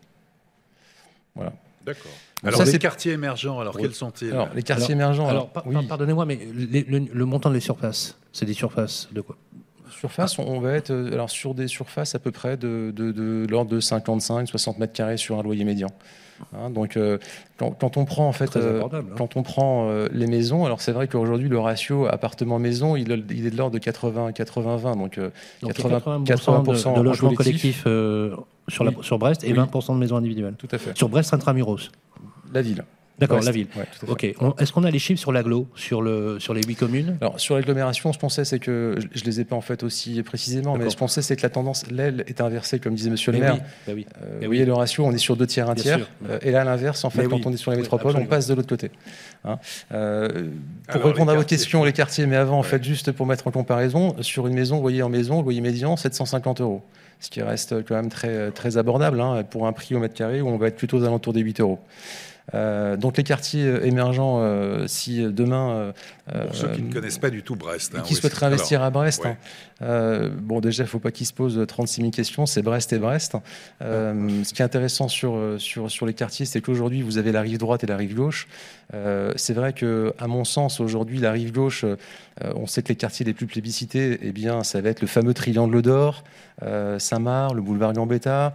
Voilà. 1.34 1.52
D'accord. 1.84 2.10
Alors, 2.44 2.62
les 2.62 2.78
quartiers 2.78 3.12
émergents, 3.12 3.60
alors 3.60 3.76
quels 3.76 3.94
sont-ils 3.94 4.32
Alors, 4.32 4.48
les 4.54 4.62
quartiers 4.62 4.94
émergents. 4.94 5.28
Alors, 5.28 5.50
pardonnez-moi, 5.50 6.24
mais 6.24 6.38
le, 6.54 7.24
montant 7.24 7.50
des 7.50 7.60
surfaces, 7.60 8.18
c'est 8.32 8.46
des 8.46 8.54
surfaces 8.54 9.08
de 9.12 9.20
quoi? 9.20 9.36
Surface, 9.90 10.38
on 10.38 10.60
va 10.60 10.72
être 10.72 10.90
euh, 10.90 11.12
alors 11.12 11.30
sur 11.30 11.54
des 11.54 11.68
surfaces 11.68 12.14
à 12.14 12.18
peu 12.18 12.30
près 12.30 12.56
de, 12.56 12.92
de, 12.94 13.46
l'ordre 13.48 13.70
de 13.70 13.80
55-60 13.80 14.78
mètres 14.78 14.92
carrés 14.92 15.16
sur 15.16 15.38
un 15.38 15.42
loyer 15.42 15.64
médian. 15.64 15.88
Hein, 16.54 16.70
donc, 16.70 16.96
euh, 16.96 17.18
quand, 17.58 17.96
on 17.96 18.04
prend 18.04 18.28
en 18.28 18.32
fait, 18.32 18.56
euh, 18.56 18.82
hein. 18.84 19.02
quand 19.16 19.36
on 19.36 19.42
prend 19.42 19.90
les 20.12 20.26
maisons, 20.26 20.64
alors 20.64 20.80
c'est 20.80 20.92
vrai 20.92 21.08
qu'aujourd'hui 21.08 21.48
le 21.48 21.58
ratio 21.58 22.06
appartement-maison, 22.06 22.94
il, 22.94 23.10
il, 23.30 23.46
est 23.46 23.50
de 23.50 23.56
l'ordre 23.56 23.78
de 23.78 23.82
80-80-20, 23.82 24.96
donc, 24.96 25.20
80, 25.66 26.24
80, 26.24 26.62
de, 26.62 27.00
logements 27.02 27.34
collectifs 27.34 27.82
sur, 27.82 28.84
la, 28.84 28.92
sur 29.02 29.18
Brest 29.18 29.42
et 29.44 29.52
20% 29.52 29.94
de 29.94 29.98
maisons 29.98 30.16
individuelles. 30.16 30.54
Tout 30.56 30.68
à 30.70 30.78
fait. 30.78 30.96
Sur 30.96 31.08
Brest 31.08 31.34
intramuros. 31.34 31.90
La 32.52 32.62
ville. 32.62 32.84
D'accord, 33.18 33.40
la 33.40 33.50
ville. 33.50 33.66
ok. 34.06 34.24
Est-ce 34.58 34.72
qu'on 34.72 34.84
a 34.84 34.90
les 34.90 34.98
chiffres 34.98 35.20
sur 35.20 35.32
l'agglo, 35.32 35.66
sur, 35.74 36.02
le, 36.02 36.38
sur 36.38 36.54
les 36.54 36.62
huit 36.62 36.76
communes? 36.76 37.16
Alors, 37.20 37.40
sur 37.40 37.56
l'agglomération, 37.56 38.12
je 38.12 38.18
pensais, 38.18 38.44
c'est 38.44 38.58
que, 38.58 38.96
je 39.12 39.20
ne 39.20 39.24
les 39.24 39.40
ai 39.40 39.44
pas 39.44 39.56
en 39.56 39.60
fait 39.60 39.82
aussi 39.82 40.22
précisément, 40.22 40.76
mais 40.76 40.88
je 40.88 40.96
pensais, 40.96 41.22
c'est 41.22 41.36
que 41.36 41.42
la 41.42 41.50
tendance, 41.50 41.90
l'aile 41.90 42.24
est 42.26 42.40
inversée, 42.40 42.78
comme 42.78 42.94
disait 42.94 43.10
monsieur 43.10 43.32
le 43.32 43.38
maire. 43.38 43.58
Bah 43.86 43.92
oui, 43.94 44.06
euh, 44.22 44.38
vous 44.40 44.46
voyez 44.46 44.64
le 44.64 44.72
ratio, 44.72 45.04
on 45.04 45.12
est 45.12 45.18
sur 45.18 45.36
deux 45.36 45.46
tiers, 45.46 45.68
un 45.68 45.74
tiers. 45.74 46.08
Euh, 46.28 46.38
et 46.42 46.50
là, 46.50 46.60
à 46.62 46.64
l'inverse, 46.64 47.04
en 47.04 47.10
fait, 47.10 47.26
quand 47.26 47.44
on 47.46 47.52
est 47.52 47.56
sur 47.56 47.70
les 47.70 47.76
métropoles, 47.76 48.16
on 48.16 48.26
passe 48.26 48.46
de 48.46 48.54
l'autre 48.54 48.68
côté. 48.68 48.90
Hein. 49.44 49.58
Euh, 49.92 50.48
pour 50.90 51.02
répondre 51.02 51.30
à 51.30 51.34
votre 51.34 51.48
question, 51.48 51.84
les 51.84 51.92
quartiers, 51.92 52.26
mais 52.26 52.36
avant, 52.36 52.58
en 52.58 52.62
fait, 52.62 52.82
juste 52.82 53.12
pour 53.12 53.26
mettre 53.26 53.46
en 53.46 53.50
comparaison, 53.50 54.14
sur 54.20 54.46
une 54.46 54.54
maison, 54.54 54.76
vous 54.76 54.82
voyez 54.82 55.02
en 55.02 55.08
maison, 55.08 55.42
loyer 55.42 55.60
médian, 55.60 55.96
750 55.96 56.60
euros 56.60 56.82
ce 57.20 57.30
qui 57.30 57.42
reste 57.42 57.84
quand 57.84 57.96
même 57.96 58.10
très, 58.10 58.52
très 58.52 58.76
abordable 58.76 59.20
hein, 59.20 59.42
pour 59.42 59.66
un 59.66 59.72
prix 59.72 59.96
au 59.96 59.98
mètre 59.98 60.14
carré 60.14 60.40
où 60.40 60.46
on 60.46 60.56
va 60.56 60.68
être 60.68 60.76
plutôt 60.76 60.98
aux 60.98 61.04
alentours 61.04 61.32
des 61.32 61.40
8 61.40 61.60
euros. 61.60 61.80
Euh, 62.54 62.96
donc 62.96 63.16
les 63.16 63.24
quartiers 63.24 63.64
euh, 63.64 63.84
émergents, 63.84 64.38
euh, 64.40 64.86
si 64.86 65.22
demain... 65.22 65.92
Pour 66.32 66.54
ceux 66.54 66.68
qui 66.68 66.82
ne 66.82 66.92
connaissent 66.92 67.18
pas 67.18 67.30
du 67.30 67.42
tout 67.42 67.56
Brest. 67.56 67.94
Hein, 67.96 68.02
qui 68.02 68.14
souhaiteraient 68.14 68.46
investir 68.46 68.82
à 68.82 68.90
Brest, 68.90 69.26
hein. 69.26 70.30
bon 70.40 70.60
déjà 70.60 70.82
il 70.82 70.86
ne 70.86 70.90
faut 70.90 70.98
pas 70.98 71.10
qu'ils 71.10 71.26
se 71.26 71.32
posent 71.32 71.64
36 71.66 72.00
000 72.00 72.10
questions, 72.10 72.46
c'est 72.46 72.62
Brest 72.62 72.92
et 72.92 72.98
Brest. 72.98 73.36
ce 73.80 74.52
qui 74.52 74.62
est 74.62 74.64
intéressant 74.64 75.08
sur, 75.08 75.56
sur, 75.58 75.90
sur 75.90 76.06
les 76.06 76.14
quartiers, 76.14 76.46
c'est 76.46 76.60
qu'aujourd'hui 76.60 77.02
vous 77.02 77.18
avez 77.18 77.32
la 77.32 77.40
rive 77.40 77.58
droite 77.58 77.84
et 77.84 77.86
la 77.86 77.96
rive 77.96 78.14
gauche. 78.14 78.48
c'est 78.92 79.54
vrai 79.54 79.72
que, 79.72 80.14
à 80.18 80.26
mon 80.26 80.44
sens, 80.44 80.80
aujourd'hui, 80.80 81.18
la 81.18 81.32
rive 81.32 81.52
gauche, 81.52 81.84
on 82.40 82.66
sait 82.66 82.82
que 82.82 82.88
les 82.88 82.96
quartiers 82.96 83.24
les 83.24 83.34
plus 83.34 83.46
plébiscités, 83.46 84.18
eh 84.22 84.32
bien, 84.32 84.62
ça 84.64 84.80
va 84.80 84.90
être 84.90 85.00
le 85.00 85.06
fameux 85.06 85.34
triangle 85.34 85.82
d'or, 85.82 86.24
Saint-Marc, 86.98 87.54
le 87.54 87.62
boulevard 87.62 87.92
Gambetta, 87.92 88.54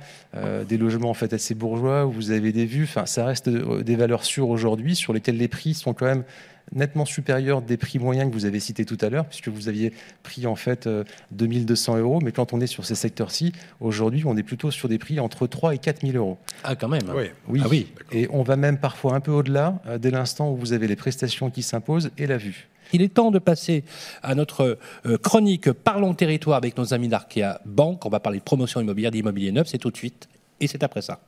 des 0.67 0.77
logements 0.77 1.09
en 1.09 1.13
fait 1.13 1.33
assez 1.33 1.55
bourgeois 1.55 2.05
où 2.05 2.11
vous 2.11 2.31
avez 2.31 2.51
des 2.51 2.65
vues. 2.65 2.83
Enfin, 2.83 3.05
ça 3.05 3.25
reste 3.25 3.49
des 3.49 3.95
valeurs 3.95 4.23
sûres 4.23 4.49
aujourd'hui 4.49 4.95
sur 4.95 5.13
lesquelles 5.13 5.37
les 5.37 5.47
prix 5.47 5.73
sont 5.73 5.93
quand 5.93 6.05
même 6.05 6.23
nettement 6.71 7.05
supérieurs 7.05 7.61
des 7.61 7.77
prix 7.77 7.99
moyens 7.99 8.29
que 8.29 8.33
vous 8.33 8.45
avez 8.45 8.59
cités 8.59 8.85
tout 8.85 8.97
à 9.01 9.09
l'heure, 9.09 9.25
puisque 9.25 9.49
vous 9.49 9.67
aviez 9.67 9.93
pris 10.23 10.47
en 10.47 10.55
fait 10.55 10.89
2200 11.31 11.95
euh, 11.95 11.99
euros. 11.99 12.19
Mais 12.23 12.31
quand 12.31 12.53
on 12.53 12.61
est 12.61 12.67
sur 12.67 12.85
ces 12.85 12.95
secteurs-ci, 12.95 13.53
aujourd'hui, 13.79 14.23
on 14.25 14.37
est 14.37 14.43
plutôt 14.43 14.71
sur 14.71 14.89
des 14.89 14.97
prix 14.97 15.19
entre 15.19 15.47
3 15.47 15.75
et 15.75 15.77
4000 15.77 16.17
euros. 16.17 16.37
Ah, 16.63 16.75
quand 16.75 16.87
même 16.87 17.03
Oui. 17.15 17.25
oui. 17.47 17.61
Ah, 17.63 17.67
oui. 17.69 17.87
Et 18.11 18.27
on 18.31 18.43
va 18.43 18.55
même 18.55 18.77
parfois 18.77 19.13
un 19.15 19.19
peu 19.19 19.31
au-delà, 19.31 19.81
euh, 19.87 19.97
dès 19.97 20.11
l'instant 20.11 20.51
où 20.51 20.55
vous 20.55 20.73
avez 20.73 20.87
les 20.87 20.95
prestations 20.95 21.49
qui 21.49 21.63
s'imposent 21.63 22.11
et 22.17 22.27
la 22.27 22.37
vue. 22.37 22.69
Il 22.91 23.01
est 23.01 23.13
temps 23.13 23.31
de 23.31 23.39
passer 23.39 23.83
à 24.21 24.35
notre 24.35 24.77
euh, 25.05 25.17
chronique 25.17 25.71
Parlons 25.71 26.13
territoire 26.13 26.57
avec 26.57 26.77
nos 26.77 26.93
amis 26.93 27.07
d'Arkea 27.07 27.59
Banque. 27.65 28.05
On 28.05 28.09
va 28.09 28.19
parler 28.19 28.39
de 28.39 28.43
promotion 28.43 28.81
immobilière, 28.81 29.11
d'immobilier 29.11 29.51
neuf. 29.51 29.67
C'est 29.67 29.79
tout 29.79 29.89
de 29.89 29.97
suite 29.97 30.27
et 30.59 30.67
c'est 30.67 30.83
après 30.83 31.01
ça. 31.01 31.19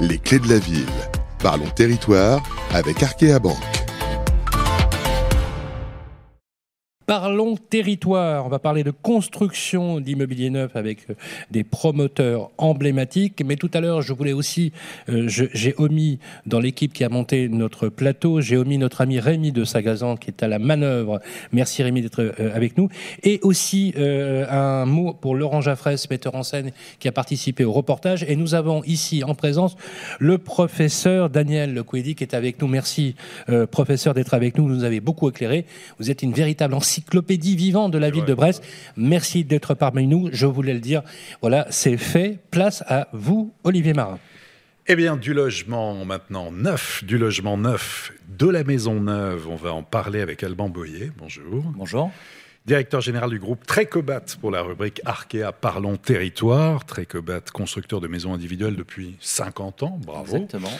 Les 0.00 0.18
clés 0.18 0.38
de 0.38 0.48
la 0.48 0.58
ville. 0.58 0.86
Parlons 1.40 1.68
territoire 1.74 2.42
avec 2.72 3.02
Arkea 3.02 3.38
Banque. 3.38 3.73
Parlons 7.06 7.58
territoire. 7.58 8.46
On 8.46 8.48
va 8.48 8.58
parler 8.58 8.82
de 8.82 8.90
construction 8.90 10.00
d'immobilier 10.00 10.48
neuf 10.48 10.74
avec 10.74 11.10
euh, 11.10 11.14
des 11.50 11.62
promoteurs 11.62 12.50
emblématiques. 12.56 13.42
Mais 13.44 13.56
tout 13.56 13.70
à 13.74 13.80
l'heure, 13.80 14.00
je 14.00 14.14
voulais 14.14 14.32
aussi, 14.32 14.72
euh, 15.10 15.28
j'ai 15.28 15.74
omis 15.76 16.18
dans 16.46 16.60
l'équipe 16.60 16.94
qui 16.94 17.04
a 17.04 17.10
monté 17.10 17.50
notre 17.50 17.90
plateau, 17.90 18.40
j'ai 18.40 18.56
omis 18.56 18.78
notre 18.78 19.02
ami 19.02 19.20
Rémi 19.20 19.52
de 19.52 19.64
Sagazan 19.64 20.16
qui 20.16 20.30
est 20.30 20.42
à 20.42 20.48
la 20.48 20.58
manœuvre. 20.58 21.20
Merci 21.52 21.82
Rémi 21.82 22.00
d'être 22.00 22.22
euh, 22.22 22.54
avec 22.54 22.78
nous. 22.78 22.88
Et 23.22 23.38
aussi 23.42 23.92
un 23.96 24.86
mot 24.86 25.12
pour 25.12 25.34
Laurent 25.34 25.60
Jaffresse, 25.60 26.08
metteur 26.08 26.34
en 26.34 26.42
scène, 26.42 26.70
qui 26.98 27.08
a 27.08 27.12
participé 27.12 27.64
au 27.64 27.72
reportage. 27.72 28.24
Et 28.28 28.36
nous 28.36 28.54
avons 28.54 28.82
ici 28.84 29.24
en 29.24 29.34
présence 29.34 29.76
le 30.18 30.38
professeur 30.38 31.28
Daniel 31.28 31.74
Lequedi 31.74 32.14
qui 32.14 32.24
est 32.24 32.34
avec 32.34 32.60
nous. 32.60 32.68
Merci 32.68 33.14
professeur 33.70 34.14
d'être 34.14 34.34
avec 34.34 34.56
nous. 34.56 34.64
Vous 34.64 34.74
nous 34.74 34.84
avez 34.84 35.00
beaucoup 35.00 35.28
éclairé. 35.28 35.66
Vous 35.98 36.10
êtes 36.10 36.22
une 36.22 36.32
véritable 36.32 36.74
ancienne 36.74 36.93
encyclopédie 36.94 37.56
vivante 37.56 37.92
de 37.92 37.98
la 37.98 38.10
ville 38.10 38.24
de 38.24 38.34
Brest. 38.34 38.62
Merci 38.96 39.44
d'être 39.44 39.74
parmi 39.74 40.06
nous. 40.06 40.28
Je 40.32 40.46
voulais 40.46 40.74
le 40.74 40.80
dire. 40.80 41.02
Voilà, 41.40 41.66
c'est 41.70 41.96
fait. 41.96 42.38
Place 42.52 42.84
à 42.86 43.08
vous, 43.12 43.52
Olivier 43.64 43.94
Marin. 43.94 44.18
Eh 44.86 44.94
bien, 44.94 45.16
du 45.16 45.34
logement 45.34 46.04
maintenant 46.04 46.52
neuf, 46.52 47.02
du 47.04 47.18
logement 47.18 47.56
neuf, 47.56 48.12
de 48.28 48.46
la 48.46 48.62
maison 48.64 49.00
neuve, 49.00 49.48
on 49.48 49.56
va 49.56 49.72
en 49.72 49.82
parler 49.82 50.20
avec 50.20 50.42
Alban 50.44 50.68
Boyer. 50.68 51.10
Bonjour. 51.18 51.64
Bonjour. 51.74 52.12
Directeur 52.66 53.00
général 53.00 53.30
du 53.30 53.38
groupe 53.38 53.66
Trécobat 53.66 54.24
pour 54.40 54.50
la 54.50 54.62
rubrique 54.62 55.00
Arkea 55.04 55.52
Parlons 55.58 55.96
Territoire. 55.96 56.84
Trécobat, 56.84 57.40
constructeur 57.52 58.00
de 58.00 58.08
maisons 58.08 58.34
individuelles 58.34 58.76
depuis 58.76 59.16
50 59.20 59.82
ans. 59.82 59.98
Bravo. 60.04 60.36
Exactement. 60.36 60.72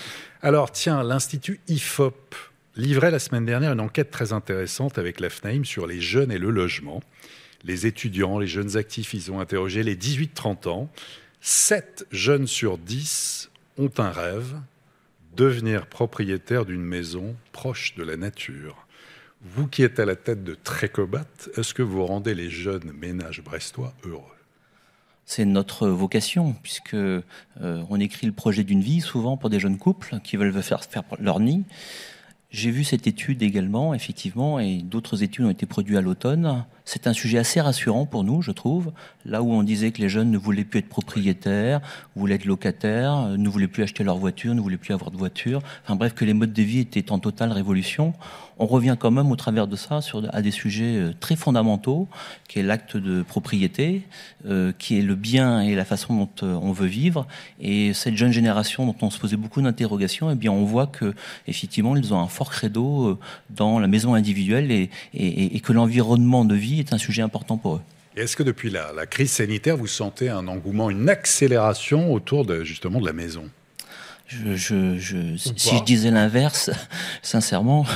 Alors, 0.42 0.70
tiens, 0.70 1.02
l'Institut 1.02 1.60
IFOP 1.68 2.36
livrait 2.76 3.10
la 3.10 3.18
semaine 3.18 3.46
dernière 3.46 3.72
une 3.72 3.80
enquête 3.80 4.10
très 4.10 4.32
intéressante 4.32 4.98
avec 4.98 5.20
la 5.20 5.30
FNAIM 5.30 5.64
sur 5.64 5.86
les 5.86 6.00
jeunes 6.00 6.32
et 6.32 6.38
le 6.38 6.50
logement. 6.50 7.02
Les 7.62 7.86
étudiants, 7.86 8.38
les 8.38 8.46
jeunes 8.46 8.76
actifs, 8.76 9.14
ils 9.14 9.32
ont 9.32 9.40
interrogé 9.40 9.82
les 9.82 9.96
18-30 9.96 10.68
ans. 10.68 10.90
7 11.40 12.06
jeunes 12.10 12.46
sur 12.46 12.78
10 12.78 13.50
ont 13.78 13.90
un 13.98 14.10
rêve, 14.10 14.54
devenir 15.36 15.86
propriétaire 15.86 16.64
d'une 16.64 16.82
maison 16.82 17.36
proche 17.52 17.94
de 17.96 18.02
la 18.02 18.16
nature. 18.16 18.86
Vous 19.42 19.66
qui 19.66 19.82
êtes 19.82 20.00
à 20.00 20.06
la 20.06 20.16
tête 20.16 20.42
de 20.42 20.54
Trécobat, 20.54 21.26
est-ce 21.56 21.74
que 21.74 21.82
vous 21.82 22.04
rendez 22.06 22.34
les 22.34 22.48
jeunes 22.48 22.92
ménages 22.92 23.42
brestois 23.42 23.92
heureux? 24.04 24.22
C'est 25.26 25.44
notre 25.44 25.88
vocation, 25.88 26.54
puisque 26.62 26.94
euh, 26.94 27.22
on 27.60 27.98
écrit 28.00 28.26
le 28.26 28.32
projet 28.32 28.62
d'une 28.62 28.82
vie 28.82 29.00
souvent 29.00 29.36
pour 29.36 29.48
des 29.48 29.58
jeunes 29.58 29.78
couples 29.78 30.20
qui 30.22 30.36
veulent 30.36 30.62
faire, 30.62 30.84
faire 30.84 31.02
leur 31.18 31.40
nid. 31.40 31.64
J'ai 32.56 32.70
vu 32.70 32.84
cette 32.84 33.08
étude 33.08 33.42
également, 33.42 33.94
effectivement, 33.94 34.60
et 34.60 34.76
d'autres 34.76 35.24
études 35.24 35.44
ont 35.44 35.50
été 35.50 35.66
produites 35.66 35.96
à 35.96 36.00
l'automne. 36.00 36.64
C'est 36.84 37.08
un 37.08 37.12
sujet 37.12 37.38
assez 37.38 37.60
rassurant 37.60 38.06
pour 38.06 38.22
nous, 38.22 38.42
je 38.42 38.52
trouve. 38.52 38.92
Là 39.24 39.42
où 39.42 39.50
on 39.50 39.64
disait 39.64 39.90
que 39.90 40.00
les 40.00 40.08
jeunes 40.08 40.30
ne 40.30 40.38
voulaient 40.38 40.62
plus 40.62 40.78
être 40.78 40.88
propriétaires, 40.88 41.80
voulaient 42.14 42.36
être 42.36 42.44
locataires, 42.44 43.26
ne 43.36 43.48
voulaient 43.48 43.66
plus 43.66 43.82
acheter 43.82 44.04
leur 44.04 44.18
voiture, 44.18 44.54
ne 44.54 44.60
voulaient 44.60 44.76
plus 44.76 44.94
avoir 44.94 45.10
de 45.10 45.16
voiture. 45.16 45.62
Enfin 45.82 45.96
bref, 45.96 46.14
que 46.14 46.24
les 46.24 46.32
modes 46.32 46.52
de 46.52 46.62
vie 46.62 46.78
étaient 46.78 47.10
en 47.10 47.18
totale 47.18 47.50
révolution 47.50 48.12
on 48.58 48.66
revient 48.66 48.96
quand 48.98 49.10
même 49.10 49.30
au 49.30 49.36
travers 49.36 49.66
de 49.66 49.76
ça 49.76 50.00
sur, 50.00 50.22
à 50.32 50.42
des 50.42 50.50
sujets 50.50 50.96
euh, 50.96 51.12
très 51.18 51.36
fondamentaux, 51.36 52.08
qui 52.48 52.60
est 52.60 52.62
l'acte 52.62 52.96
de 52.96 53.22
propriété, 53.22 54.02
euh, 54.46 54.72
qui 54.78 54.98
est 54.98 55.02
le 55.02 55.14
bien 55.14 55.60
et 55.60 55.74
la 55.74 55.84
façon 55.84 56.14
dont 56.14 56.30
euh, 56.42 56.54
on 56.62 56.72
veut 56.72 56.86
vivre. 56.86 57.26
Et 57.60 57.92
cette 57.94 58.16
jeune 58.16 58.32
génération 58.32 58.86
dont 58.86 58.96
on 59.02 59.10
se 59.10 59.18
posait 59.18 59.36
beaucoup 59.36 59.60
d'interrogations, 59.60 60.30
eh 60.30 60.34
bien, 60.34 60.52
on 60.52 60.64
voit 60.64 60.86
que 60.86 61.14
effectivement, 61.48 61.96
ils 61.96 62.14
ont 62.14 62.20
un 62.20 62.28
fort 62.28 62.50
credo 62.50 63.18
dans 63.50 63.78
la 63.78 63.88
maison 63.88 64.14
individuelle 64.14 64.70
et, 64.70 65.60
que 65.60 65.72
l'environnement 65.72 66.44
de 66.44 66.54
vie 66.54 66.80
est 66.80 66.92
un 66.92 66.98
sujet 66.98 67.22
important 67.22 67.56
pour 67.56 67.76
eux. 67.76 67.80
Est-ce 68.16 68.36
que 68.36 68.42
depuis 68.42 68.70
la, 68.70 68.92
la, 68.92 69.06
crise 69.06 69.32
sanitaire, 69.32 69.76
vous 69.76 69.86
sentez 69.86 70.28
un 70.28 70.46
engouement, 70.46 70.90
une 70.90 71.08
accélération 71.08 72.12
autour 72.12 72.44
de, 72.44 72.62
justement 72.62 73.00
de 73.00 73.06
la 73.06 73.12
maison? 73.12 73.48
Je, 74.54 74.98
je, 74.98 75.36
si 75.36 75.76
je 75.76 75.84
disais 75.84 76.10
l'inverse, 76.10 76.70
sincèrement, 77.22 77.86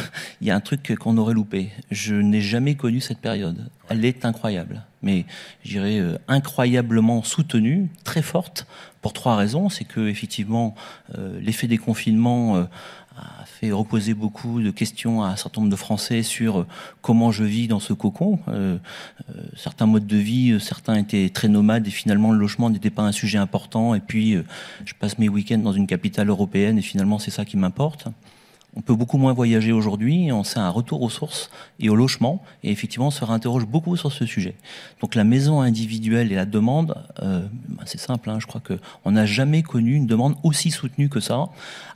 il 0.41 0.47
y 0.47 0.51
a 0.51 0.57
un 0.57 0.61
truc 0.61 0.95
qu'on 0.97 1.17
aurait 1.19 1.35
loupé. 1.35 1.71
Je 1.91 2.15
n'ai 2.15 2.41
jamais 2.41 2.75
connu 2.75 3.01
cette 3.01 3.19
période. 3.19 3.69
Elle 3.89 4.05
est 4.05 4.25
incroyable, 4.25 4.83
mais 5.03 5.25
je 5.65 5.71
dirais 5.71 5.99
euh, 5.99 6.19
incroyablement 6.29 7.23
soutenue, 7.23 7.89
très 8.05 8.23
forte, 8.23 8.67
pour 9.01 9.13
trois 9.13 9.37
raisons. 9.37 9.69
C'est 9.69 9.85
que 9.85 10.09
effectivement, 10.09 10.75
euh, 11.17 11.39
l'effet 11.41 11.67
des 11.67 11.79
confinements 11.79 12.57
euh, 12.57 12.65
a 13.19 13.45
fait 13.45 13.73
reposer 13.73 14.15
beaucoup 14.15 14.61
de 14.61 14.71
questions 14.71 15.23
à 15.23 15.29
un 15.29 15.37
certain 15.37 15.61
nombre 15.61 15.71
de 15.71 15.77
Français 15.77 16.23
sur 16.23 16.61
euh, 16.61 16.67
comment 17.03 17.33
je 17.33 17.45
vis 17.45 17.69
dans 17.69 17.81
ce 17.81 17.93
cocon. 17.93 18.39
Euh, 18.49 18.79
euh, 19.29 19.43
certains 19.57 19.87
modes 19.87 20.07
de 20.07 20.17
vie, 20.17 20.59
certains 20.61 20.97
étaient 20.97 21.31
très 21.31 21.49
nomades 21.49 21.87
et 21.87 21.91
finalement 21.91 22.33
le 22.33 22.39
logement 22.39 22.71
n'était 22.71 22.91
pas 22.91 23.03
un 23.03 23.13
sujet 23.13 23.39
important. 23.39 23.95
Et 23.95 24.01
puis 24.01 24.37
je 24.85 24.95
passe 24.99 25.19
mes 25.19 25.29
week-ends 25.29 25.59
dans 25.59 25.73
une 25.73 25.87
capitale 25.87 26.29
européenne 26.29 26.79
et 26.79 26.83
finalement 26.83 27.19
c'est 27.19 27.31
ça 27.31 27.45
qui 27.45 27.57
m'importe. 27.57 28.09
On 28.79 28.81
peut 28.81 28.95
beaucoup 28.95 29.19
moins 29.19 29.33
voyager 29.33 29.73
aujourd'hui, 29.73 30.31
on 30.31 30.45
sait 30.45 30.61
un 30.61 30.71
retour 30.71 31.03
aux 31.03 31.11
sources 31.11 31.51
et 31.81 31.91
au 31.91 31.97
logement, 31.97 32.41
et 32.63 32.71
effectivement 32.71 33.09
on 33.09 33.11
se 33.11 33.25
réinterroge 33.25 33.67
beaucoup 33.67 33.97
sur 33.97 34.13
ce 34.13 34.25
sujet. 34.25 34.55
Donc 35.01 35.17
la 35.17 35.25
maison 35.25 35.61
individuelle 35.61 36.31
et 36.31 36.37
la 36.37 36.47
demande, 36.47 36.95
euh, 37.21 37.45
bah, 37.71 37.83
c'est 37.87 37.99
simple, 37.99 38.31
hein, 38.31 38.39
je 38.39 38.47
crois 38.47 38.61
qu'on 38.61 39.11
n'a 39.11 39.27
jamais 39.27 39.65
connu 39.65 39.97
une 39.97 40.07
demande 40.07 40.37
aussi 40.45 40.71
soutenue 40.71 41.09
que 41.09 41.19
ça, 41.19 41.47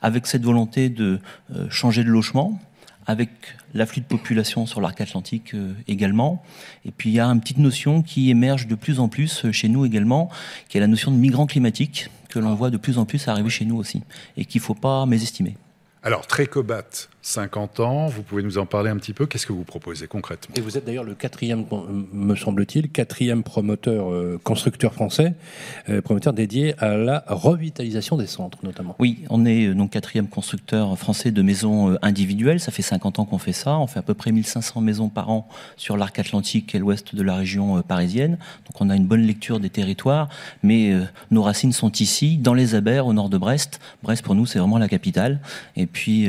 avec 0.03 0.27
cette 0.27 0.43
volonté 0.43 0.89
de 0.89 1.21
euh, 1.55 1.71
changer 1.71 2.03
de 2.03 2.09
logement, 2.09 2.59
avec 3.07 3.31
l'afflux 3.75 4.01
de 4.01 4.07
population 4.07 4.67
sur 4.67 4.81
l'arc 4.81 5.01
atlantique 5.01 5.55
euh, 5.55 5.75
également. 5.87 6.43
Et 6.85 6.91
puis 6.91 7.11
il 7.11 7.13
y 7.13 7.21
a 7.21 7.29
une 7.29 7.41
petite 7.41 7.59
notion 7.59 8.03
qui 8.03 8.29
émerge 8.29 8.67
de 8.67 8.75
plus 8.75 8.99
en 8.99 9.07
plus 9.07 9.53
chez 9.53 9.69
nous 9.69 9.87
également, 9.87 10.31
qui 10.69 10.79
est 10.79 10.81
la 10.81 10.89
notion 10.89 11.13
de 11.13 11.17
migrants 11.17 11.47
climatiques, 11.47 12.11
que 12.29 12.41
l'on 12.41 12.57
voit 12.57 12.71
de 12.71 12.77
plus 12.77 12.99
en 12.99 13.05
plus 13.05 13.29
arriver 13.29 13.51
chez 13.51 13.67
nous 13.67 13.77
aussi, 13.77 14.03
et 14.37 14.45
qu'il 14.45 14.61
ne 14.61 14.65
faut 14.65 14.75
pas 14.75 15.07
mésestimer. 15.07 15.55
Alors, 16.05 16.27
Trécobat, 16.27 17.07
50 17.25 17.79
ans, 17.79 18.09
vous 18.09 18.23
pouvez 18.23 18.43
nous 18.43 18.59
en 18.59 18.67
parler 18.67 18.91
un 18.91 18.97
petit 18.97 19.13
peu. 19.13 19.27
Qu'est-ce 19.27 19.47
que 19.47 19.53
vous 19.53 19.63
proposez 19.63 20.09
concrètement? 20.09 20.53
Et 20.57 20.61
vous 20.61 20.77
êtes 20.77 20.85
d'ailleurs 20.85 21.05
le 21.05 21.15
quatrième, 21.15 21.65
me 22.13 22.35
semble-t-il, 22.35 22.91
quatrième 22.91 23.45
promoteur, 23.45 24.11
euh, 24.11 24.41
constructeur 24.43 24.93
français, 24.93 25.35
euh, 25.89 26.03
promoteur 26.03 26.33
dédié 26.33 26.75
à 26.79 26.97
la 26.97 27.23
revitalisation 27.29 28.17
des 28.17 28.27
centres 28.27 28.59
notamment. 28.65 28.97
Oui, 28.99 29.25
on 29.31 29.47
est 29.47 29.69
euh, 29.69 29.75
donc 29.75 29.91
quatrième 29.91 30.27
constructeur 30.27 30.99
français 30.99 31.31
de 31.31 31.43
maisons 31.43 31.97
individuelles. 32.03 32.59
Ça 32.59 32.73
fait 32.73 32.83
50 32.83 33.21
ans 33.21 33.25
qu'on 33.25 33.39
fait 33.39 33.53
ça. 33.53 33.79
On 33.79 33.87
fait 33.87 34.01
à 34.01 34.03
peu 34.03 34.15
près 34.15 34.33
1500 34.33 34.81
maisons 34.81 35.09
par 35.09 35.31
an 35.31 35.49
sur 35.77 35.97
l'arc 35.97 36.19
atlantique 36.19 36.75
et 36.75 36.81
l'ouest 36.81 37.15
de 37.15 37.23
la 37.23 37.37
région 37.37 37.83
parisienne. 37.83 38.33
Donc 38.67 38.81
on 38.81 38.91
a 38.91 38.97
une 38.97 39.07
bonne 39.07 39.23
lecture 39.23 39.61
des 39.61 39.71
territoires, 39.71 40.29
mais 40.65 40.93
nos 41.31 41.43
racines 41.43 41.73
sont 41.73 41.93
ici, 41.93 42.37
dans 42.37 42.55
les 42.55 42.75
Abers, 42.75 43.07
au 43.07 43.13
nord 43.13 43.29
de 43.29 43.39
Brest. 43.39 43.79
Brest 44.03 44.25
pour 44.25 44.35
nous 44.35 44.47
c'est 44.47 44.59
vraiment 44.59 44.79
la 44.79 44.89
capitale. 44.89 45.39
Et 45.77 45.87
puis 45.93 46.29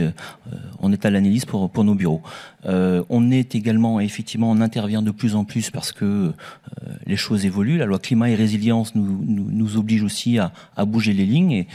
on 0.79 0.91
est 0.91 1.05
à 1.05 1.09
l'analyse 1.09 1.45
pour, 1.45 1.69
pour 1.69 1.83
nos 1.83 1.95
bureaux. 1.95 2.21
Euh, 2.65 3.03
on 3.09 3.31
est 3.31 3.55
également, 3.55 3.99
effectivement, 3.99 4.49
on 4.49 4.61
intervient 4.61 5.01
de 5.01 5.11
plus 5.11 5.35
en 5.35 5.43
plus 5.43 5.69
parce 5.69 5.91
que 5.91 6.05
euh, 6.05 6.31
les 7.05 7.17
choses 7.17 7.45
évoluent. 7.45 7.77
La 7.77 7.85
loi 7.85 7.99
climat 7.99 8.29
et 8.29 8.35
résilience 8.35 8.95
nous, 8.95 9.23
nous, 9.25 9.77
oblige 9.77 10.03
aussi 10.03 10.39
à, 10.39 10.51
à, 10.77 10.85
bouger 10.85 11.13
les 11.13 11.25
lignes 11.25 11.51
et, 11.51 11.67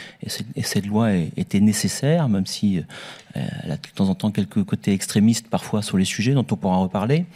et, 0.56 0.62
cette 0.62 0.86
loi 0.86 1.12
était 1.36 1.60
nécessaire, 1.60 2.28
même 2.28 2.46
si 2.46 2.78
euh, 2.78 3.42
elle 3.64 3.72
a 3.72 3.76
de 3.76 3.82
temps 3.94 4.08
en 4.08 4.14
temps 4.14 4.30
quelques 4.30 4.64
côtés 4.64 4.92
extrémistes 4.92 5.48
parfois 5.48 5.82
sur 5.82 5.98
les 5.98 6.04
sujets 6.04 6.32
dont 6.32 6.46
on 6.50 6.56
pourra 6.56 6.76
reparler. 6.76 7.26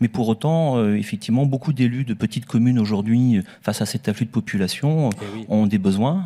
Mais 0.00 0.08
pour 0.08 0.28
autant, 0.28 0.84
effectivement, 0.94 1.46
beaucoup 1.46 1.72
d'élus 1.72 2.04
de 2.04 2.14
petites 2.14 2.46
communes 2.46 2.78
aujourd'hui, 2.78 3.42
face 3.62 3.82
à 3.82 3.86
cet 3.86 4.08
afflux 4.08 4.26
de 4.26 4.30
population, 4.30 5.10
eh 5.10 5.44
ont 5.48 5.66
des 5.66 5.78
besoins, 5.78 6.24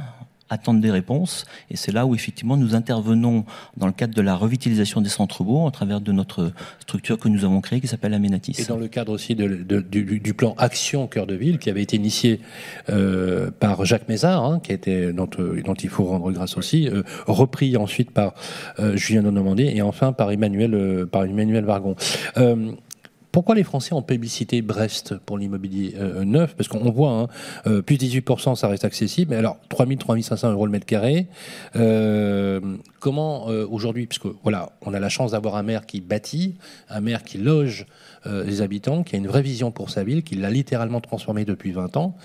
attendre 0.54 0.80
des 0.80 0.90
réponses. 0.90 1.44
Et 1.70 1.76
c'est 1.76 1.92
là 1.92 2.06
où 2.06 2.14
effectivement 2.14 2.56
nous 2.56 2.74
intervenons 2.74 3.44
dans 3.76 3.86
le 3.86 3.92
cadre 3.92 4.14
de 4.14 4.22
la 4.22 4.34
revitalisation 4.34 5.00
des 5.00 5.08
centres-bourgs 5.08 5.68
à 5.68 5.70
travers 5.70 6.00
de 6.00 6.12
notre 6.12 6.52
structure 6.80 7.18
que 7.18 7.28
nous 7.28 7.44
avons 7.44 7.60
créée 7.60 7.80
qui 7.80 7.88
s'appelle 7.88 8.14
Aménatis. 8.14 8.56
Et 8.58 8.64
dans 8.64 8.76
le 8.76 8.88
cadre 8.88 9.12
aussi 9.12 9.34
du, 9.34 10.34
plan 10.34 10.54
Action 10.58 11.06
Cœur 11.06 11.26
de 11.26 11.34
Ville 11.34 11.58
qui 11.58 11.70
avait 11.70 11.82
été 11.82 11.96
initié 11.96 12.40
euh, 12.88 13.50
par 13.50 13.84
Jacques 13.84 14.08
Mézard, 14.08 14.44
hein, 14.44 14.60
qui 14.62 14.72
a 14.72 14.74
été, 14.74 15.12
dont, 15.12 15.28
euh, 15.38 15.60
dont, 15.62 15.74
il 15.74 15.88
faut 15.88 16.04
rendre 16.04 16.30
grâce 16.32 16.56
aussi, 16.56 16.88
euh, 16.88 17.02
repris 17.26 17.76
ensuite 17.76 18.10
par 18.10 18.34
Julien 18.94 19.22
de 19.22 19.30
Normandie 19.30 19.68
et 19.74 19.82
enfin 19.82 20.12
par 20.12 20.30
Emmanuel, 20.30 21.06
par 21.10 21.24
Emmanuel 21.24 21.64
Vargon. 21.64 21.96
Pourquoi 23.34 23.56
les 23.56 23.64
Français 23.64 23.92
ont 23.94 24.00
publicité 24.00 24.62
Brest 24.62 25.16
pour 25.26 25.38
l'immobilier 25.38 25.96
euh, 25.98 26.22
neuf? 26.22 26.54
Parce 26.54 26.68
qu'on 26.68 26.88
voit, 26.92 27.10
hein, 27.10 27.28
euh, 27.66 27.82
plus 27.82 27.96
18%, 27.96 28.54
ça 28.54 28.68
reste 28.68 28.84
accessible. 28.84 29.32
Mais 29.32 29.36
alors, 29.36 29.58
3000, 29.70 29.98
3500 29.98 30.52
euros 30.52 30.66
le 30.66 30.70
mètre 30.70 30.86
carré. 30.86 31.26
Euh, 31.74 32.60
comment 33.00 33.46
aujourd'hui, 33.46 34.06
puisque 34.06 34.26
voilà, 34.44 34.70
on 34.82 34.94
a 34.94 35.00
la 35.00 35.08
chance 35.08 35.32
d'avoir 35.32 35.56
un 35.56 35.64
maire 35.64 35.84
qui 35.84 36.00
bâtit, 36.00 36.58
un 36.88 37.00
maire 37.00 37.24
qui 37.24 37.38
loge 37.38 37.86
les 38.24 38.62
habitants, 38.62 39.02
qui 39.02 39.16
a 39.16 39.18
une 39.18 39.26
vraie 39.26 39.42
vision 39.42 39.70
pour 39.70 39.90
sa 39.90 40.04
ville, 40.04 40.22
qui 40.22 40.36
l'a 40.36 40.48
littéralement 40.48 41.00
transformée 41.00 41.44
depuis 41.44 41.72
20 41.72 41.96
ans. 41.98 42.16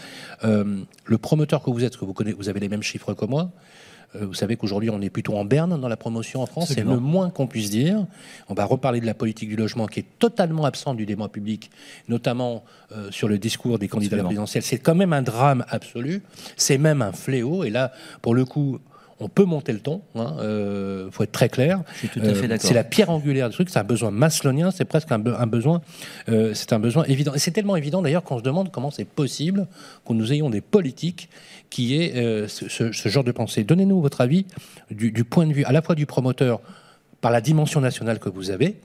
le 0.43 1.17
promoteur 1.17 1.63
que 1.63 1.71
vous 1.71 1.83
êtes, 1.83 1.97
que 1.97 2.05
vous, 2.05 2.13
connaissez, 2.13 2.37
vous 2.37 2.47
avez 2.47 2.59
les 2.61 2.69
mêmes 2.69 2.83
chiffres 2.83 3.13
que 3.13 3.25
moi, 3.25 3.51
Euh, 3.51 3.68
vous 4.15 4.33
savez 4.33 4.55
qu'aujourd'hui, 4.55 4.89
on 4.89 5.01
est 5.01 5.09
plutôt 5.09 5.35
en 5.35 5.45
berne 5.45 5.79
dans 5.79 5.87
la 5.87 5.97
promotion 5.97 6.41
en 6.41 6.45
France, 6.45 6.71
c'est 6.73 6.83
le 6.83 6.99
moins 6.99 7.29
qu'on 7.29 7.47
puisse 7.47 7.69
dire. 7.69 8.05
On 8.47 8.53
va 8.53 8.65
reparler 8.65 8.99
de 8.99 9.05
la 9.05 9.13
politique 9.13 9.49
du 9.49 9.55
logement 9.55 9.85
qui 9.85 9.99
est 9.99 10.05
totalement 10.17 10.65
absente 10.65 10.97
du 10.97 11.05
débat 11.05 11.27
public, 11.27 11.69
notamment 12.07 12.63
euh, 12.91 13.11
sur 13.11 13.27
le 13.27 13.37
discours 13.37 13.77
des 13.77 13.87
candidats 13.87 14.15
à 14.15 14.17
la 14.17 14.23
présidentielle. 14.23 14.63
C'est 14.63 14.79
quand 14.79 14.95
même 14.95 15.13
un 15.13 15.21
drame 15.21 15.63
absolu, 15.69 16.23
c'est 16.57 16.77
même 16.77 17.01
un 17.01 17.11
fléau. 17.11 17.63
Et 17.63 17.69
là, 17.69 17.91
pour 18.21 18.33
le 18.33 18.45
coup, 18.45 18.79
on 19.19 19.27
peut 19.27 19.43
monter 19.43 19.73
le 19.73 19.79
ton, 19.79 20.01
il 20.15 20.21
hein, 20.21 20.37
euh, 20.39 21.11
faut 21.11 21.23
être 21.23 21.31
très 21.31 21.49
clair. 21.49 21.81
Euh, 22.17 22.57
c'est 22.59 22.73
la 22.73 22.83
pierre 22.83 23.09
angulaire 23.09 23.49
du 23.49 23.55
truc, 23.55 23.69
c'est 23.69 23.79
un 23.79 23.83
besoin 23.83 24.11
maslonien, 24.11 24.71
c'est 24.71 24.85
presque 24.85 25.11
un, 25.11 25.19
besoin, 25.19 25.81
euh, 26.29 26.53
c'est 26.53 26.73
un 26.73 26.79
besoin 26.79 27.03
évident. 27.05 27.33
Et 27.33 27.39
c'est 27.39 27.51
tellement 27.51 27.75
évident 27.75 28.01
d'ailleurs 28.01 28.23
qu'on 28.23 28.37
se 28.37 28.43
demande 28.43 28.71
comment 28.71 28.91
c'est 28.91 29.05
possible 29.05 29.67
que 30.05 30.13
nous 30.13 30.31
ayons 30.31 30.49
des 30.49 30.61
politiques 30.61 31.29
qui 31.69 31.95
aient 31.95 32.47
ce, 32.47 32.91
genre 33.09 33.23
de 33.23 33.31
pensée. 33.31 33.63
Donnez-nous 33.63 34.01
votre 34.01 34.21
avis 34.21 34.45
du, 34.89 35.11
du 35.11 35.23
point 35.23 35.45
de 35.45 35.53
vue 35.53 35.65
à 35.65 35.71
la 35.71 35.81
fois 35.81 35.95
du 35.95 36.05
promoteur 36.05 36.61
par 37.21 37.31
la 37.31 37.41
dimension 37.41 37.81
nationale 37.81 38.19
que 38.19 38.29
vous 38.29 38.49
avez, 38.51 38.77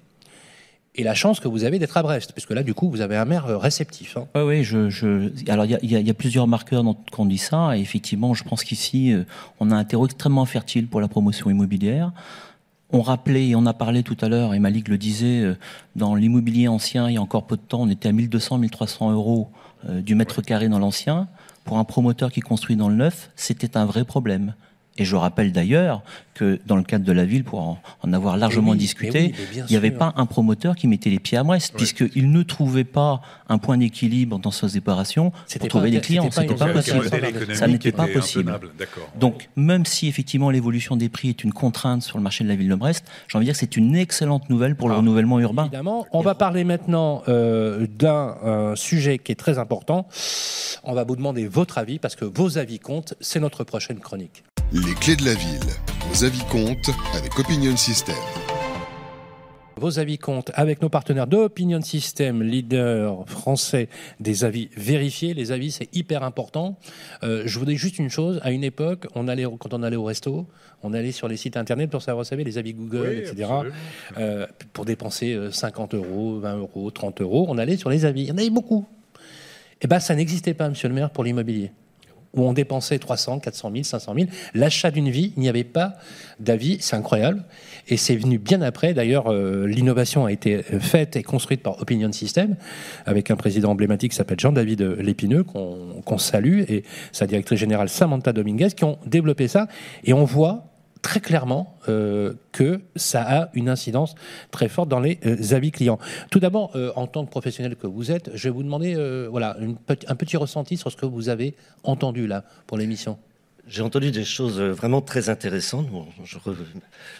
et 0.97 1.03
la 1.03 1.15
chance 1.15 1.41
que 1.41 1.49
vous 1.49 1.65
avez 1.65 1.79
d'être 1.79 1.97
à 1.97 2.03
Brest, 2.03 2.33
puisque 2.33 2.51
là, 2.51 2.63
du 2.63 2.73
coup, 2.73 2.89
vous 2.89 3.01
avez 3.01 3.17
un 3.17 3.25
maire 3.25 3.47
euh, 3.47 3.59
réceptif. 3.59 4.17
Hein. 4.17 4.27
Oui, 4.37 4.43
oui. 4.43 4.65
Je, 4.65 4.91
je... 4.91 5.31
Alors, 5.51 5.65
il 5.65 5.79
y, 5.83 5.95
y, 5.95 6.11
a 6.11 6.15
plusieurs 6.15 6.47
marqueurs 6.47 6.85
dans, 6.85 6.95
quand 6.95 7.23
on 7.23 7.27
dit 7.27 7.39
ça, 7.39 7.77
et 7.77 7.81
effectivement, 7.81 8.35
je 8.35 8.45
pense 8.45 8.63
qu'ici, 8.63 9.13
euh, 9.13 9.25
on 9.59 9.71
a 9.71 9.77
un 9.77 9.85
terreau 9.85 10.07
extrêmement 10.07 10.45
fertile 10.45 10.87
pour 10.87 11.01
la 11.01 11.09
promotion 11.09 11.51
immobilière. 11.51 12.13
On 12.93 13.03
rappelait, 13.03 13.49
et 13.49 13.57
on 13.57 13.67
a 13.67 13.75
parlé 13.75 14.05
tout 14.05 14.17
à 14.21 14.29
l'heure, 14.29 14.55
et 14.55 14.61
Malik 14.61 14.87
le 14.87 14.97
disait, 14.97 15.41
euh, 15.41 15.57
dans 15.97 16.15
l'immobilier 16.15 16.69
ancien, 16.69 17.09
il 17.09 17.15
y 17.15 17.19
a 17.19 17.23
encore 17.23 17.47
peu 17.47 17.57
de 17.57 17.63
temps, 17.63 17.83
on 17.83 17.89
était 17.89 18.09
à 18.09 18.13
1200, 18.13 18.59
1300 18.59 19.13
euros 19.13 19.51
du 19.87 20.15
mètre 20.15 20.41
carré 20.41 20.71
dans 20.71 20.79
l'ancien. 20.79 21.29
Pour 21.65 21.77
un 21.77 21.85
promoteur 21.85 22.33
qui 22.33 22.41
construit 22.41 22.75
dans 22.75 22.89
le 22.89 22.95
neuf, 22.95 23.31
c'était 23.37 23.77
un 23.77 23.85
vrai 23.85 24.05
problème. 24.05 24.55
Et 24.97 25.05
je 25.05 25.17
rappelle 25.17 25.51
d'ailleurs 25.51 26.03
que 26.35 26.61
dans 26.67 26.77
le 26.77 26.83
cadre 26.83 27.05
de 27.05 27.13
la 27.13 27.25
ville, 27.25 27.45
pour 27.45 27.61
en, 28.03 28.13
avoir 28.13 28.37
largement 28.37 28.75
discuté, 28.75 29.35
il 29.55 29.65
n'y 29.71 29.77
avait 29.77 29.91
pas 29.91 30.13
un 30.17 30.27
promoteur 30.27 30.77
qui 30.77 30.87
mettait 30.87 31.11
les 31.11 31.19
pieds 31.19 31.39
à 31.39 31.43
Brest, 31.43 31.75
puisqu'il 31.77 32.31
ne 32.31 32.43
trouvait 32.43 32.85
pas 32.85 33.21
un 33.49 33.59
point 33.59 33.79
d'équilibre 33.79 34.39
dans 34.39 34.51
sa 34.51 34.69
séparation 34.69 35.33
pour 35.59 35.69
trouver 35.69 35.91
des 35.91 36.01
clients. 36.01 36.29
C'était 36.31 36.55
pas, 36.55 36.73
possible. 36.73 37.09
Ça 37.55 37.67
n'était 37.67 37.93
pas 37.93 38.07
possible. 38.07 38.59
Donc, 39.19 39.49
même 39.57 39.85
si 39.85 40.09
effectivement 40.09 40.51
l'évolution 40.51 40.97
des 40.97 41.09
prix 41.09 41.31
est 41.31 41.45
une 41.45 41.53
contrainte 41.53 42.03
sur 42.03 42.19
le 42.19 42.23
marché 42.23 42.45
de 42.45 42.49
la 42.49 42.57
ville 42.57 42.69
de 42.69 42.75
Brest, 42.75 43.05
j'ai 43.29 43.37
envie 43.37 43.47
de 43.47 43.49
dire 43.49 43.55
que 43.55 43.61
c'est 43.61 43.77
une 43.77 43.97
excellente 43.97 44.49
nouvelle 44.51 44.77
pour 44.77 44.89
le 44.89 44.95
ah, 44.95 44.99
renouvellement 44.99 45.41
urbain. 45.41 45.65
Évidemment. 45.65 46.07
On 46.13 46.21
va 46.21 46.35
parler 46.35 46.65
maintenant 46.65 47.23
euh, 47.29 47.87
d'un 47.87 48.37
euh, 48.45 48.77
sujet 48.77 49.19
qui 49.19 49.33
est 49.33 49.37
très 49.37 49.59
important. 49.59 50.07
On 50.85 50.95
va 50.95 51.05
vous 51.05 51.17
demander 51.17 51.47
votre 51.47 51.79
avis, 51.79 51.99
parce 51.99 52.17
que 52.17 52.25
vos 52.25 52.59
avis 52.59 52.79
comptent. 52.79 53.15
C'est 53.21 53.41
notre 53.41 53.65
prochaine 53.65 53.99
chronique. 53.99 54.45
Les 54.75 54.95
clés 54.95 55.15
de 55.15 55.25
la 55.25 55.35
ville. 55.35 55.71
Vos 56.09 56.25
avis 56.25 56.43
comptent 56.51 56.91
avec 57.17 57.39
Opinion 57.39 57.77
System. 57.77 58.17
Vos 59.77 60.01
avis 60.01 60.19
comptent 60.19 60.51
avec 60.55 60.83
nos 60.83 60.89
partenaires 60.89 61.29
d'Opinion 61.29 61.81
System, 61.81 62.43
leader 62.43 63.23
français 63.29 63.89
des 64.19 64.43
avis 64.43 64.71
vérifiés. 64.77 65.33
Les 65.33 65.53
avis, 65.53 65.71
c'est 65.71 65.95
hyper 65.95 66.25
important. 66.25 66.77
Euh, 67.23 67.45
je 67.47 67.57
vous 67.61 67.67
dis 67.67 67.77
juste 67.77 68.01
une 68.01 68.11
chose. 68.11 68.41
À 68.43 68.51
une 68.51 68.65
époque, 68.65 69.07
on 69.15 69.29
allait, 69.29 69.45
quand 69.45 69.73
on 69.75 69.85
allait 69.85 69.95
au 69.95 70.03
resto, 70.03 70.49
on 70.83 70.93
allait 70.93 71.13
sur 71.13 71.29
les 71.29 71.37
sites 71.37 71.57
internet 71.57 71.89
pour 71.89 72.03
savoir, 72.03 72.25
vous 72.25 72.29
savez, 72.29 72.43
les 72.43 72.59
avis 72.59 72.75
Google, 72.75 73.13
etc. 73.13 73.49
Euh, 74.19 74.45
pour 74.73 74.87
dépenser 74.87 75.39
50 75.53 75.95
euh, 75.95 75.99
euros, 75.99 76.41
20 76.41 76.57
euros, 76.57 76.91
30 76.91 77.21
euros, 77.21 77.47
on 77.49 77.59
allait 77.59 77.77
sur 77.77 77.91
les 77.91 78.07
avis. 78.07 78.23
Il 78.23 78.29
y 78.29 78.33
en 78.33 78.39
avait 78.39 78.51
beaucoup. 78.51 78.85
Eh 79.81 79.87
bien, 79.87 80.01
ça 80.01 80.17
n'existait 80.17 80.55
pas, 80.55 80.69
monsieur 80.69 80.89
le 80.89 80.97
maire, 80.97 81.11
pour 81.11 81.23
l'immobilier 81.23 81.71
où 82.37 82.43
on 82.43 82.53
dépensait 82.53 82.99
300, 82.99 83.41
400 83.41 83.71
000, 83.73 83.85
500 83.85 84.15
000. 84.17 84.29
L'achat 84.55 84.91
d'une 84.91 85.11
vie, 85.11 85.33
il 85.37 85.41
n'y 85.41 85.49
avait 85.49 85.65
pas 85.65 85.95
d'avis, 86.41 86.79
c'est 86.81 86.97
incroyable. 86.97 87.45
Et 87.89 87.97
c'est 87.97 88.17
venu 88.17 88.39
bien 88.39 88.63
après. 88.63 88.95
D'ailleurs, 88.95 89.31
euh, 89.31 89.67
l'innovation 89.67 90.27
a 90.27 90.33
été 90.33 90.63
faite 90.63 91.17
et 91.17 91.23
construite 91.23 91.63
par 91.63 91.81
Opinion 91.81 92.11
System, 92.13 92.57
avec 93.07 93.31
un 93.31 93.37
président 93.37 93.71
emblématique 93.71 94.13
qui 94.13 94.17
s'appelle 94.17 94.41
Jean-David 94.41 94.83
Lépineux, 94.99 95.45
qu'on 95.45 96.19
salue, 96.19 96.63
et 96.69 96.85
sa 97.13 97.27
directrice 97.27 97.59
générale 97.59 97.89
Samantha 97.89 98.33
Dominguez, 98.33 98.71
qui 98.77 98.85
ont 98.85 98.99
développé 99.07 99.49
ça. 99.49 99.69
Et 100.05 100.13
on 100.13 100.25
voit 100.25 100.74
très 101.05 101.21
clairement 101.21 101.79
euh, 101.89 102.33
que 102.51 102.81
ça 102.97 103.23
a 103.23 103.51
une 103.53 103.69
incidence 103.69 104.15
très 104.51 104.71
forte 104.71 104.89
dans 104.89 105.01
les 105.01 105.21
euh, 105.27 105.55
avis 105.55 105.71
clients. 105.71 105.99
Tout 106.31 106.41
d'abord, 106.41 106.73
euh, 106.75 106.93
en 106.97 107.07
tant 107.07 107.27
que 107.27 107.31
professionnel 107.31 107.77
que 107.77 107.87
vous 107.87 108.11
êtes, 108.11 108.31
je 108.35 108.45
vais 108.45 108.51
vous 108.51 108.63
demander 108.63 108.95
voilà, 109.31 109.57
un 110.09 110.17
petit 110.17 110.37
ressenti 110.39 110.77
sur 110.79 110.91
ce 110.91 110.97
que 110.97 111.05
vous 111.05 111.29
avez 111.29 111.55
entendu 111.83 112.27
là 112.27 112.45
pour 112.67 112.79
l'émission. 112.79 113.19
J'ai 113.69 113.83
entendu 113.83 114.11
des 114.11 114.25
choses 114.25 114.61
vraiment 114.61 115.03
très 115.03 115.29
intéressantes. 115.29 115.89
je, 116.25 116.39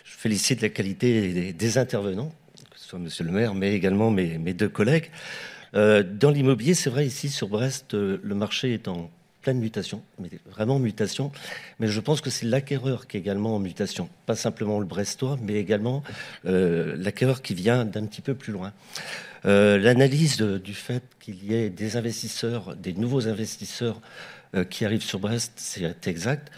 félicite 0.05 0.63
la 0.63 0.71
qualité 0.71 1.53
des, 1.53 1.79
intervenants, 1.79 2.33
que 2.71 2.79
ce 2.79 2.89
soit 2.89 2.99
Monsieur 2.99 3.25
le 3.25 3.33
maire, 3.33 3.55
mais 3.55 3.75
également 3.75 4.11
mes, 4.11 4.39
mes 4.39 4.55
deux 4.55 4.69
collègues. 4.69 5.11
dans 5.75 6.31
l'immobilier, 6.33 6.73
c'est 6.73 6.91
vrai, 6.91 7.07
ici 7.07 7.29
sur 7.29 7.49
Brest, 7.49 7.93
le 7.93 8.35
marché 8.35 8.73
est 8.73 8.89
en 8.89 9.11
pleine 9.45 9.59
mutation, 9.59 10.03
mais 10.19 10.31
vraiment 10.51 10.79
mutation. 10.79 11.31
Mais 11.79 11.87
je 11.87 12.01
pense 12.01 12.23
que 12.23 12.31
c'est 12.31 12.47
l'acquéreur 12.47 13.07
qui 13.07 13.19
est 13.19 13.21
également 13.21 13.57
en 13.57 13.59
mutation. 13.59 14.09
Pas 14.25 14.37
simplement 14.37 14.81
le 14.81 14.87
Brestois, 14.87 15.39
mais 15.43 15.57
également 15.57 16.03
euh, 16.47 16.97
l'acquéreur 16.97 17.43
qui 17.43 17.55
vient 17.55 17.85
d'un 17.85 18.07
petit 18.07 18.23
peu 18.23 18.35
plus 18.35 18.55
loin. 18.55 18.73
Euh, 19.45 19.79
l'analyse 19.79 20.39
du 20.39 20.73
fait 20.73 21.03
qu'il 21.21 21.45
y 21.45 21.53
ait 21.53 21.69
des 21.69 21.99
investisseurs, 21.99 22.75
des 22.75 22.95
nouveaux 22.95 23.29
investisseurs 23.29 24.01
euh, 24.55 24.65
qui 24.65 24.87
arrivent 24.87 25.03
sur 25.03 25.19
Brest, 25.19 25.53
c'est 25.57 26.07
exact. 26.07 26.51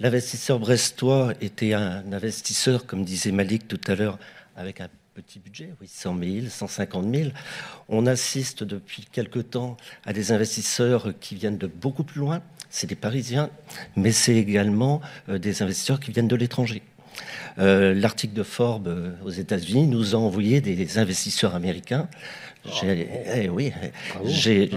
L'investisseur 0.00 0.58
brestois 0.58 1.34
était 1.42 1.74
un 1.74 2.14
investisseur, 2.14 2.86
comme 2.86 3.04
disait 3.04 3.30
Malik 3.30 3.68
tout 3.68 3.80
à 3.86 3.94
l'heure, 3.94 4.18
avec 4.56 4.80
un 4.80 4.88
petit 5.14 5.38
budget, 5.38 5.74
oui, 5.80 5.88
100 5.88 6.18
000, 6.18 6.46
150 6.48 7.14
000. 7.14 7.30
On 7.88 8.06
assiste 8.06 8.64
depuis 8.64 9.06
quelque 9.10 9.40
temps 9.40 9.76
à 10.06 10.12
des 10.12 10.32
investisseurs 10.32 11.12
qui 11.20 11.34
viennent 11.34 11.58
de 11.58 11.66
beaucoup 11.66 12.04
plus 12.04 12.20
loin. 12.20 12.42
C'est 12.70 12.86
des 12.86 12.94
Parisiens, 12.94 13.50
mais 13.96 14.12
c'est 14.12 14.34
également 14.34 15.02
euh, 15.28 15.38
des 15.38 15.62
investisseurs 15.62 16.00
qui 16.00 16.12
viennent 16.12 16.28
de 16.28 16.36
l'étranger. 16.36 16.82
Euh, 17.58 17.92
l'article 17.92 18.32
de 18.32 18.42
Forbes 18.42 18.88
euh, 18.88 19.12
aux 19.22 19.30
États-Unis 19.30 19.86
nous 19.86 20.14
a 20.14 20.18
envoyé 20.18 20.62
des 20.62 20.98
investisseurs 20.98 21.54
américains. 21.54 22.08
J'ai, 22.80 23.08
eh 23.34 23.48
oui, 23.50 23.72
j'ai, 24.24 24.70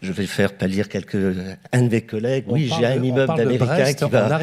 je 0.00 0.12
vais 0.12 0.26
faire 0.26 0.52
pâlir 0.54 0.88
quelques 0.88 1.16
un 1.72 1.82
de 1.82 1.88
mes 1.88 2.02
collègues. 2.02 2.44
oui, 2.48 2.70
j'ai 2.78 2.86
un 2.86 3.02
immeuble 3.02 3.34
d'Américain 3.36 3.92
qui 3.92 4.10
va. 4.10 4.40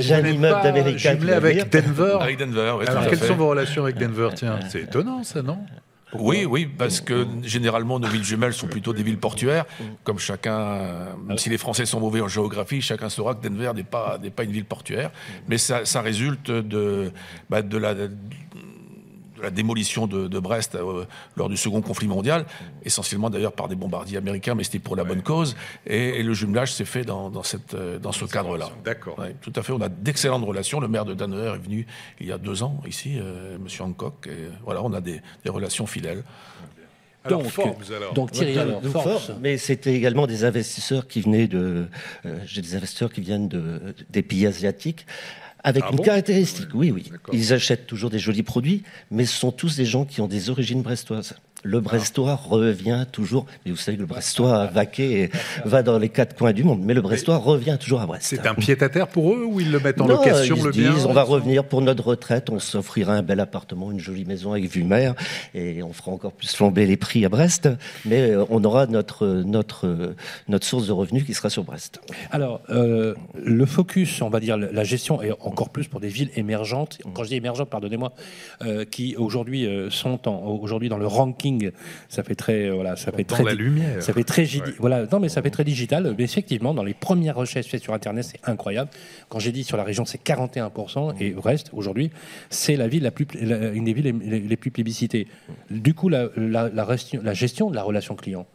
J'ai 0.00 0.14
un 0.14 0.26
immeuble 0.26 0.62
d'Américain 0.62 1.16
qui 1.16 1.26
va 1.26 1.36
avec 1.36 1.70
Denver. 1.70 2.18
Avec 2.20 2.38
Denver. 2.38 2.74
Alors, 2.86 3.06
quelles 3.08 3.18
sont 3.18 3.36
vos 3.36 3.48
relations 3.48 3.82
avec 3.82 3.96
Denver? 3.96 4.28
Tiens, 4.34 4.60
c'est 4.68 4.82
étonnant, 4.82 5.22
ça, 5.24 5.42
non? 5.42 5.58
Oui, 6.14 6.46
oui, 6.46 6.66
parce 6.66 7.02
que 7.02 7.26
généralement 7.42 8.00
nos 8.00 8.08
villes 8.08 8.24
jumelles 8.24 8.54
sont 8.54 8.66
plutôt 8.66 8.94
des 8.94 9.02
villes 9.02 9.18
portuaires. 9.18 9.66
Comme 10.04 10.18
chacun, 10.18 10.78
même 11.26 11.36
si 11.36 11.50
les 11.50 11.58
Français 11.58 11.84
sont 11.84 12.00
mauvais 12.00 12.20
en 12.20 12.28
géographie, 12.28 12.80
chacun 12.80 13.10
saura 13.10 13.34
que 13.34 13.46
Denver 13.46 13.72
n'est 13.74 13.82
pas, 13.82 14.18
n'est 14.22 14.30
pas 14.30 14.44
une 14.44 14.52
ville 14.52 14.64
portuaire. 14.64 15.10
Mais 15.48 15.58
ça, 15.58 15.84
ça 15.84 16.00
résulte 16.00 16.50
de, 16.50 17.12
bah, 17.50 17.60
de 17.60 17.76
la 17.76 17.94
la 19.42 19.50
démolition 19.50 20.06
de, 20.06 20.38
Brest 20.38 20.74
euh, 20.74 21.04
lors 21.36 21.48
du 21.48 21.56
second 21.56 21.82
conflit 21.82 22.08
mondial, 22.08 22.46
essentiellement 22.84 23.30
d'ailleurs 23.30 23.52
par 23.52 23.68
des 23.68 23.74
bombardiers 23.74 24.18
américains, 24.18 24.54
mais 24.54 24.64
c'était 24.64 24.78
pour 24.78 24.96
la 24.96 25.04
bonne 25.04 25.22
cause. 25.22 25.56
Et, 25.86 26.22
le 26.22 26.34
jumelage 26.34 26.72
s'est 26.72 26.84
fait 26.84 27.04
dans, 27.04 27.42
cette, 27.42 27.74
euh, 27.74 27.98
dans 27.98 28.12
ce 28.12 28.24
cadre-là. 28.24 28.70
D'accord. 28.84 29.18
tout 29.40 29.52
à 29.56 29.62
fait. 29.62 29.72
On 29.72 29.80
a 29.80 29.88
d'excellentes 29.88 30.44
relations. 30.44 30.80
Le 30.80 30.88
maire 30.88 31.04
de 31.04 31.14
Danner 31.14 31.54
est 31.54 31.58
venu 31.58 31.86
il 32.20 32.26
y 32.26 32.32
a 32.32 32.38
deux 32.38 32.62
ans 32.62 32.80
ici, 32.86 33.18
euh, 33.18 33.56
M. 33.56 33.66
Hancock. 33.80 34.28
Et 34.28 34.48
voilà, 34.64 34.82
on 34.82 34.92
a 34.92 35.00
des, 35.00 35.20
relations 35.46 35.86
fidèles. 35.86 36.24
donc, 37.28 37.44
donc 38.14 38.30
Thierry, 38.32 38.58
mais 39.40 39.58
c'était 39.58 39.94
également 39.94 40.26
des 40.26 40.44
investisseurs 40.44 41.08
qui 41.08 41.20
venaient 41.20 41.48
de, 41.48 41.88
j'ai 42.44 42.62
des 42.62 42.76
investisseurs 42.76 43.12
qui 43.12 43.22
viennent 43.22 43.48
de, 43.48 43.94
des 44.10 44.22
pays 44.22 44.46
asiatiques 44.46 45.06
avec 45.64 45.84
ah 45.86 45.90
une 45.92 46.00
caractéristique, 46.00 46.68
oui, 46.74 46.90
oui. 46.90 47.10
Ils 47.32 47.52
achètent 47.52 47.86
toujours 47.86 48.10
des 48.10 48.18
jolis 48.18 48.42
produits, 48.42 48.82
mais 49.10 49.24
ce 49.24 49.36
sont 49.36 49.52
tous 49.52 49.76
des 49.76 49.84
gens 49.84 50.04
qui 50.04 50.20
ont 50.20 50.28
des 50.28 50.50
origines 50.50 50.82
brestoises 50.82 51.34
le 51.62 51.80
Brestois 51.80 52.34
revient 52.34 53.06
toujours. 53.10 53.46
Mais 53.64 53.72
vous 53.72 53.76
savez 53.76 53.96
que 53.96 54.02
le 54.02 54.06
Brestois 54.06 54.62
a 54.62 54.66
vaqué 54.66 55.22
et 55.22 55.30
va 55.64 55.82
dans 55.82 55.98
les 55.98 56.08
quatre 56.08 56.36
coins 56.36 56.52
du 56.52 56.64
monde. 56.64 56.80
Mais 56.82 56.94
le 56.94 57.00
Brestois 57.00 57.36
revient 57.36 57.76
toujours 57.80 58.00
à 58.00 58.06
Brest. 58.06 58.26
C'est 58.26 58.46
un 58.46 58.54
pied-à-terre 58.54 59.08
pour 59.08 59.32
eux 59.34 59.44
ou 59.44 59.60
ils 59.60 59.70
le 59.70 59.80
mettent 59.80 60.00
en 60.00 60.06
location 60.06 60.56
ils 60.56 60.64
le 60.64 60.70
disent, 60.72 61.06
On 61.06 61.12
va 61.12 61.22
revenir 61.22 61.64
pour 61.64 61.82
notre 61.82 62.04
retraite. 62.04 62.50
On 62.50 62.58
s'offrira 62.58 63.14
un 63.14 63.22
bel 63.22 63.40
appartement, 63.40 63.90
une 63.90 64.00
jolie 64.00 64.24
maison 64.24 64.52
avec 64.52 64.70
vue 64.70 64.84
mer. 64.84 65.14
Et 65.54 65.82
on 65.82 65.92
fera 65.92 66.12
encore 66.12 66.32
plus 66.32 66.54
flamber 66.54 66.86
les 66.86 66.96
prix 66.96 67.24
à 67.24 67.28
Brest. 67.28 67.68
Mais 68.04 68.30
euh, 68.30 68.44
on 68.50 68.62
aura 68.64 68.86
notre, 68.86 69.26
notre, 69.26 70.14
notre 70.48 70.66
source 70.66 70.86
de 70.86 70.92
revenus 70.92 71.24
qui 71.24 71.34
sera 71.34 71.50
sur 71.50 71.64
Brest. 71.64 72.00
Alors, 72.30 72.60
euh, 72.70 73.14
le 73.42 73.66
focus, 73.66 74.22
on 74.22 74.30
va 74.30 74.40
dire, 74.40 74.56
la 74.56 74.84
gestion, 74.84 75.22
et 75.22 75.32
encore 75.40 75.70
plus 75.70 75.88
pour 75.88 76.00
des 76.00 76.08
villes 76.08 76.30
émergentes. 76.36 76.98
Quand 77.14 77.24
je 77.24 77.28
dis 77.28 77.36
émergentes, 77.36 77.70
pardonnez-moi, 77.70 78.12
euh, 78.62 78.84
qui 78.84 79.16
aujourd'hui 79.16 79.68
sont 79.90 80.20
aujourd'hui 80.28 80.88
dans 80.88 80.98
le 80.98 81.06
ranking 81.06 81.57
ça 82.08 82.22
fait 82.22 82.34
très 82.34 82.70
voilà, 82.70 82.96
ça 82.96 83.12
fait 83.12 83.24
Dans 83.24 83.34
très 83.34 83.44
la 83.44 83.54
lumière. 83.54 84.02
ça 84.02 84.12
fait 84.12 84.24
très 84.24 84.42
Ouais. 84.44 84.62
voilà, 84.78 85.06
non 85.12 85.20
mais 85.20 85.28
ça 85.28 85.42
fait 85.42 85.50
très 85.50 85.64
digital. 85.64 86.14
Mais 86.16 86.24
effectivement, 86.24 86.74
dans 86.74 86.84
les 86.84 86.94
premières 86.94 87.36
recherches 87.36 87.66
faites 87.66 87.82
sur 87.82 87.92
Internet, 87.94 88.24
c'est 88.24 88.40
incroyable. 88.48 88.90
Quand 89.28 89.38
j'ai 89.38 89.52
dit 89.52 89.64
sur 89.64 89.76
la 89.76 89.84
région, 89.84 90.04
c'est 90.04 90.22
41% 90.22 91.14
et 91.20 91.30
Brest 91.30 91.70
aujourd'hui, 91.72 92.10
c'est 92.50 92.76
la 92.76 92.88
ville 92.88 93.02
la 93.02 93.10
plus, 93.10 93.26
la- 93.40 93.68
une 93.72 93.84
des 93.84 93.92
villes 93.92 94.16
les, 94.24 94.40
les 94.40 94.56
plus 94.56 94.70
plébiscitées. 94.70 95.26
Du 95.70 95.94
coup, 95.94 96.08
la, 96.08 96.28
la, 96.36 96.68
la 96.68 96.86
gestion- 96.86 97.20
la 97.22 97.34
gestion 97.34 97.70
de 97.70 97.74
la 97.76 97.82
relation 97.82 98.14
client. 98.16 98.46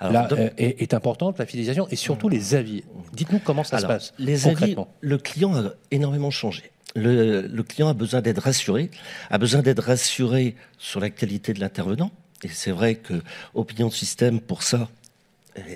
Alors, 0.00 0.12
là, 0.12 0.26
dans- 0.28 0.36
euh, 0.36 0.48
est, 0.58 0.82
est 0.82 0.94
importante, 0.94 1.38
la 1.38 1.46
fidélisation 1.46 1.86
et 1.90 1.96
surtout 1.96 2.28
les 2.28 2.54
avis. 2.56 2.82
Dites-nous 3.12 3.38
comment 3.38 3.62
ça 3.64 3.76
Alors, 3.76 3.90
se 3.90 3.94
passe 3.94 4.14
Les 4.18 4.48
avis, 4.48 4.74
le 5.00 5.18
client 5.18 5.54
a 5.54 5.72
énormément 5.92 6.30
changé. 6.30 6.62
Le, 6.96 7.42
le 7.46 7.62
client 7.62 7.88
a 7.88 7.94
besoin 7.94 8.20
d'être 8.20 8.42
rassuré, 8.42 8.90
a 9.30 9.38
besoin 9.38 9.62
d'être 9.62 9.82
rassuré 9.82 10.56
sur 10.76 11.00
la 11.00 11.08
qualité 11.08 11.54
de 11.54 11.60
l'intervenant. 11.60 12.10
Et 12.44 12.48
c'est 12.48 12.72
vrai 12.72 12.96
que 12.96 13.14
Opinion 13.54 13.90
Système, 13.90 14.40
pour 14.40 14.62
ça, 14.62 14.88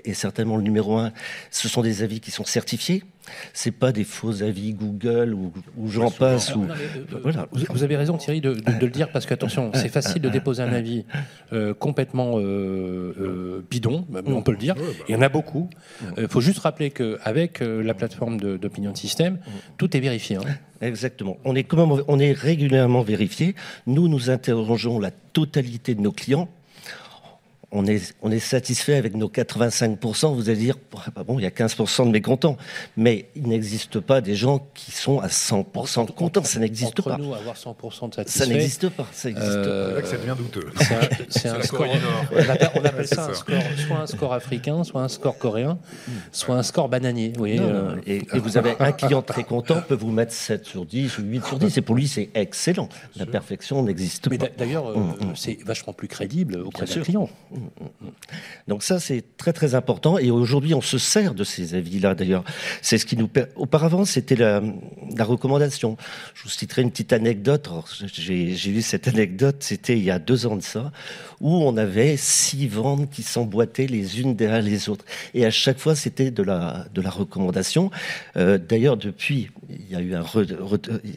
est 0.05 0.15
certainement 0.15 0.57
le 0.57 0.63
numéro 0.63 0.97
un. 0.97 1.13
Ce 1.51 1.69
sont 1.69 1.83
des 1.83 2.03
avis 2.03 2.21
qui 2.21 2.31
sont 2.31 2.45
certifiés. 2.45 3.05
C'est 3.53 3.73
pas 3.73 3.93
des 3.93 4.05
faux 4.05 4.43
avis 4.43 4.73
Google 4.73 5.35
ou, 5.35 5.53
ou 5.77 5.89
j'en 5.91 6.11
passe. 6.11 6.55
Ou- 6.55 6.61
mais, 6.61 6.73
euh, 6.73 7.19
voilà. 7.23 7.47
Vous, 7.53 7.65
vous 7.71 7.83
avez 7.83 7.97
raison 7.97 8.17
Thierry 8.17 8.41
de, 8.41 8.55
de- 8.55 8.61
de 8.73 8.87
le 8.87 8.91
dire 8.91 9.11
parce 9.13 9.27
qu'attention, 9.27 9.71
c'est 9.75 9.89
facile 9.89 10.23
de 10.23 10.29
déposer 10.31 10.63
un 10.63 10.73
avis 10.73 11.05
euh, 11.53 11.75
complètement 11.75 12.39
euh, 12.39 13.15
euh, 13.21 13.65
bidon, 13.69 14.07
on 14.27 14.43
peut 14.43 14.53
le 14.53 14.57
dire. 14.59 14.77
Il 15.09 15.13
y 15.13 15.17
en 15.17 15.23
a 15.23 15.29
beaucoup. 15.29 15.69
Il 16.17 16.29
faut 16.29 16.41
juste 16.41 16.61
rappeler 16.61 16.91
qu'avec 16.91 17.61
la 17.61 17.95
plateforme 17.95 18.41
de- 18.41 18.57
d'opinion 18.57 18.93
de 18.93 18.97
système, 18.97 19.39
tout 19.77 19.95
est 19.97 20.01
vérifié. 20.01 20.37
hein. 20.37 20.43
Exactement. 20.81 21.37
On 21.45 21.55
est, 21.57 21.65
comment, 21.65 21.99
on 22.09 22.19
est 22.19 22.33
régulièrement 22.33 23.03
vérifié. 23.03 23.55
Nous, 23.87 24.09
nous 24.09 24.31
interrogeons 24.31 25.01
la 25.01 25.11
totalité 25.11 25.95
de 25.95 26.01
nos 26.01 26.13
clients. 26.13 26.49
On 27.79 27.85
est, 27.87 28.15
on 28.23 28.31
est 28.31 28.39
satisfait 28.39 28.95
avec 28.95 29.15
nos 29.15 29.29
85%. 29.29 30.35
Vous 30.35 30.49
allez 30.49 30.59
dire, 30.59 30.77
bah 31.15 31.25
bon, 31.25 31.39
il 31.39 31.43
y 31.43 31.47
a 31.47 31.51
15% 31.51 32.07
de 32.07 32.11
mécontents. 32.11 32.57
Mais 32.97 33.29
il 33.37 33.49
n'existe 33.49 34.01
pas 34.01 34.23
des 34.23 34.35
gens 34.35 34.67
qui 34.75 34.93
sont 34.93 35.21
à 35.21 35.27
100% 35.27 36.11
contents. 36.15 36.43
Ça 36.43 36.59
n'existe 36.59 37.03
pas. 37.03 37.19
nous, 37.19 37.35
avoir 37.35 37.55
100% 37.57 38.09
de 38.11 38.15
Ça 38.15 38.25
satisfait. 38.25 38.47
n'existe 38.47 38.89
pas. 38.89 39.07
Ça 39.13 39.29
n'existe 39.29 39.47
Euh, 39.49 39.89
C'est 39.91 39.95
là 39.97 40.03
que 40.03 40.09
ça 40.09 40.17
devient 40.17 40.35
douteux. 40.39 40.67
C'est 41.29 41.49
un, 41.51 41.55
un 41.59 41.63
score. 41.63 41.87
On 42.33 42.39
appelle, 42.51 42.71
on 42.77 42.85
appelle 42.85 43.07
ça 43.09 43.25
un 43.25 43.29
ça. 43.29 43.35
score, 43.35 43.63
soit 43.87 43.99
un 44.01 44.07
score 44.07 44.33
africain, 44.33 44.83
soit 44.85 45.03
un 45.03 45.09
score 45.09 45.37
coréen, 45.37 45.79
soit 46.33 46.57
un 46.57 46.63
score 46.63 46.89
bananier. 46.89 47.29
Vous 47.35 47.39
voyez, 47.39 47.61
Non, 47.61 47.69
euh, 47.69 47.95
non, 47.97 48.03
et, 48.07 48.17
et 48.35 48.39
vous 48.39 48.57
avez 48.57 48.75
un 48.79 48.93
client 48.93 49.21
très 49.21 49.45
content, 49.45 49.83
peut 49.87 49.95
vous 49.95 50.11
mettre 50.13 50.33
7 50.33 50.65
sur 50.65 50.87
10 50.87 51.19
ou 51.19 51.23
8 51.25 51.45
sur 51.45 51.59
10. 51.59 51.77
Et 51.77 51.83
pour 51.83 51.95
lui, 51.95 52.09
c'est 52.09 52.31
excellent. 52.35 52.89
La 53.17 53.27
perfection 53.27 53.83
n'existe 53.83 54.29
mais 54.31 54.39
pas. 54.39 54.47
d'a- 54.47 54.53
d'ailleurs, 54.57 54.89
euh, 54.91 54.95
c'est 55.35 55.59
vachement 55.63 55.93
plus 55.93 56.09
crédible 56.09 56.57
auprès 56.65 56.87
d'un 56.87 57.01
client. 57.03 57.29
Donc 58.69 58.83
ça, 58.83 58.99
c'est 58.99 59.37
très 59.37 59.53
très 59.53 59.75
important. 59.75 60.19
Et 60.19 60.31
aujourd'hui, 60.31 60.75
on 60.75 60.81
se 60.81 60.99
sert 60.99 61.35
de 61.35 61.45
ces 61.45 61.75
avis-là. 61.75 62.15
D'ailleurs, 62.15 62.45
c'est 62.83 62.99
ce 62.99 63.07
qui 63.07 63.17
nous. 63.17 63.31
Auparavant, 63.55 64.05
c'était 64.05 64.37
la, 64.37 64.61
recommandation. 65.21 65.97
Je 66.35 66.45
vous 66.45 66.49
citerai 66.49 66.83
une 66.83 66.91
petite 66.91 67.13
anecdote. 67.13 67.69
J'ai 68.13 68.71
eu 68.71 68.83
cette 68.83 69.09
anecdote. 69.09 69.57
C'était 69.61 69.97
il 69.97 70.05
y 70.05 70.11
a 70.11 70.19
deux 70.19 70.47
ans 70.47 70.57
de 70.57 70.63
ça, 70.63 70.93
où 71.41 71.55
on 71.55 71.77
avait 71.77 72.17
six 72.17 72.67
ventes 72.67 73.11
qui 73.11 73.23
s'emboîtaient 73.23 73.87
les 73.87 74.21
unes 74.21 74.35
derrière 74.35 74.63
les 74.63 74.89
autres. 74.89 75.05
Et 75.35 75.45
à 75.45 75.51
chaque 75.51 75.79
fois, 75.79 75.95
c'était 75.95 76.31
de 76.31 76.43
la 76.43 76.87
de 76.93 77.01
la 77.01 77.11
recommandation. 77.11 77.91
Euh, 78.37 78.59
D'ailleurs, 78.59 78.97
depuis, 78.97 79.51
il 79.69 79.91
y 79.91 79.95
a 79.95 80.01
eu 80.01 80.15
un. 80.15 80.25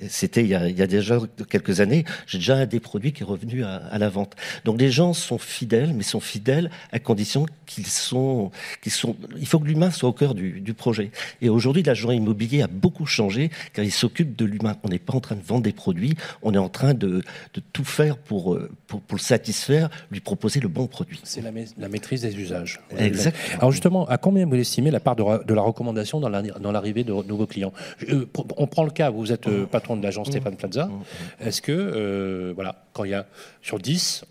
c'était 0.07 0.43
il 0.43 0.49
y 0.49 0.55
a 0.55 0.87
déjà 0.87 1.19
quelques 1.49 1.79
années. 1.79 2.05
J'ai 2.27 2.37
déjà 2.37 2.57
un 2.57 2.65
des 2.65 2.79
produits 2.79 3.11
qui 3.11 3.23
est 3.23 3.25
revenu 3.25 3.63
à, 3.63 3.75
à 3.75 3.97
la 3.97 4.09
vente. 4.09 4.35
Donc 4.65 4.79
les 4.79 4.91
gens 4.91 5.13
sont 5.13 5.37
fidèles, 5.37 5.93
mais 5.93 6.03
sont 6.03 6.19
fidèles 6.29 6.69
à 6.91 6.99
condition 6.99 7.45
qu'ils 7.65 7.87
sont, 7.87 8.51
qu'ils 8.81 8.91
sont. 8.91 9.15
Il 9.37 9.47
faut 9.47 9.59
que 9.59 9.67
l'humain 9.67 9.91
soit 9.91 10.09
au 10.09 10.13
cœur 10.13 10.35
du, 10.35 10.61
du 10.61 10.73
projet. 10.73 11.11
Et 11.41 11.49
aujourd'hui, 11.49 11.83
l'agent 11.83 12.11
immobilier 12.11 12.61
a 12.61 12.67
beaucoup 12.67 13.05
changé 13.05 13.49
car 13.73 13.83
il 13.83 13.91
s'occupe 13.91 14.35
de 14.35 14.45
l'humain. 14.45 14.75
On 14.83 14.89
n'est 14.89 14.99
pas 14.99 15.13
en 15.15 15.19
train 15.19 15.35
de 15.35 15.41
vendre 15.43 15.63
des 15.63 15.73
produits, 15.73 16.15
on 16.41 16.53
est 16.53 16.57
en 16.57 16.69
train 16.69 16.93
de, 16.93 17.23
de 17.53 17.61
tout 17.73 17.83
faire 17.83 18.17
pour, 18.17 18.53
euh, 18.53 18.69
pour, 18.87 19.01
pour 19.01 19.17
le 19.17 19.21
satisfaire, 19.21 19.89
lui 20.11 20.19
proposer 20.19 20.59
le 20.59 20.67
bon 20.67 20.87
produit. 20.87 21.19
C'est 21.23 21.41
la, 21.41 21.51
ma- 21.51 21.59
la 21.77 21.89
maîtrise 21.89 22.21
des 22.21 22.35
usages. 22.37 22.79
Exact. 22.97 23.35
Alors 23.57 23.71
justement, 23.71 24.05
à 24.07 24.17
combien 24.17 24.45
vous 24.45 24.55
estimez 24.55 24.91
la 24.91 24.99
part 24.99 25.15
de, 25.15 25.53
la 25.53 25.61
recommandation 25.61 26.19
dans 26.19 26.29
la- 26.29 26.41
dans 26.41 26.71
l'arrivée 26.71 27.03
de 27.03 27.13
nouveaux 27.23 27.47
clients? 27.47 27.73
Euh, 28.09 28.25
On 28.57 28.67
prend 28.67 28.83
le 28.83 28.91
cas, 28.91 29.09
vous 29.09 29.31
êtes 29.31 29.47
euh, 29.47 29.65
patron 29.65 29.97
de 29.97 30.03
l'agence 30.03 30.27
Stéphane 30.27 30.55
Plaza. 30.55 30.89
Est-ce 31.39 31.61
que, 31.61 31.71
euh, 31.71 32.51
voilà, 32.55 32.85
quand 32.93 33.03
il 33.03 33.11
y 33.11 33.13
a 33.13 33.25
sur 33.61 33.79
10, 33.79 34.25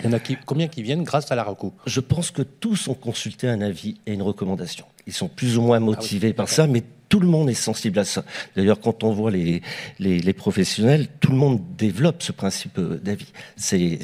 il 0.00 0.06
y 0.06 0.08
en 0.08 0.12
a 0.12 0.18
qui, 0.18 0.36
combien 0.44 0.68
qui 0.68 0.82
viennent 0.82 1.04
grâce 1.04 1.30
à 1.32 1.34
la 1.34 1.44
reco 1.44 1.72
Je 1.86 2.00
pense 2.00 2.30
que 2.30 2.42
tous 2.42 2.88
ont 2.88 2.94
consulté 2.94 3.48
un 3.48 3.60
avis 3.60 3.96
et 4.06 4.12
une 4.12 4.22
recommandation. 4.22 4.84
Ils 5.06 5.12
sont 5.12 5.28
plus 5.28 5.56
ou 5.56 5.62
moins 5.62 5.80
motivés 5.80 6.32
par 6.32 6.48
ça, 6.48 6.66
mais 6.66 6.82
tout 7.08 7.20
le 7.20 7.28
monde 7.28 7.48
est 7.48 7.54
sensible 7.54 7.98
à 8.00 8.04
ça. 8.04 8.24
D'ailleurs, 8.56 8.80
quand 8.80 9.04
on 9.04 9.12
voit 9.12 9.30
les, 9.30 9.62
les, 10.00 10.18
les 10.18 10.32
professionnels, 10.32 11.06
tout 11.20 11.30
le 11.30 11.36
monde 11.38 11.60
développe 11.78 12.22
ce 12.22 12.32
principe 12.32 12.78
euh, 12.78 12.98
d'avis. 13.02 13.32
C'est 13.56 13.98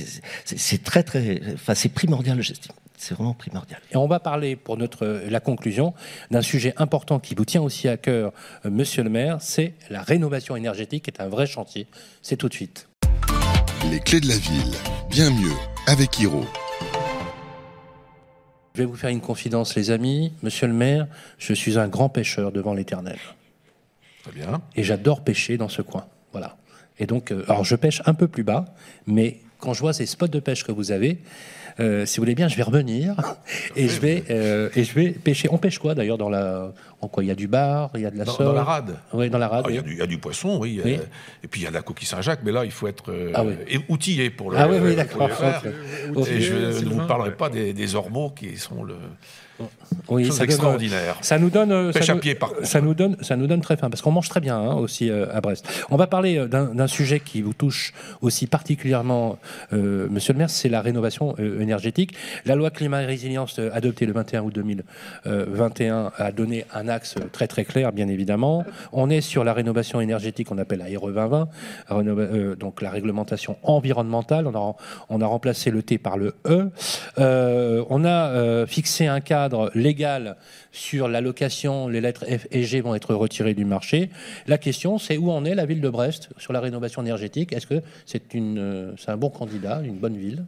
c'est- 0.45 0.59
c'est 0.59 0.83
très, 0.85 1.03
très. 1.03 1.41
Enfin, 1.55 1.75
c'est 1.75 1.89
primordial, 1.89 2.41
j'estime. 2.41 2.73
C'est 2.97 3.15
vraiment 3.17 3.35
primordial. 3.35 3.81
Et 3.91 3.97
on 3.97 4.07
va 4.07 4.21
parler 4.21 4.55
pour 4.55 4.77
notre 4.77 5.05
la 5.29 5.41
conclusion 5.41 5.93
d'un 6.31 6.43
sujet 6.43 6.73
important 6.77 7.19
qui 7.19 7.35
vous 7.35 7.45
tient 7.45 7.61
aussi 7.63 7.89
à 7.89 7.97
cœur, 7.97 8.33
euh, 8.65 8.71
Monsieur 8.71 9.03
le 9.03 9.11
Maire, 9.11 9.39
c'est 9.41 9.75
la 9.91 10.03
rénovation 10.03 10.55
énergétique, 10.55 11.03
qui 11.05 11.11
est 11.11 11.21
un 11.21 11.29
vrai 11.29 11.47
chantier. 11.47 11.89
C'est 12.23 12.37
tout 12.37 12.49
de 12.49 12.55
suite. 12.55 12.87
Les 13.91 13.99
clés 13.99 14.21
de 14.21 14.29
la 14.29 14.37
ville. 14.37 14.73
Bien 15.11 15.31
mieux 15.31 15.51
avec 15.87 16.19
Hiro. 16.19 16.45
Je 18.75 18.79
vais 18.83 18.85
vous 18.85 18.97
faire 18.97 19.11
une 19.11 19.21
confidence, 19.21 19.75
les 19.75 19.91
amis. 19.91 20.33
Monsieur 20.43 20.67
le 20.67 20.73
Maire, 20.73 21.07
je 21.39 21.53
suis 21.53 21.79
un 21.79 21.89
grand 21.89 22.09
pêcheur 22.09 22.53
devant 22.53 22.75
l'Éternel. 22.75 23.19
Très 24.23 24.33
bien. 24.33 24.63
et 24.77 24.85
j'adore 24.85 25.25
pêcher 25.25 25.57
dans 25.57 25.69
ce 25.69 25.83
coin. 25.83 26.07
Voilà. 26.31 26.57
Et 26.99 27.07
donc, 27.07 27.33
euh, 27.33 27.45
alors 27.49 27.65
je 27.65 27.75
pêche 27.75 28.03
un 28.07 28.15
peu 28.15 28.29
plus 28.29 28.45
bas, 28.45 28.67
mais 29.07 29.41
quand 29.59 29.75
je 29.75 29.81
vois 29.81 29.93
ces 29.93 30.07
spots 30.07 30.29
de 30.29 30.39
pêche 30.39 30.63
que 30.63 30.71
vous 30.71 30.93
avez, 30.93 31.19
euh, 31.81 32.05
si 32.07 32.17
vous 32.19 32.23
voulez 32.23 32.35
bien, 32.35 32.49
je 32.49 32.57
vais 32.57 32.63
revenir 32.63 33.15
et 33.77 33.89
je 33.89 34.01
vais 34.01 34.25
euh, 34.31 34.69
et 34.77 34.85
je 34.85 34.95
vais 34.95 35.11
pêcher. 35.11 35.49
On 35.51 35.59
pêche 35.59 35.79
quoi 35.79 35.95
d'ailleurs 35.95 36.19
dans 36.19 36.29
la 36.31 36.73
en 37.01 37.09
quoi? 37.09 37.25
Il 37.25 37.27
y 37.27 37.31
a 37.31 37.35
du 37.35 37.49
bar, 37.49 37.91
il 37.95 38.01
y 38.03 38.07
a 38.07 38.11
de 38.11 38.19
la 38.19 38.25
Dans, 38.25 38.33
sole. 38.33 38.47
dans 38.47 38.53
la 38.53 38.65
rade. 38.65 38.97
Oui, 39.13 39.29
dans 39.31 39.39
la 39.39 39.49
rade. 39.49 39.65
Ah, 39.67 39.71
Il 39.71 39.77
y, 39.77 39.79
a 39.79 39.83
du- 39.83 39.93
il 39.93 39.99
y 39.99 40.03
a 40.03 40.07
du 40.07 40.19
poisson, 40.19 40.59
oui. 40.61 40.79
euh, 40.81 40.83
Oui. 40.85 40.99
et 41.43 41.49
puis 41.49 41.61
il 41.63 41.65
y 41.65 41.67
a 41.67 41.71
la 41.71 41.83
coquille 41.83 42.07
Saint-Jacques, 42.07 42.41
mais 42.45 42.53
là, 42.53 42.65
il 42.65 42.71
faut 42.71 42.87
être 42.87 43.13
Ah 43.35 43.43
oui. 43.45 43.55
outillé 43.89 44.31
pour 44.31 44.51
le, 44.51 44.59
Ah 44.59 44.69
oui, 44.69 44.77
oui, 44.83 44.95
d'accord. 44.97 45.29
Et 46.29 46.41
je 46.41 46.55
ne 46.85 46.89
vous 46.91 47.07
parlerai 47.07 47.33
pas 47.35 47.49
des, 47.49 47.73
des 47.73 47.95
ormeaux 47.95 48.31
qui 48.31 48.57
sont 48.57 48.85
le, 48.85 48.95
Oui, 50.09 50.25
chose 50.27 50.35
ça 50.37 50.41
donne, 50.45 50.51
extraordinaire. 50.51 51.17
Ça 51.21 51.39
nous 51.39 51.51
donne, 51.51 51.71
euh, 51.73 51.93
Pêche 51.93 52.07
ça 52.07 52.13
à 52.13 52.15
nous, 52.15 52.21
pied, 52.21 52.35
par 52.35 52.51
contre. 52.53 52.67
ça 52.67 52.81
nous 52.81 52.95
donne, 52.95 53.17
ça 53.21 53.37
nous 53.37 53.47
donne 53.47 53.61
très 53.61 53.77
faim 53.77 53.89
parce 53.91 54.03
qu'on 54.03 54.11
mange 54.11 54.29
très 54.29 54.41
bien 54.41 54.57
hein, 54.59 54.75
aussi 54.75 55.11
euh, 55.11 55.27
à 55.33 55.41
Brest. 55.41 55.67
On 55.91 55.97
va 55.97 56.07
parler 56.07 56.39
euh, 56.39 56.47
d'un 56.49 56.87
sujet 56.87 57.21
qui 57.21 57.43
vous 57.43 57.53
touche 57.53 57.93
aussi 58.21 58.47
particulièrement, 58.47 59.39
euh, 59.73 60.07
Monsieur 60.11 60.33
le 60.33 60.39
Maire, 60.39 60.51
c'est 60.51 60.69
la 60.69 60.81
rénovation 60.83 61.35
euh, 61.39 61.61
énergétique. 61.61 62.15
La 62.45 62.55
loi 62.57 62.71
climat 62.71 63.03
et 63.03 63.07
résilience 63.07 63.59
adoptée 63.73 64.07
le 64.07 64.13
21 64.13 64.43
août 64.43 64.55
2021 64.55 66.13
a 66.17 66.33
donné 66.33 66.65
un 66.75 66.89
axe 66.89 67.15
très 67.33 67.47
très 67.47 67.65
clair, 67.65 67.93
bien 67.93 68.09
évidemment. 68.09 68.65
On 68.93 69.11
est 69.11 69.21
sur 69.21 69.45
la 69.45 69.53
rénovation 69.53 70.01
énergétique, 70.01 70.49
qu'on 70.49 70.59
appelle 70.59 70.79
la 70.81 70.99
RE 70.99 71.07
2020, 71.13 71.49
rénova- 71.91 72.21
euh, 72.21 72.57
donc 72.57 72.83
la 72.83 72.91
réglementation 72.91 73.57
environnementale. 73.63 74.47
On 74.47 74.55
a, 74.55 74.77
on 75.09 75.21
a 75.21 75.27
remplacé 75.27 75.71
le 75.71 75.83
T 75.83 75.99
par 75.99 76.17
le 76.17 76.35
E. 76.47 76.71
On 77.91 78.05
a 78.05 78.67
fixé 78.67 79.07
un 79.07 79.21
cadre 79.21 79.52
légal 79.75 80.37
sur 80.73 81.09
l'allocation. 81.09 81.89
Les 81.89 82.01
lettres 82.01 82.25
F 82.27 82.47
et 82.51 82.65
G 82.65 82.81
vont 82.81 82.95
être 82.95 83.15
retirées 83.15 83.55
du 83.55 83.65
marché. 83.65 84.11
La 84.47 84.59
question, 84.59 84.99
c'est 84.99 85.17
où 85.17 85.31
en 85.31 85.45
est 85.45 85.55
la 85.55 85.67
ville 85.67 85.81
de 85.81 85.89
Brest 85.89 86.31
sur 86.39 86.53
la 86.53 86.61
rénovation 86.61 87.03
énergétique? 87.03 87.53
Est-ce 87.53 87.67
que 87.67 87.83
euh, 88.35 88.93
c'est 88.97 89.11
un 89.11 89.17
bon 89.17 89.31
candidat, 89.31 89.81
une 89.85 89.99
bonne 89.99 90.17
ville? 90.17 90.45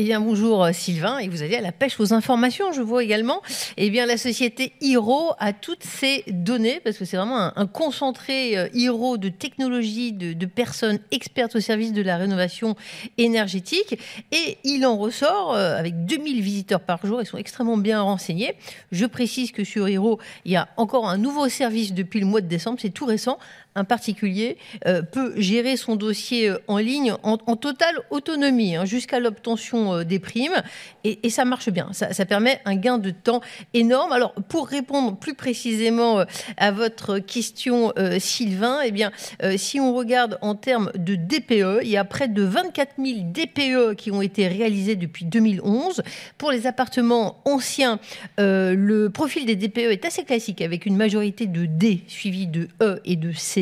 Eh 0.00 0.04
bien, 0.04 0.20
bonjour 0.20 0.62
euh, 0.62 0.70
Sylvain, 0.72 1.18
et 1.18 1.26
vous 1.26 1.42
allez 1.42 1.56
à 1.56 1.60
la 1.60 1.72
pêche 1.72 1.98
aux 1.98 2.14
informations, 2.14 2.70
je 2.70 2.82
vois 2.82 3.02
également. 3.02 3.42
Eh 3.76 3.90
bien, 3.90 4.06
la 4.06 4.16
société 4.16 4.72
Hiro 4.80 5.32
a 5.40 5.52
toutes 5.52 5.82
ces 5.82 6.22
données, 6.28 6.78
parce 6.84 6.96
que 6.98 7.04
c'est 7.04 7.16
vraiment 7.16 7.50
un, 7.58 7.66
concentré 7.66 8.56
euh, 8.56 8.68
Hiro 8.74 9.16
de 9.16 9.28
technologies, 9.28 10.12
de, 10.12 10.34
de 10.34 10.46
personnes 10.46 11.00
expertes 11.10 11.56
au 11.56 11.60
service 11.60 11.92
de 11.92 12.00
la 12.00 12.16
rénovation 12.16 12.76
énergétique. 13.16 13.98
Et 14.30 14.58
il 14.62 14.86
en 14.86 14.96
ressort, 14.96 15.54
euh, 15.54 15.76
avec 15.76 16.04
2000 16.04 16.42
visiteurs 16.42 16.78
par 16.78 17.04
jour, 17.04 17.20
ils 17.20 17.26
sont 17.26 17.36
extrêmement 17.36 17.76
bien 17.76 18.00
renseignés. 18.00 18.54
Je 18.92 19.04
précise 19.04 19.50
que 19.50 19.64
sur 19.64 19.88
Hiro, 19.88 20.20
il 20.44 20.52
y 20.52 20.56
a 20.56 20.68
encore 20.76 21.08
un 21.08 21.18
nouveau 21.18 21.48
service 21.48 21.92
depuis 21.92 22.20
le 22.20 22.26
mois 22.26 22.40
de 22.40 22.46
décembre, 22.46 22.78
c'est 22.80 22.90
tout 22.90 23.06
récent. 23.06 23.40
Un 23.74 23.84
particulier 23.84 24.56
euh, 24.86 25.02
peut 25.02 25.34
gérer 25.36 25.76
son 25.76 25.96
dossier 25.96 26.48
euh, 26.48 26.58
en 26.68 26.78
ligne 26.78 27.14
en, 27.22 27.36
totale 27.56 27.94
autonomie, 28.10 28.76
hein, 28.76 28.84
jusqu'à 28.84 29.20
l'obtention 29.20 29.28
l'augmentation 29.28 30.02
des 30.02 30.18
primes. 30.18 30.62
Et, 31.04 31.30
ça 31.30 31.44
marche 31.44 31.70
bien. 31.70 31.90
Ça, 31.92 32.26
permet 32.26 32.60
un 32.64 32.76
gain 32.76 32.98
de 32.98 33.10
temps 33.10 33.40
énorme. 33.74 34.12
Alors, 34.12 34.32
pour 34.48 34.68
répondre 34.68 35.16
plus 35.16 35.34
précisément 35.34 36.24
à 36.56 36.70
votre 36.70 37.18
question, 37.18 37.92
Sylvain, 38.18 38.80
eh 38.84 38.90
bien, 38.90 39.12
si 39.56 39.80
on 39.80 39.94
regarde 39.94 40.38
en 40.42 40.54
termes 40.54 40.90
de 40.94 41.14
DPE, 41.14 41.82
il 41.82 41.88
y 41.88 41.96
a 41.96 42.04
près 42.04 42.28
de 42.28 42.42
24 42.42 42.94
000 42.98 43.18
DPE 43.24 43.96
qui 43.96 44.10
ont 44.10 44.22
été 44.22 44.48
réalisés 44.48 44.96
depuis 44.96 45.24
2011. 45.24 46.02
Pour 46.36 46.50
les 46.50 46.66
appartements 46.66 47.40
anciens, 47.44 47.98
le 48.38 49.08
profil 49.08 49.46
des 49.46 49.56
DPE 49.56 49.78
est 49.78 50.04
assez 50.04 50.24
classique 50.24 50.60
avec 50.60 50.86
une 50.86 50.96
majorité 50.96 51.46
de 51.46 51.66
D 51.66 52.02
suivie 52.08 52.46
de 52.46 52.68
E 52.82 53.00
et 53.04 53.16
de 53.16 53.32
C, 53.32 53.57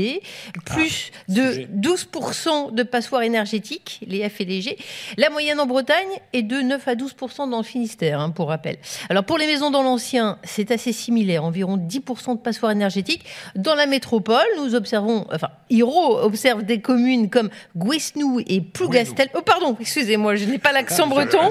plus 0.65 1.11
ah, 1.13 1.33
de 1.33 1.43
12% 1.81 2.75
de 2.75 2.83
passoires 2.83 3.23
énergétiques, 3.23 4.01
les 4.07 4.29
F 4.29 4.41
et 4.41 4.45
les 4.45 4.61
G. 4.61 4.79
La 5.17 5.31
moyenne 5.31 5.61
en 5.61 5.67
Bretagne 5.67 6.09
est 6.33 6.43
de 6.43 6.61
9 6.61 6.89
à 6.89 6.95
12% 6.95 7.51
dans 7.51 7.59
le 7.59 7.65
Finistère, 7.65 8.21
hein, 8.21 8.31
pour 8.31 8.49
rappel. 8.49 8.79
Alors 9.09 9.25
pour 9.25 9.39
les 9.39 9.47
maisons 9.47 9.71
dans 9.71 9.83
l'ancien, 9.83 10.39
c'est 10.45 10.71
assez 10.71 10.93
similaire, 10.93 11.45
environ 11.45 11.77
10% 11.77 12.37
de 12.37 12.41
passoires 12.41 12.73
énergétiques. 12.73 13.25
Dans 13.55 13.75
la 13.75 13.87
métropole, 13.87 14.47
nous 14.59 14.75
observons, 14.75 15.27
enfin, 15.33 15.51
Hiro 15.71 16.19
observe 16.19 16.63
des 16.63 16.81
communes 16.81 17.31
comme 17.31 17.51
Guesnou 17.77 18.41
et 18.47 18.61
Plougastel. 18.61 19.29
Oh 19.35 19.43
pardon, 19.43 19.77
excusez-moi, 19.81 20.37
je 20.37 20.45
n'ai 20.45 20.59
pas 20.59 20.73
l'accent 20.73 21.05
ah, 21.07 21.11
breton. 21.11 21.51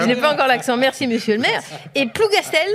je 0.00 0.06
n'ai 0.06 0.16
pas 0.16 0.32
encore 0.32 0.46
l'accent, 0.46 0.76
merci 0.76 1.06
monsieur 1.06 1.34
le 1.34 1.40
maire. 1.40 1.62
Et 1.94 2.06
Plougastel, 2.06 2.68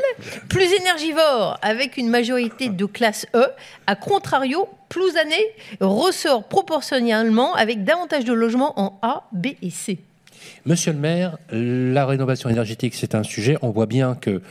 plus 0.50 0.72
énergivore, 0.74 1.58
avec 1.62 1.98
une 1.98 2.10
majorité 2.10 2.70
de 2.70 2.86
classe 2.86 3.26
E, 3.36 3.48
à 3.92 3.96
contrario, 3.96 4.70
Plouzané 4.88 5.36
ressort 5.82 6.46
proportionnellement 6.46 7.56
avec 7.56 7.84
davantage 7.84 8.24
de 8.24 8.32
logements 8.32 8.80
en 8.80 8.98
A, 9.02 9.24
B 9.34 9.48
et 9.62 9.70
C. 9.70 10.00
Monsieur 10.66 10.94
le 10.94 10.98
maire, 10.98 11.38
la 11.52 12.06
rénovation 12.06 12.50
énergétique, 12.50 12.96
c'est 12.96 13.16
un 13.16 13.24
sujet. 13.24 13.58
On 13.62 13.70
voit 13.72 13.88
bien 13.88 14.16
que 14.16 14.42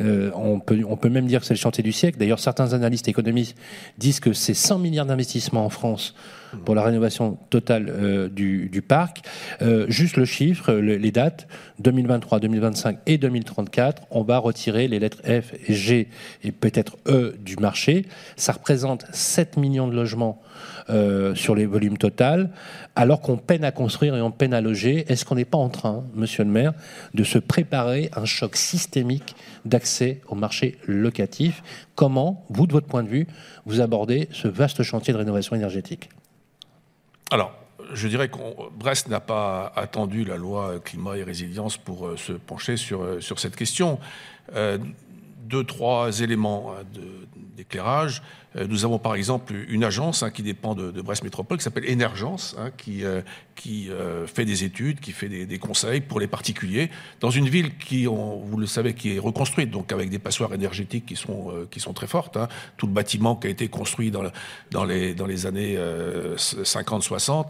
euh, 0.00 0.32
on, 0.34 0.58
peut, 0.58 0.82
on 0.88 0.96
peut 0.96 1.10
même 1.10 1.26
dire 1.26 1.40
que 1.40 1.46
c'est 1.46 1.54
le 1.54 1.60
chantier 1.60 1.84
du 1.84 1.92
siècle. 1.92 2.18
D'ailleurs, 2.18 2.40
certains 2.40 2.72
analystes 2.72 3.06
économistes 3.06 3.56
disent 3.98 4.18
que 4.18 4.32
c'est 4.32 4.52
100 4.52 4.80
milliards 4.80 5.06
d'investissements 5.06 5.64
en 5.64 5.70
France 5.70 6.16
pour 6.64 6.74
la 6.74 6.82
rénovation 6.82 7.38
totale 7.50 7.88
euh, 7.88 8.28
du, 8.28 8.82
parc. 8.86 9.22
Euh, 9.62 9.86
juste 9.88 10.16
le 10.16 10.24
chiffre, 10.24 10.72
les 10.72 11.10
dates 11.10 11.48
2023, 11.80 12.40
2025 12.40 12.98
et 13.06 13.18
2034, 13.18 14.02
on 14.10 14.22
va 14.22 14.38
retirer 14.38 14.88
les 14.88 14.98
lettres 14.98 15.22
F, 15.24 15.54
G 15.68 16.08
et 16.42 16.52
peut-être 16.52 16.96
E 17.06 17.36
du 17.40 17.56
marché. 17.56 18.06
Ça 18.36 18.52
représente 18.52 19.04
7 19.12 19.56
millions 19.56 19.88
de 19.88 19.94
logements 19.94 20.40
euh, 20.90 21.34
sur 21.34 21.54
les 21.54 21.66
volumes 21.66 21.98
total, 21.98 22.50
alors 22.96 23.20
qu'on 23.20 23.36
peine 23.36 23.62
à 23.62 23.72
construire 23.72 24.16
et 24.16 24.22
on 24.22 24.30
peine 24.30 24.54
à 24.54 24.62
loger. 24.62 25.04
Est-ce 25.08 25.24
qu'on 25.26 25.34
n'est 25.34 25.44
pas 25.44 25.58
en 25.58 25.68
train, 25.68 26.04
monsieur 26.14 26.44
le 26.44 26.50
maire, 26.50 26.72
de 27.12 27.24
se 27.24 27.38
préparer 27.38 28.10
un 28.16 28.24
choc 28.24 28.56
systémique 28.56 29.36
d'accès 29.66 30.22
au 30.28 30.34
marché 30.34 30.78
locatif? 30.86 31.62
Comment, 31.94 32.46
vous, 32.48 32.66
de 32.66 32.72
votre 32.72 32.86
point 32.86 33.02
de 33.02 33.08
vue, 33.08 33.26
vous 33.66 33.82
abordez 33.82 34.28
ce 34.32 34.48
vaste 34.48 34.82
chantier 34.82 35.12
de 35.12 35.18
rénovation 35.18 35.54
énergétique? 35.54 36.08
Alors, 37.30 37.52
je 37.92 38.08
dirais 38.08 38.28
que 38.28 38.38
Brest 38.72 39.08
n'a 39.08 39.20
pas 39.20 39.72
attendu 39.76 40.24
la 40.24 40.36
loi 40.36 40.78
climat 40.80 41.16
et 41.16 41.22
résilience 41.22 41.76
pour 41.76 42.06
euh, 42.06 42.16
se 42.16 42.32
pencher 42.32 42.76
sur, 42.76 43.02
euh, 43.02 43.20
cette 43.20 43.56
question. 43.56 43.98
deux, 45.44 45.64
trois 45.64 46.20
éléments 46.20 46.74
hein, 46.74 46.84
d'éclairage. 47.58 48.22
Euh, 48.56 48.66
nous 48.66 48.84
avons 48.84 48.98
par 48.98 49.14
exemple 49.14 49.52
une 49.68 49.84
agence 49.84 50.22
hein, 50.22 50.30
qui 50.30 50.42
dépend 50.42 50.74
de, 50.74 51.02
Brest 51.02 51.22
Métropole 51.22 51.58
qui 51.58 51.64
s'appelle 51.64 51.88
Énergence, 51.88 52.56
hein, 52.58 52.70
qui, 52.76 53.04
euh, 53.04 53.20
qui 53.56 53.90
euh, 53.90 54.26
fait 54.26 54.44
des 54.44 54.64
études, 54.64 55.00
qui 55.00 55.12
fait 55.12 55.28
des, 55.28 55.58
conseils 55.58 56.00
pour 56.00 56.20
les 56.20 56.28
particuliers 56.28 56.88
dans 57.20 57.30
une 57.30 57.48
ville 57.48 57.76
qui, 57.76 58.06
vous 58.06 58.56
le 58.56 58.66
savez, 58.66 58.94
qui 58.94 59.16
est 59.16 59.18
reconstruite, 59.18 59.70
donc 59.70 59.92
avec 59.92 60.08
des 60.08 60.20
passoires 60.20 60.54
énergétiques 60.54 61.04
qui 61.04 61.16
sont, 61.16 61.66
qui 61.70 61.80
sont 61.80 61.92
très 61.92 62.06
fortes. 62.06 62.36
Hein. 62.36 62.48
Tout 62.76 62.86
le 62.86 62.92
bâtiment 62.92 63.34
qui 63.34 63.48
a 63.48 63.50
été 63.50 63.68
construit 63.68 64.10
dans, 64.10 64.22
dans, 64.70 64.84
les, 64.84 65.14
dans 65.14 65.26
les 65.26 65.46
années 65.46 65.76
50-60 66.36 67.46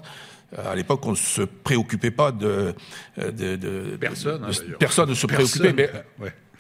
à 0.56 0.74
l'époque, 0.74 1.04
on 1.04 1.10
ne 1.10 1.16
se 1.16 1.42
préoccupait 1.42 2.10
pas 2.10 2.32
de. 2.32 2.74
de, 3.18 3.98
personne. 4.00 4.50
personne 4.78 5.10
ne 5.10 5.14
se 5.14 5.26
préoccupait, 5.26 5.74
mais 5.74 5.90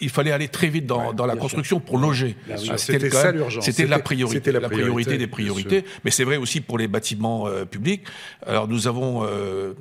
il 0.00 0.10
fallait 0.10 0.32
aller 0.32 0.48
très 0.48 0.68
vite 0.68 0.86
dans, 0.86 1.26
la 1.26 1.36
construction 1.36 1.80
pour 1.80 1.98
loger. 1.98 2.36
Ah, 2.50 2.76
c'était 2.76 3.10
ça 3.10 3.32
l'urgence. 3.32 3.64
C'était 3.64 3.86
la 3.86 3.98
priorité, 3.98 4.52
la, 4.52 4.60
priorité, 4.60 5.18
des 5.18 5.26
priorités. 5.26 5.84
Mais 6.04 6.10
c'est 6.10 6.24
vrai 6.24 6.36
aussi 6.36 6.60
pour 6.60 6.78
les 6.78 6.88
bâtiments 6.88 7.46
euh, 7.46 7.64
publics. 7.64 8.02
Alors 8.46 8.68
nous 8.68 8.86
avons 8.86 9.24
euh, 9.24 9.74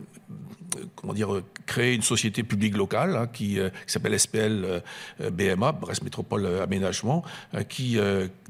comment 0.95 1.13
dire, 1.13 1.41
créer 1.65 1.93
une 1.93 2.01
société 2.01 2.43
publique 2.43 2.76
locale 2.76 3.15
hein, 3.15 3.28
qui, 3.28 3.59
euh, 3.59 3.70
qui 3.70 3.93
s'appelle 3.93 4.18
SPL 4.20 4.63
euh, 5.22 5.30
BMA, 5.32 5.72
Brest 5.74 6.03
Métropole 6.03 6.45
Aménagement, 6.61 7.24
euh, 7.53 7.63
qui, 7.63 7.97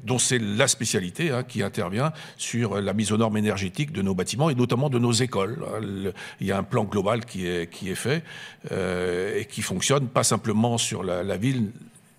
dont 0.04 0.18
c'est 0.18 0.38
la 0.38 0.68
spécialité, 0.68 1.30
hein, 1.30 1.42
qui 1.42 1.62
intervient 1.62 2.12
sur 2.36 2.80
la 2.80 2.92
mise 2.92 3.12
aux 3.12 3.16
normes 3.16 3.36
énergétiques 3.36 3.92
de 3.92 4.02
nos 4.02 4.14
bâtiments 4.14 4.50
et 4.50 4.54
notamment 4.54 4.90
de 4.90 4.98
nos 4.98 5.12
écoles. 5.12 5.58
Hein. 5.66 6.12
il 6.40 6.46
y 6.46 6.52
a 6.52 6.58
un 6.58 6.62
plan 6.62 6.84
global 6.84 7.24
qui 7.24 7.46
est, 7.46 7.70
qui 7.70 7.90
est 7.90 7.94
fait 7.94 8.22
et 8.70 9.46
qui 9.46 9.62
fonctionne 9.62 10.08
pas 10.08 10.22
simplement 10.22 10.78
sur 10.78 11.02
la, 11.02 11.22
la 11.22 11.36
ville 11.36 11.70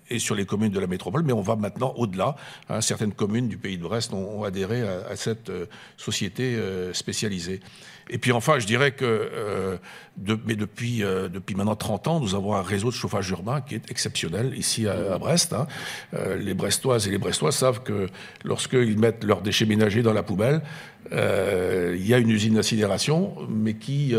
et 0.08 0.18
sur 0.18 0.34
les 0.34 0.44
communes 0.44 0.72
de 0.72 0.80
la 0.80 0.86
métropole, 0.86 1.22
mais 1.22 1.32
on 1.32 1.42
va 1.42 1.56
maintenant 1.56 1.94
au-delà. 1.96 2.34
certaines 2.80 3.12
communes 3.12 3.48
du 3.48 3.56
pays 3.56 3.78
de 3.78 3.82
Brest 3.82 4.12
ont, 4.12 4.42
adhéré 4.42 4.82
à, 4.82 5.14
cette 5.16 5.52
société 5.96 6.58
spécialisée. 6.92 7.60
Et 8.10 8.18
puis 8.18 8.32
enfin, 8.32 8.58
je 8.58 8.66
dirais 8.66 8.92
que 8.92 9.78
mais 10.46 10.56
depuis, 10.56 11.02
euh, 11.02 11.28
maintenant 11.56 11.76
30 11.76 12.08
ans, 12.08 12.20
nous 12.20 12.34
avons 12.34 12.54
un 12.54 12.62
réseau 12.62 12.88
de 12.88 12.94
chauffage 12.94 13.30
urbain 13.30 13.60
qui 13.60 13.74
est 13.74 13.90
exceptionnel 13.90 14.52
ici 14.56 14.86
à, 14.86 15.18
Brest. 15.18 15.52
Hein. 15.52 15.66
Euh, 16.14 16.36
les 16.36 16.54
Brestoises 16.54 17.08
et 17.08 17.10
les 17.10 17.18
Brestois 17.18 17.52
savent 17.52 17.82
que 17.82 18.08
lorsqu'ils 18.44 18.98
mettent 18.98 19.24
leurs 19.24 19.42
déchets 19.42 19.66
ménagers 19.66 20.02
dans 20.02 20.12
la 20.12 20.22
poubelle, 20.22 20.62
euh, 21.12 21.96
il 21.98 22.06
y 22.06 22.12
a 22.12 22.18
une 22.18 22.28
usine 22.28 22.54
d'incinération, 22.54 23.34
mais 23.48 23.74
qui, 23.74 24.14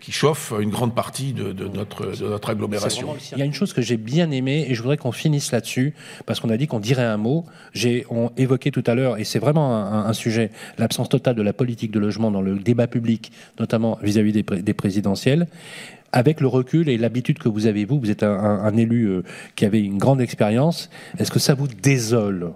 qui 0.00 0.12
chauffe 0.12 0.52
une 0.60 0.70
grande 0.70 0.94
partie 0.94 1.32
de, 1.32 1.52
notre, 1.68 2.06
de 2.06 2.28
notre 2.28 2.50
agglomération. 2.50 3.14
Il 3.32 3.38
y 3.38 3.42
a 3.42 3.44
une 3.44 3.54
chose 3.54 3.72
que 3.72 3.80
j'ai 3.80 3.96
bien 3.96 4.30
aimée, 4.30 4.66
et 4.68 4.74
je 4.74 4.82
voudrais 4.82 4.96
qu'on 4.96 5.12
finisse 5.12 5.52
là-dessus, 5.52 5.94
parce 6.26 6.40
qu'on 6.40 6.50
a 6.50 6.56
dit 6.56 6.66
qu'on 6.66 6.80
dirait 6.80 7.04
un 7.04 7.16
mot. 7.16 7.44
J'ai 7.72 8.06
évoqué 8.36 8.72
tout 8.72 8.84
à 8.86 8.94
l'heure, 8.94 9.18
et 9.18 9.24
c'est 9.24 9.38
vraiment 9.38 9.76
un, 9.76 10.12
sujet, 10.12 10.50
l'absence 10.78 11.08
totale 11.08 11.36
de 11.36 11.42
la 11.42 11.52
politique 11.52 11.92
de 11.92 12.00
logement 12.00 12.30
dans 12.30 12.42
le 12.42 12.58
débat 12.58 12.88
public, 12.88 13.30
notamment 13.60 13.98
vis-à-vis 14.02 14.32
des 14.32 14.74
présidents 14.74 15.03
avec 16.14 16.40
le 16.40 16.46
recul 16.46 16.88
et 16.88 16.96
l'habitude 16.96 17.40
que 17.40 17.48
vous 17.48 17.66
avez, 17.66 17.84
vous, 17.84 17.98
vous 17.98 18.10
êtes 18.10 18.22
un, 18.22 18.76
élu 18.76 19.06
euh, 19.06 19.24
qui 19.56 19.64
avait 19.64 19.80
une 19.80 19.98
grande 19.98 20.20
expérience, 20.20 20.88
est-ce 21.18 21.32
que 21.32 21.40
ça 21.40 21.54
vous 21.54 21.66
désole? 21.66 22.52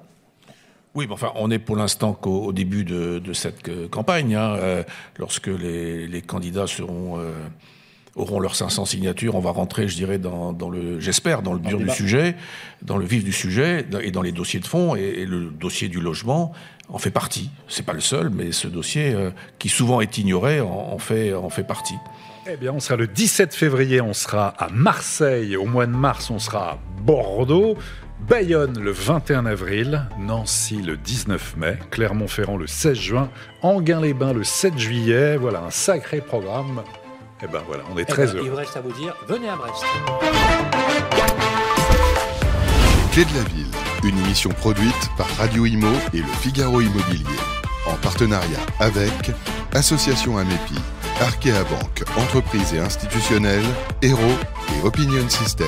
Oui, 0.95 1.07
mais 1.09 1.15
enfin, 1.15 1.33
on 1.35 1.51
est 1.51 1.59
pour 1.59 1.77
l'instant 1.77 2.13
qu'au 2.13 2.53
début 2.53 2.85
de, 2.85 3.21
cette 3.33 3.69
euh, 3.69 3.89
campagne. 3.89 4.37
Hein, 4.37 4.55
euh, 4.59 4.83
lorsque 5.19 5.49
les, 5.49 6.23
candidats 6.25 6.69
seront, 6.69 7.19
auront 8.15 8.39
leurs 8.39 8.55
500 8.55 8.85
signatures, 8.85 9.35
on 9.35 9.41
va 9.41 9.51
rentrer, 9.51 9.89
je 9.89 9.97
dirais, 9.97 10.19
dans, 10.19 10.53
le, 10.71 11.01
j'espère, 11.01 11.43
dans 11.43 11.53
le 11.53 11.61
dur 11.61 11.79
du 11.79 11.91
sujet, 11.91 12.37
dans 12.83 12.97
le 12.97 13.05
vif 13.05 13.25
du 13.25 13.33
sujet 13.33 13.87
et 14.03 14.13
dans 14.13 14.23
les 14.23 14.33
dossiers 14.33 14.61
de 14.61 14.67
fond. 14.69 14.95
Et, 14.95 15.27
le 15.27 15.47
dossier 15.47 15.89
du 15.89 16.01
logement 16.01 16.53
en 16.89 16.99
fait 16.99 17.11
partie. 17.11 17.51
C'est 17.67 17.85
pas 17.85 17.93
le 17.93 18.01
seul, 18.01 18.31
mais 18.31 18.53
ce 18.53 18.69
dossier, 18.69 19.15
qui 19.59 19.69
souvent 19.69 20.01
est 20.01 20.17
ignoré, 20.17 20.61
en 20.61 20.99
fait, 20.99 21.35
en 21.35 21.51
fait 21.51 21.65
partie. 21.65 21.97
Eh 22.51 22.57
bien, 22.57 22.73
on 22.73 22.81
sera 22.81 22.97
le 22.97 23.07
17 23.07 23.55
février, 23.55 24.01
on 24.01 24.15
sera 24.15 24.49
à 24.57 24.71
Marseille. 24.71 25.55
Au 25.59 25.67
mois 25.67 25.85
de 25.85 25.93
mars, 25.93 26.31
on 26.31 26.39
sera 26.39 26.71
à 26.71 26.79
Bordeaux. 27.03 27.77
Bayonne 28.21 28.79
le 28.81 28.91
21 28.91 29.45
avril, 29.45 30.07
Nancy 30.19 30.81
le 30.81 30.97
19 30.97 31.57
mai, 31.59 31.79
Clermont-Ferrand 31.91 32.57
le 32.57 32.67
16 32.67 32.97
juin, 32.97 33.29
Anguin-les-Bains 33.61 34.33
le 34.33 34.45
7 34.45 34.79
juillet. 34.79 35.37
Voilà 35.37 35.61
un 35.61 35.71
sacré 35.71 36.23
programme. 36.23 36.83
Eh 37.43 37.47
ben 37.49 37.61
voilà, 37.67 37.85
on 37.93 37.99
est 37.99 38.03
eh 38.03 38.07
très 38.07 38.27
ben, 38.27 38.37
heureux. 38.37 38.47
Il 38.47 38.53
reste 38.55 38.77
à 38.79 38.81
vous 38.81 38.93
dire, 38.93 39.15
venez 39.29 39.49
à 39.51 39.57
Brest. 39.57 39.85
Clé 43.13 43.25
de 43.27 43.35
la 43.35 43.45
ville, 43.51 43.71
une 44.05 44.19
émission 44.25 44.51
produite 44.51 45.11
par 45.19 45.29
Radio 45.37 45.67
Imo 45.67 45.93
et 46.15 46.19
le 46.19 46.33
Figaro 46.41 46.81
Immobilier, 46.81 47.27
en 47.87 47.95
partenariat 47.97 48.61
avec 48.81 49.33
Association 49.75 50.39
Amépi. 50.39 50.81
Arkea 51.21 51.65
Banque, 51.65 52.05
entreprise 52.17 52.75
et 52.75 52.79
institutionnelle, 52.79 53.65
Hero 54.03 54.21
et 54.21 54.87
Opinion 54.87 55.29
System. 55.29 55.67